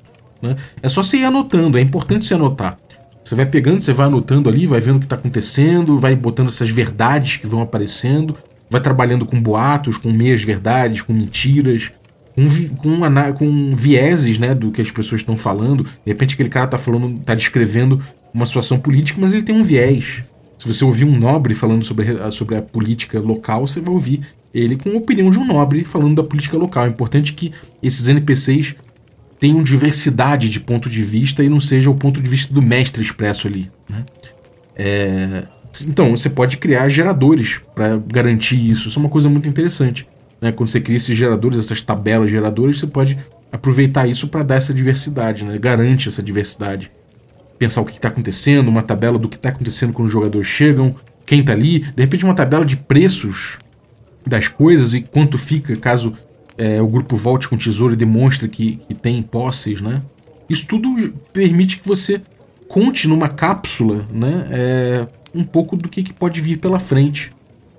Né? 0.41 0.57
É 0.83 0.89
só 0.89 1.03
você 1.03 1.19
ir 1.19 1.25
anotando, 1.25 1.79
é 1.79 1.81
importante 1.81 2.27
você 2.27 2.35
anotar. 2.35 2.79
Você 3.29 3.35
vai 3.35 3.45
pegando, 3.45 3.83
você 3.83 3.93
vai 3.93 4.07
anotando 4.07 4.49
ali, 4.49 4.67
vai 4.67 4.81
vendo 4.81 4.97
o 4.97 5.01
que 5.01 5.05
está 5.05 5.17
acontecendo, 5.17 5.99
vai 5.99 6.17
botando 6.17 6.49
essas 6.49 6.71
verdades 6.71 7.37
que 7.37 7.47
vão 7.47 7.61
aparecendo, 7.61 8.35
vai 8.71 8.81
trabalhando 8.81 9.27
com 9.27 9.39
boatos, 9.39 9.99
com 9.99 10.11
meias 10.11 10.43
verdades, 10.43 11.03
com 11.03 11.13
mentiras, 11.13 11.93
com, 12.35 12.49
com, 12.77 13.33
com 13.35 13.77
vieses 13.77 14.39
né, 14.39 14.55
do 14.55 14.71
que 14.71 14.81
as 14.81 14.91
pessoas 14.91 15.21
estão 15.21 15.37
falando. 15.37 15.85
De 15.85 15.91
repente 16.07 16.33
aquele 16.33 16.49
cara 16.49 16.65
está 16.65 16.79
falando, 16.79 17.19
está 17.21 17.35
descrevendo 17.35 18.03
uma 18.33 18.47
situação 18.47 18.79
política, 18.79 19.21
mas 19.21 19.35
ele 19.35 19.43
tem 19.43 19.55
um 19.55 19.63
viés. 19.63 20.23
Se 20.59 20.67
você 20.67 20.83
ouvir 20.83 21.05
um 21.05 21.15
nobre 21.15 21.53
falando 21.53 21.85
sobre 21.85 22.11
a, 22.11 22.31
sobre 22.31 22.57
a 22.57 22.63
política 22.63 23.21
local, 23.21 23.67
você 23.67 23.79
vai 23.79 23.93
ouvir 23.93 24.23
ele 24.55 24.75
com 24.75 24.89
a 24.89 24.97
opinião 24.97 25.31
de 25.31 25.39
um 25.39 25.45
nobre 25.45 25.85
falando 25.85 26.15
da 26.17 26.25
política 26.25 26.57
local. 26.57 26.87
É 26.87 26.89
importante 26.89 27.35
que 27.35 27.53
esses 27.83 28.09
NPCs 28.09 28.75
tenham 29.39 29.63
diversidade 29.63 30.49
de 30.49 30.61
ponto 30.61 30.91
de 30.91 31.03
vista 31.03 31.43
e 31.43 31.49
não 31.49 31.61
seja 31.61 31.91
o 31.91 31.95
ponto 31.95 32.21
de 32.21 32.29
vista 32.29 32.53
do 32.53 32.61
mestre 32.61 33.03
expresso 33.03 33.47
ali. 33.47 33.71
Né? 33.89 34.05
É, 34.77 35.45
Então, 35.87 36.11
você 36.11 36.29
pode 36.29 36.57
criar 36.57 36.89
geradores 36.89 37.61
para 37.75 37.97
garantir 37.97 38.59
isso. 38.59 38.89
Isso 38.89 38.99
é 38.99 39.01
uma 39.01 39.09
coisa 39.09 39.29
muito 39.29 39.49
interessante. 39.49 40.07
Né? 40.41 40.53
Quando 40.53 40.69
você 40.69 40.81
cria 40.81 40.97
esses 40.97 41.17
geradores, 41.17 41.59
essas 41.59 41.81
tabelas 41.81 42.31
geradores, 42.31 42.81
você 42.81 42.87
pode 42.87 43.19
aproveitar 43.51 44.07
isso 44.07 44.29
para 44.29 44.43
dar 44.43 44.57
essa 44.57 44.75
diversidade, 44.75 45.45
né? 45.45 45.59
garante 45.59 46.09
essa 46.09 46.23
diversidade. 46.23 46.91
Pensar 47.59 47.81
o 47.81 47.85
que 47.85 47.93
está 47.93 48.09
acontecendo, 48.09 48.69
uma 48.69 48.83
tabela 48.83 49.19
do 49.19 49.29
que 49.29 49.37
está 49.37 49.49
acontecendo 49.49 49.93
quando 49.93 50.07
os 50.07 50.13
jogadores 50.13 50.47
chegam, 50.47 50.95
quem 51.27 51.41
está 51.41 51.53
ali, 51.53 51.81
de 51.81 52.03
repente 52.03 52.25
uma 52.25 52.35
tabela 52.35 52.65
de 52.65 52.77
preços 52.77 53.59
das 54.27 54.49
coisas 54.49 54.95
e 54.95 55.01
quanto 55.01 55.37
fica 55.37 55.75
caso 55.77 56.17
é, 56.59 56.83
o 56.83 56.89
grupo 56.89 57.17
volte 57.17 57.49
com 57.49 57.55
o 57.55 57.59
tesouro 57.59 57.95
e 57.95 57.97
demonstre 57.97 58.49
que, 58.49 58.81
que 58.89 58.95
tem 58.95 59.23
posses, 59.23 59.81
né? 59.81 60.03
Isso 60.51 60.67
tudo 60.67 61.13
permite 61.33 61.79
que 61.79 61.87
você 61.87 62.21
conte 62.69 63.07
numa 63.07 63.29
cápsula, 63.29 64.05
né? 64.13 64.49
É, 64.51 65.09
um 65.35 65.45
pouco 65.45 65.77
do 65.77 65.89
que, 65.89 66.03
que 66.03 66.13
pode 66.13 66.41
vir 66.41 66.59
pela 66.59 66.81
frente. 66.81 67.33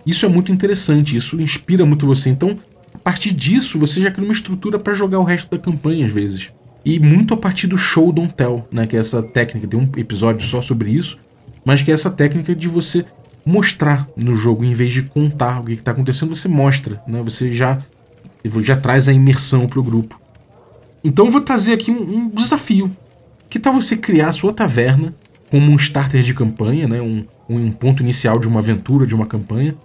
Isso 0.06 0.26
é 0.26 0.30
muito 0.30 0.52
interessante, 0.52 1.16
isso 1.16 1.40
inspira 1.42 1.86
muito 1.86 2.06
você. 2.06 2.30
Então, 2.30 2.56
a 2.94 2.98
partir 2.98 3.32
disso, 3.32 3.78
você 3.78 4.02
já 4.02 4.10
cria 4.10 4.26
uma 4.26 4.34
estrutura 4.34 4.80
para 4.80 4.94
jogar 4.94 5.20
o 5.20 5.24
resto 5.24 5.52
da 5.52 5.58
campanha 5.58 6.06
às 6.06 6.12
vezes. 6.12 6.52
E 6.86 7.00
muito 7.00 7.34
a 7.34 7.38
partir 7.38 7.68
do 7.68 7.78
show 7.78 8.12
don't 8.12 8.34
tell, 8.34 8.68
né? 8.72 8.88
Que 8.88 8.96
é 8.96 9.00
essa 9.00 9.22
técnica, 9.22 9.68
tem 9.68 9.80
um 9.80 9.90
episódio 9.98 10.46
só 10.48 10.62
sobre 10.62 10.92
isso, 10.92 11.20
mas 11.66 11.82
que 11.82 11.92
é 11.92 11.94
essa 11.94 12.10
técnica 12.10 12.56
de 12.56 12.68
você 12.68 13.06
mostrar 13.46 14.08
no 14.16 14.36
jogo, 14.36 14.64
em 14.64 14.74
vez 14.74 14.92
de 14.92 15.04
contar 15.04 15.60
o 15.60 15.66
que 15.66 15.74
está 15.74 15.92
acontecendo, 15.92 16.36
você 16.36 16.48
mostra, 16.48 17.02
né? 17.08 17.22
Você 17.24 17.52
já, 17.52 17.80
já 18.62 18.76
traz 18.76 19.08
a 19.08 19.14
imersão 19.14 19.68
para 19.68 19.80
o 19.80 19.84
grupo. 19.84 20.20
Então 21.04 21.26
eu 21.26 21.32
vou 21.32 21.42
trazer 21.42 21.74
aqui 21.74 21.92
um, 21.92 22.02
um, 22.02 22.30
desafio. 22.30 22.92
Que 23.50 23.60
tal 23.60 23.74
você 23.74 23.98
criar 23.98 24.30
a 24.30 24.34
sua 24.34 24.54
taverna 24.54 25.14
como 25.50 25.72
um 25.72 25.76
starter 25.76 26.22
de 26.22 26.34
campanha, 26.34 26.88
né? 26.88 27.02
Um, 27.02 27.24
um 27.50 27.72
ponto 27.72 28.04
inicial 28.04 28.38
de 28.38 28.48
uma 28.48 28.60
aventura, 28.60 29.06
de 29.06 29.16
uma 29.16 29.26
campanha. 29.26 29.76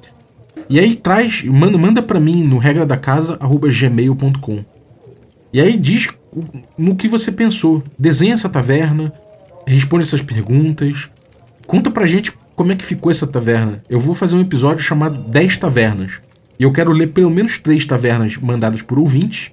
E 0.68 0.78
aí 0.78 0.94
traz, 0.94 1.42
manda, 1.44 1.78
manda 1.78 2.02
para 2.02 2.20
mim 2.20 2.42
no 2.44 2.58
regra 2.58 2.86
da 2.86 2.96
casa 2.96 3.38
gmail.com. 3.38 4.64
E 5.52 5.60
aí 5.60 5.76
diz 5.76 6.08
no 6.76 6.96
que 6.96 7.08
você 7.08 7.30
pensou. 7.30 7.82
Desenha 7.98 8.34
essa 8.34 8.48
taverna, 8.48 9.12
responde 9.66 10.02
essas 10.02 10.22
perguntas, 10.22 11.08
conta 11.66 11.90
pra 11.90 12.06
gente 12.06 12.32
como 12.56 12.72
é 12.72 12.76
que 12.76 12.84
ficou 12.84 13.10
essa 13.10 13.26
taverna. 13.26 13.82
Eu 13.88 13.98
vou 13.98 14.14
fazer 14.14 14.36
um 14.36 14.40
episódio 14.40 14.82
chamado 14.82 15.18
10 15.18 15.58
tavernas. 15.58 16.12
E 16.58 16.62
eu 16.62 16.72
quero 16.72 16.92
ler 16.92 17.08
pelo 17.08 17.30
menos 17.30 17.58
três 17.58 17.84
tavernas 17.84 18.36
mandadas 18.36 18.82
por 18.82 18.98
ouvintes 18.98 19.50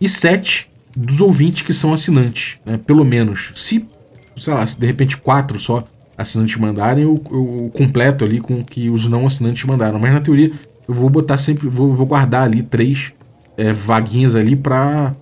e 0.00 0.08
sete 0.08 0.68
dos 0.96 1.20
ouvintes 1.20 1.62
que 1.62 1.72
são 1.72 1.92
assinantes, 1.92 2.58
né? 2.64 2.78
Pelo 2.86 3.04
menos. 3.04 3.52
Se, 3.54 3.88
sei 4.36 4.54
lá, 4.54 4.66
se 4.66 4.78
de 4.78 4.86
repente 4.86 5.16
quatro 5.16 5.58
só 5.58 5.86
assinantes 6.16 6.56
mandarem, 6.56 7.04
eu, 7.04 7.20
eu 7.30 7.70
completo 7.74 8.24
ali 8.24 8.40
com 8.40 8.54
o 8.54 8.64
que 8.64 8.88
os 8.88 9.06
não 9.06 9.26
assinantes 9.26 9.64
mandaram. 9.64 9.98
Mas 9.98 10.12
na 10.12 10.20
teoria 10.20 10.52
eu 10.86 10.94
vou 10.94 11.08
botar 11.08 11.38
sempre, 11.38 11.68
vou, 11.68 11.92
vou 11.92 12.06
guardar 12.06 12.44
ali 12.44 12.62
três 12.62 13.12
é, 13.56 13.72
vaguinhas 13.72 14.34
ali 14.34 14.54
para 14.54 15.14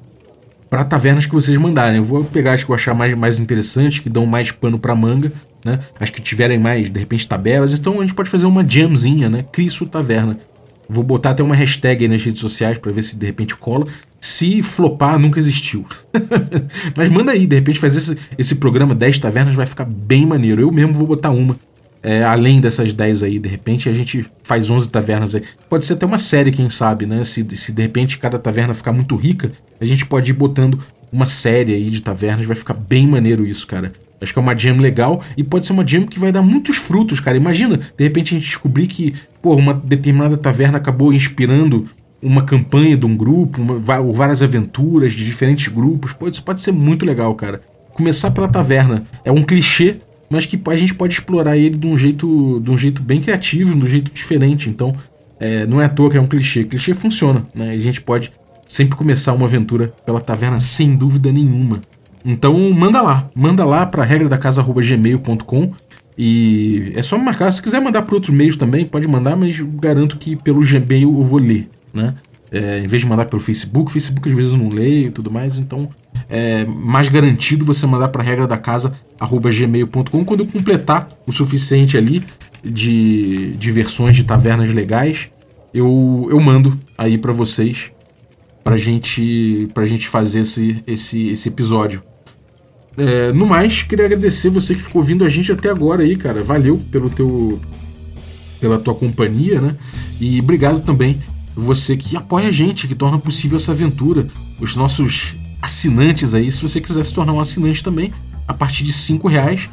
para 0.69 0.85
tavernas 0.85 1.27
que 1.27 1.35
vocês 1.35 1.59
mandarem. 1.59 1.99
Eu 1.99 2.03
vou 2.03 2.25
pegar 2.25 2.55
as 2.55 2.65
que 2.65 2.71
eu 2.71 2.75
achar 2.75 2.95
mais, 2.95 3.15
mais 3.15 3.39
interessantes, 3.39 3.99
que 3.99 4.09
dão 4.09 4.25
mais 4.25 4.51
pano 4.51 4.79
para 4.79 4.95
manga, 4.95 5.31
né? 5.63 5.81
As 6.01 6.09
que 6.09 6.23
tiverem 6.23 6.59
mais, 6.59 6.89
de 6.89 6.99
repente, 6.99 7.29
tabelas. 7.29 7.79
Então 7.79 7.99
a 7.99 8.01
gente 8.01 8.15
pode 8.15 8.31
fazer 8.31 8.47
uma 8.47 8.67
jamzinha, 8.67 9.29
né? 9.29 9.45
Crie 9.53 9.69
sua 9.69 9.87
taverna. 9.87 10.39
Vou 10.89 11.05
botar 11.05 11.31
até 11.31 11.43
uma 11.43 11.55
hashtag 11.55 12.05
aí 12.05 12.09
nas 12.09 12.23
redes 12.23 12.41
sociais 12.41 12.79
para 12.79 12.93
ver 12.93 13.03
se 13.03 13.17
de 13.17 13.27
repente 13.27 13.57
cola. 13.57 13.87
Se 14.21 14.63
flopar, 14.63 15.19
nunca 15.19 15.39
existiu. 15.39 15.85
Mas 16.97 17.11
manda 17.11 17.33
aí, 17.33 17.47
de 17.47 17.57
repente 17.57 17.79
fazer 17.79 17.99
esse, 17.99 18.19
esse 18.39 18.55
programa 18.57 18.95
10 18.95 19.19
tavernas 19.19 19.55
vai 19.55 19.67
ficar 19.67 19.85
bem 19.85 20.25
maneiro. 20.27 20.63
Eu 20.63 20.71
mesmo 20.71 20.95
vou 20.95 21.07
botar 21.07 21.31
uma. 21.31 21.57
É, 22.03 22.25
além 22.25 22.61
dessas 22.61 22.93
10 22.93 23.23
aí, 23.23 23.39
de 23.39 23.49
repente 23.49 23.89
a 23.89 23.93
gente 23.93 24.27
faz 24.43 24.71
11 24.71 24.89
tavernas 24.91 25.35
aí. 25.35 25.43
Pode 25.69 25.87
ser 25.87 25.95
até 25.95 26.05
uma 26.05 26.19
série, 26.19 26.51
quem 26.51 26.69
sabe, 26.69 27.07
né? 27.07 27.23
Se, 27.25 27.47
se 27.57 27.73
de 27.73 27.83
repente 27.83 28.19
cada 28.19 28.39
taverna 28.39 28.75
ficar 28.75 28.93
muito 28.93 29.15
rica, 29.17 29.53
a 29.81 29.85
gente 29.85 30.05
pode 30.05 30.31
ir 30.31 30.35
botando 30.35 30.81
uma 31.13 31.29
série 31.29 31.75
aí 31.75 31.91
de 31.91 32.03
tavernas. 32.03 32.47
Vai 32.47 32.57
ficar 32.57 32.75
bem 32.75 33.07
maneiro 33.07 33.47
isso, 33.47 33.67
cara. 33.67 33.93
Acho 34.23 34.33
que 34.33 34.39
é 34.39 34.43
uma 34.43 34.57
jam 34.57 34.77
legal 34.77 35.23
e 35.37 35.43
pode 35.43 35.67
ser 35.67 35.73
uma 35.73 35.87
jam 35.87 36.05
que 36.07 36.19
vai 36.19 36.31
dar 36.31 36.43
muitos 36.43 36.77
frutos, 36.77 37.19
cara. 37.19 37.37
Imagina, 37.37 37.79
de 37.79 38.05
repente 38.05 38.35
a 38.35 38.39
gente 38.39 38.47
descobrir 38.47 38.87
que, 38.87 39.15
pô, 39.43 39.55
uma 39.55 39.75
determinada 39.75 40.37
taverna 40.37 40.79
acabou 40.79 41.13
inspirando 41.13 41.85
uma 42.23 42.45
campanha 42.45 42.97
de 42.97 43.05
um 43.05 43.17
grupo, 43.17 43.61
uma, 43.61 43.77
várias 44.13 44.43
aventuras 44.43 45.13
de 45.13 45.25
diferentes 45.25 45.67
grupos. 45.67 46.13
Pô, 46.13 46.29
isso 46.29 46.43
pode 46.45 46.61
ser 46.61 46.71
muito 46.71 47.05
legal, 47.05 47.35
cara. 47.35 47.61
Começar 47.93 48.31
pela 48.31 48.49
taverna 48.49 49.05
é 49.25 49.33
um 49.33 49.43
clichê, 49.43 49.97
mas 50.31 50.47
que 50.47 50.59
a 50.67 50.77
gente 50.77 50.95
pode 50.95 51.15
explorar 51.15 51.59
ele 51.59 51.77
de 51.77 51.87
um 51.87 51.97
jeito, 51.97 52.61
de 52.61 52.71
um 52.71 52.79
jeito 52.79 53.03
bem 53.03 53.21
criativo, 53.21 53.77
de 53.77 53.85
um 53.85 53.89
jeito 53.89 54.13
diferente. 54.13 54.71
Então, 54.71 54.95
é, 55.41 55.67
não 55.67 55.81
é 55.81 55.87
à 55.87 55.89
toa 55.89 56.09
que 56.09 56.17
é 56.17 56.21
um 56.21 56.27
clichê. 56.29 56.63
Clichê 56.65 56.95
funciona, 56.95 57.45
né? 57.53 57.73
A 57.73 57.77
gente 57.77 58.01
pode 58.01 58.33
sempre 58.69 58.97
começar 58.97 59.33
uma 59.33 59.47
aventura 59.47 59.93
pela 60.07 60.21
taverna 60.21 60.61
sem 60.61 60.95
dúvida 60.95 61.33
nenhuma. 61.33 61.83
Então, 62.25 62.71
manda 62.73 63.01
lá, 63.01 63.31
manda 63.35 63.65
lá 63.65 63.85
para 63.87 64.05
regra 64.05 64.29
da 64.29 64.39
casa@gmail.com 64.39 65.73
e 66.17 66.93
é 66.95 67.03
só 67.03 67.19
marcar. 67.19 67.53
Se 67.53 67.63
quiser 67.63 67.81
mandar 67.81 68.03
para 68.03 68.15
outros 68.15 68.35
meios 68.35 68.57
também, 68.57 68.85
pode 68.85 69.09
mandar, 69.09 69.37
mas 69.37 69.59
garanto 69.81 70.19
que 70.19 70.37
pelo 70.37 70.61
Gmail 70.61 71.17
eu 71.19 71.23
vou 71.23 71.41
ler 71.41 71.69
né? 71.93 72.15
É, 72.51 72.79
em 72.81 72.87
vez 72.87 73.01
de 73.01 73.09
mandar 73.09 73.25
pelo 73.27 73.41
Facebook, 73.41 73.91
Facebook 73.91 74.29
às 74.29 74.37
vezes 74.37 74.53
eu 74.53 74.59
não 74.59 74.69
leio 74.69 75.09
e 75.09 75.11
tudo 75.11 75.31
mais, 75.31 75.57
então 75.57 75.89
é 76.29 76.67
mais 76.67 77.09
garantido 77.09 77.65
você 77.65 77.87
mandar 77.87 78.09
para 78.09 78.23
regra 78.23 78.47
da 78.47 78.59
casa 78.59 78.93
gmail.com 79.19 80.25
quando 80.25 80.41
eu 80.41 80.47
completar 80.47 81.09
o 81.27 81.33
suficiente 81.33 81.97
ali 81.97 82.23
de, 82.63 83.57
de 83.57 83.71
versões 83.71 84.17
de 84.17 84.25
tavernas 84.25 84.69
legais, 84.69 85.31
eu, 85.73 86.29
eu 86.31 86.39
mando 86.41 86.79
aí 86.99 87.17
para 87.17 87.33
vocês 87.33 87.91
pra 88.63 88.77
gente 88.77 89.69
pra 89.73 89.87
gente 89.87 90.07
fazer 90.07 90.41
esse, 90.41 90.83
esse, 90.87 91.29
esse 91.29 91.49
episódio. 91.49 92.03
É, 92.97 93.33
no 93.33 93.47
mais, 93.47 93.83
queria 93.83 94.05
agradecer 94.05 94.51
você 94.51 94.75
que 94.75 94.83
ficou 94.83 95.01
ouvindo 95.01 95.25
a 95.25 95.29
gente 95.29 95.51
até 95.51 95.71
agora 95.71 96.03
aí, 96.03 96.17
cara. 96.17 96.43
Valeu 96.43 96.81
pelo 96.91 97.09
teu 97.11 97.61
pela 98.61 98.79
tua 98.79 98.95
companhia, 98.95 99.61
né? 99.61 99.77
E 100.21 100.39
obrigado 100.39 100.81
também 100.83 101.21
você 101.55 101.97
que 101.97 102.17
apoia 102.17 102.49
a 102.49 102.53
gente, 102.53 102.87
que 102.89 102.95
torna 102.95 103.19
possível 103.19 103.57
essa 103.57 103.73
aventura, 103.73 104.29
os 104.61 104.77
nossos 104.77 105.35
assinantes 105.61 106.35
aí, 106.35 106.51
se 106.51 106.63
você 106.63 106.81
quiser 106.81 107.05
se 107.05 107.13
tornar 107.13 107.33
um 107.33 107.41
assinante 107.41 107.83
também, 107.83 108.13
a 108.47 108.55
partir 108.55 108.85
de 108.85 108.93
5 108.93 109.29
reais, 109.29 109.69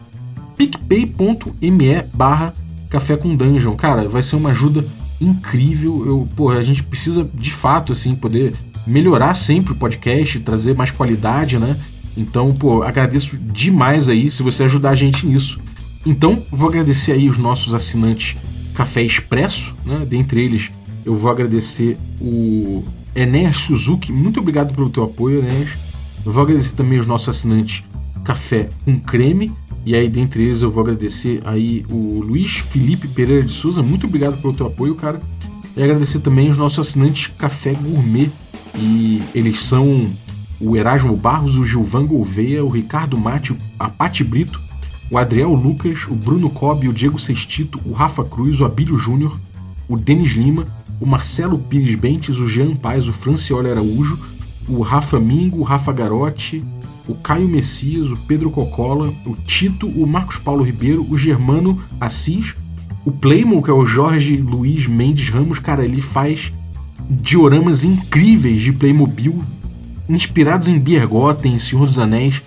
picpay.me 0.57 2.03
barra 2.13 2.53
café 2.89 3.15
com 3.15 3.35
dungeon. 3.35 3.75
Cara, 3.75 4.09
vai 4.09 4.21
ser 4.21 4.35
uma 4.35 4.49
ajuda 4.49 4.85
incrível. 5.21 6.05
Eu, 6.05 6.27
pô, 6.35 6.49
a 6.49 6.61
gente 6.61 6.83
precisa 6.83 7.29
de 7.33 7.51
fato 7.51 7.91
assim 7.91 8.15
poder 8.15 8.53
melhorar 8.85 9.33
sempre 9.35 9.73
o 9.73 9.75
podcast, 9.75 10.39
trazer 10.39 10.75
mais 10.75 10.91
qualidade, 10.91 11.57
né? 11.57 11.77
Então, 12.19 12.53
pô, 12.53 12.83
agradeço 12.83 13.37
demais 13.37 14.09
aí 14.09 14.29
se 14.29 14.43
você 14.43 14.65
ajudar 14.65 14.89
a 14.89 14.95
gente 14.95 15.25
nisso. 15.25 15.57
Então, 16.05 16.43
vou 16.51 16.67
agradecer 16.67 17.13
aí 17.13 17.29
os 17.29 17.37
nossos 17.37 17.73
assinantes 17.73 18.35
Café 18.73 19.03
Expresso, 19.03 19.73
né? 19.85 20.05
Dentre 20.07 20.43
eles 20.43 20.69
eu 21.05 21.15
vou 21.15 21.31
agradecer 21.31 21.97
o 22.19 22.83
Enéas 23.15 23.55
Suzuki. 23.57 24.11
Muito 24.11 24.41
obrigado 24.41 24.73
pelo 24.73 24.89
teu 24.89 25.03
apoio, 25.03 25.39
Enéas. 25.39 25.69
Eu 26.25 26.31
vou 26.31 26.43
agradecer 26.43 26.75
também 26.75 26.99
os 26.99 27.05
nossos 27.05 27.29
assinantes 27.29 27.83
Café 28.25 28.69
com 28.83 28.99
Creme. 28.99 29.53
E 29.85 29.95
aí, 29.95 30.09
dentre 30.09 30.43
eles, 30.43 30.61
eu 30.61 30.69
vou 30.69 30.81
agradecer 30.81 31.41
aí 31.45 31.85
o 31.89 32.21
Luiz 32.21 32.57
Felipe 32.57 33.07
Pereira 33.07 33.43
de 33.43 33.53
Souza. 33.53 33.81
Muito 33.81 34.07
obrigado 34.07 34.41
pelo 34.41 34.53
teu 34.53 34.67
apoio, 34.67 34.93
cara. 34.93 35.21
E 35.75 35.81
agradecer 35.81 36.19
também 36.19 36.49
os 36.49 36.57
nossos 36.57 36.85
assinantes 36.85 37.27
Café 37.37 37.73
Gourmet. 37.73 38.29
E 38.75 39.21
eles 39.33 39.61
são 39.61 40.11
o 40.59 40.75
Erasmo 40.75 41.15
Barros, 41.15 41.57
o 41.57 41.63
Gilvan 41.63 42.05
Gouveia, 42.05 42.63
o 42.63 42.69
Ricardo 42.69 43.17
Mate, 43.17 43.55
a 43.77 43.89
Pati 43.89 44.23
Brito, 44.23 44.61
o 45.09 45.17
Adriel 45.17 45.53
Lucas, 45.53 46.05
o 46.09 46.13
Bruno 46.13 46.49
Cobb, 46.49 46.87
o 46.87 46.93
Diego 46.93 47.17
Sextito, 47.17 47.79
o 47.85 47.93
Rafa 47.93 48.23
Cruz, 48.23 48.59
o 48.59 48.65
Abílio 48.65 48.97
Júnior, 48.97 49.39
o 49.87 49.97
Denis 49.97 50.33
Lima, 50.33 50.67
o 50.99 51.05
Marcelo 51.05 51.57
Pires 51.57 51.95
Bentes, 51.95 52.37
o 52.39 52.47
Jean 52.47 52.75
Paz, 52.75 53.07
o 53.07 53.13
Francioli 53.13 53.69
Araújo, 53.69 54.19
o 54.67 54.81
Rafa 54.81 55.19
Mingo, 55.19 55.59
o 55.59 55.63
Rafa 55.63 55.91
Garotti, 55.91 56.63
o 57.07 57.15
Caio 57.15 57.47
Messias, 57.47 58.11
o 58.11 58.17
Pedro 58.17 58.51
Cocola, 58.51 59.11
o 59.25 59.35
Tito, 59.35 59.87
o 59.87 60.05
Marcos 60.05 60.37
Paulo 60.37 60.63
Ribeiro, 60.63 61.05
o 61.09 61.17
Germano 61.17 61.81
Assis, 61.99 62.53
o 63.03 63.11
Playmo, 63.11 63.63
que 63.63 63.71
é 63.71 63.73
o 63.73 63.85
Jorge 63.85 64.37
Luiz 64.37 64.85
Mendes 64.85 65.29
Ramos, 65.29 65.57
cara, 65.57 65.83
ele 65.83 66.01
faz 66.01 66.51
dioramas 67.09 67.83
incríveis 67.83 68.61
de 68.61 68.71
Playmobil, 68.71 69.41
inspirados 70.09 70.67
em 70.67 70.79
Biergotten, 70.79 71.57
Senhor 71.59 71.85
dos 71.85 71.99
Anéis. 71.99 72.41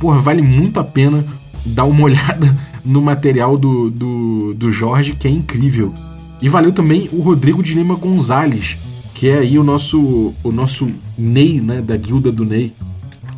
Porra, 0.00 0.18
vale 0.18 0.42
muito 0.42 0.80
a 0.80 0.84
pena 0.84 1.24
dar 1.64 1.84
uma 1.84 2.02
olhada 2.04 2.56
no 2.84 3.00
material 3.00 3.56
do, 3.56 3.90
do, 3.90 4.54
do 4.54 4.72
Jorge, 4.72 5.12
que 5.12 5.28
é 5.28 5.30
incrível. 5.30 5.92
E 6.40 6.48
valeu 6.48 6.72
também 6.72 7.08
o 7.12 7.20
Rodrigo 7.20 7.62
de 7.62 7.74
Lima 7.74 7.94
Gonzalez, 7.94 8.76
que 9.14 9.28
é 9.28 9.38
aí 9.38 9.58
o 9.58 9.62
nosso, 9.62 10.34
o 10.42 10.50
nosso 10.50 10.90
Ney, 11.16 11.60
né, 11.60 11.80
da 11.80 11.96
guilda 11.96 12.32
do 12.32 12.44
Ney. 12.44 12.72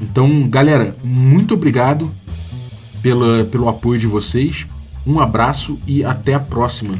Então, 0.01 0.49
galera, 0.49 0.97
muito 1.05 1.53
obrigado 1.53 2.11
pela, 3.03 3.45
pelo 3.45 3.69
apoio 3.69 4.01
de 4.01 4.07
vocês. 4.07 4.67
Um 5.07 5.21
abraço 5.21 5.79
e 5.87 6.03
até 6.03 6.33
a 6.33 6.41
próxima. 6.41 6.95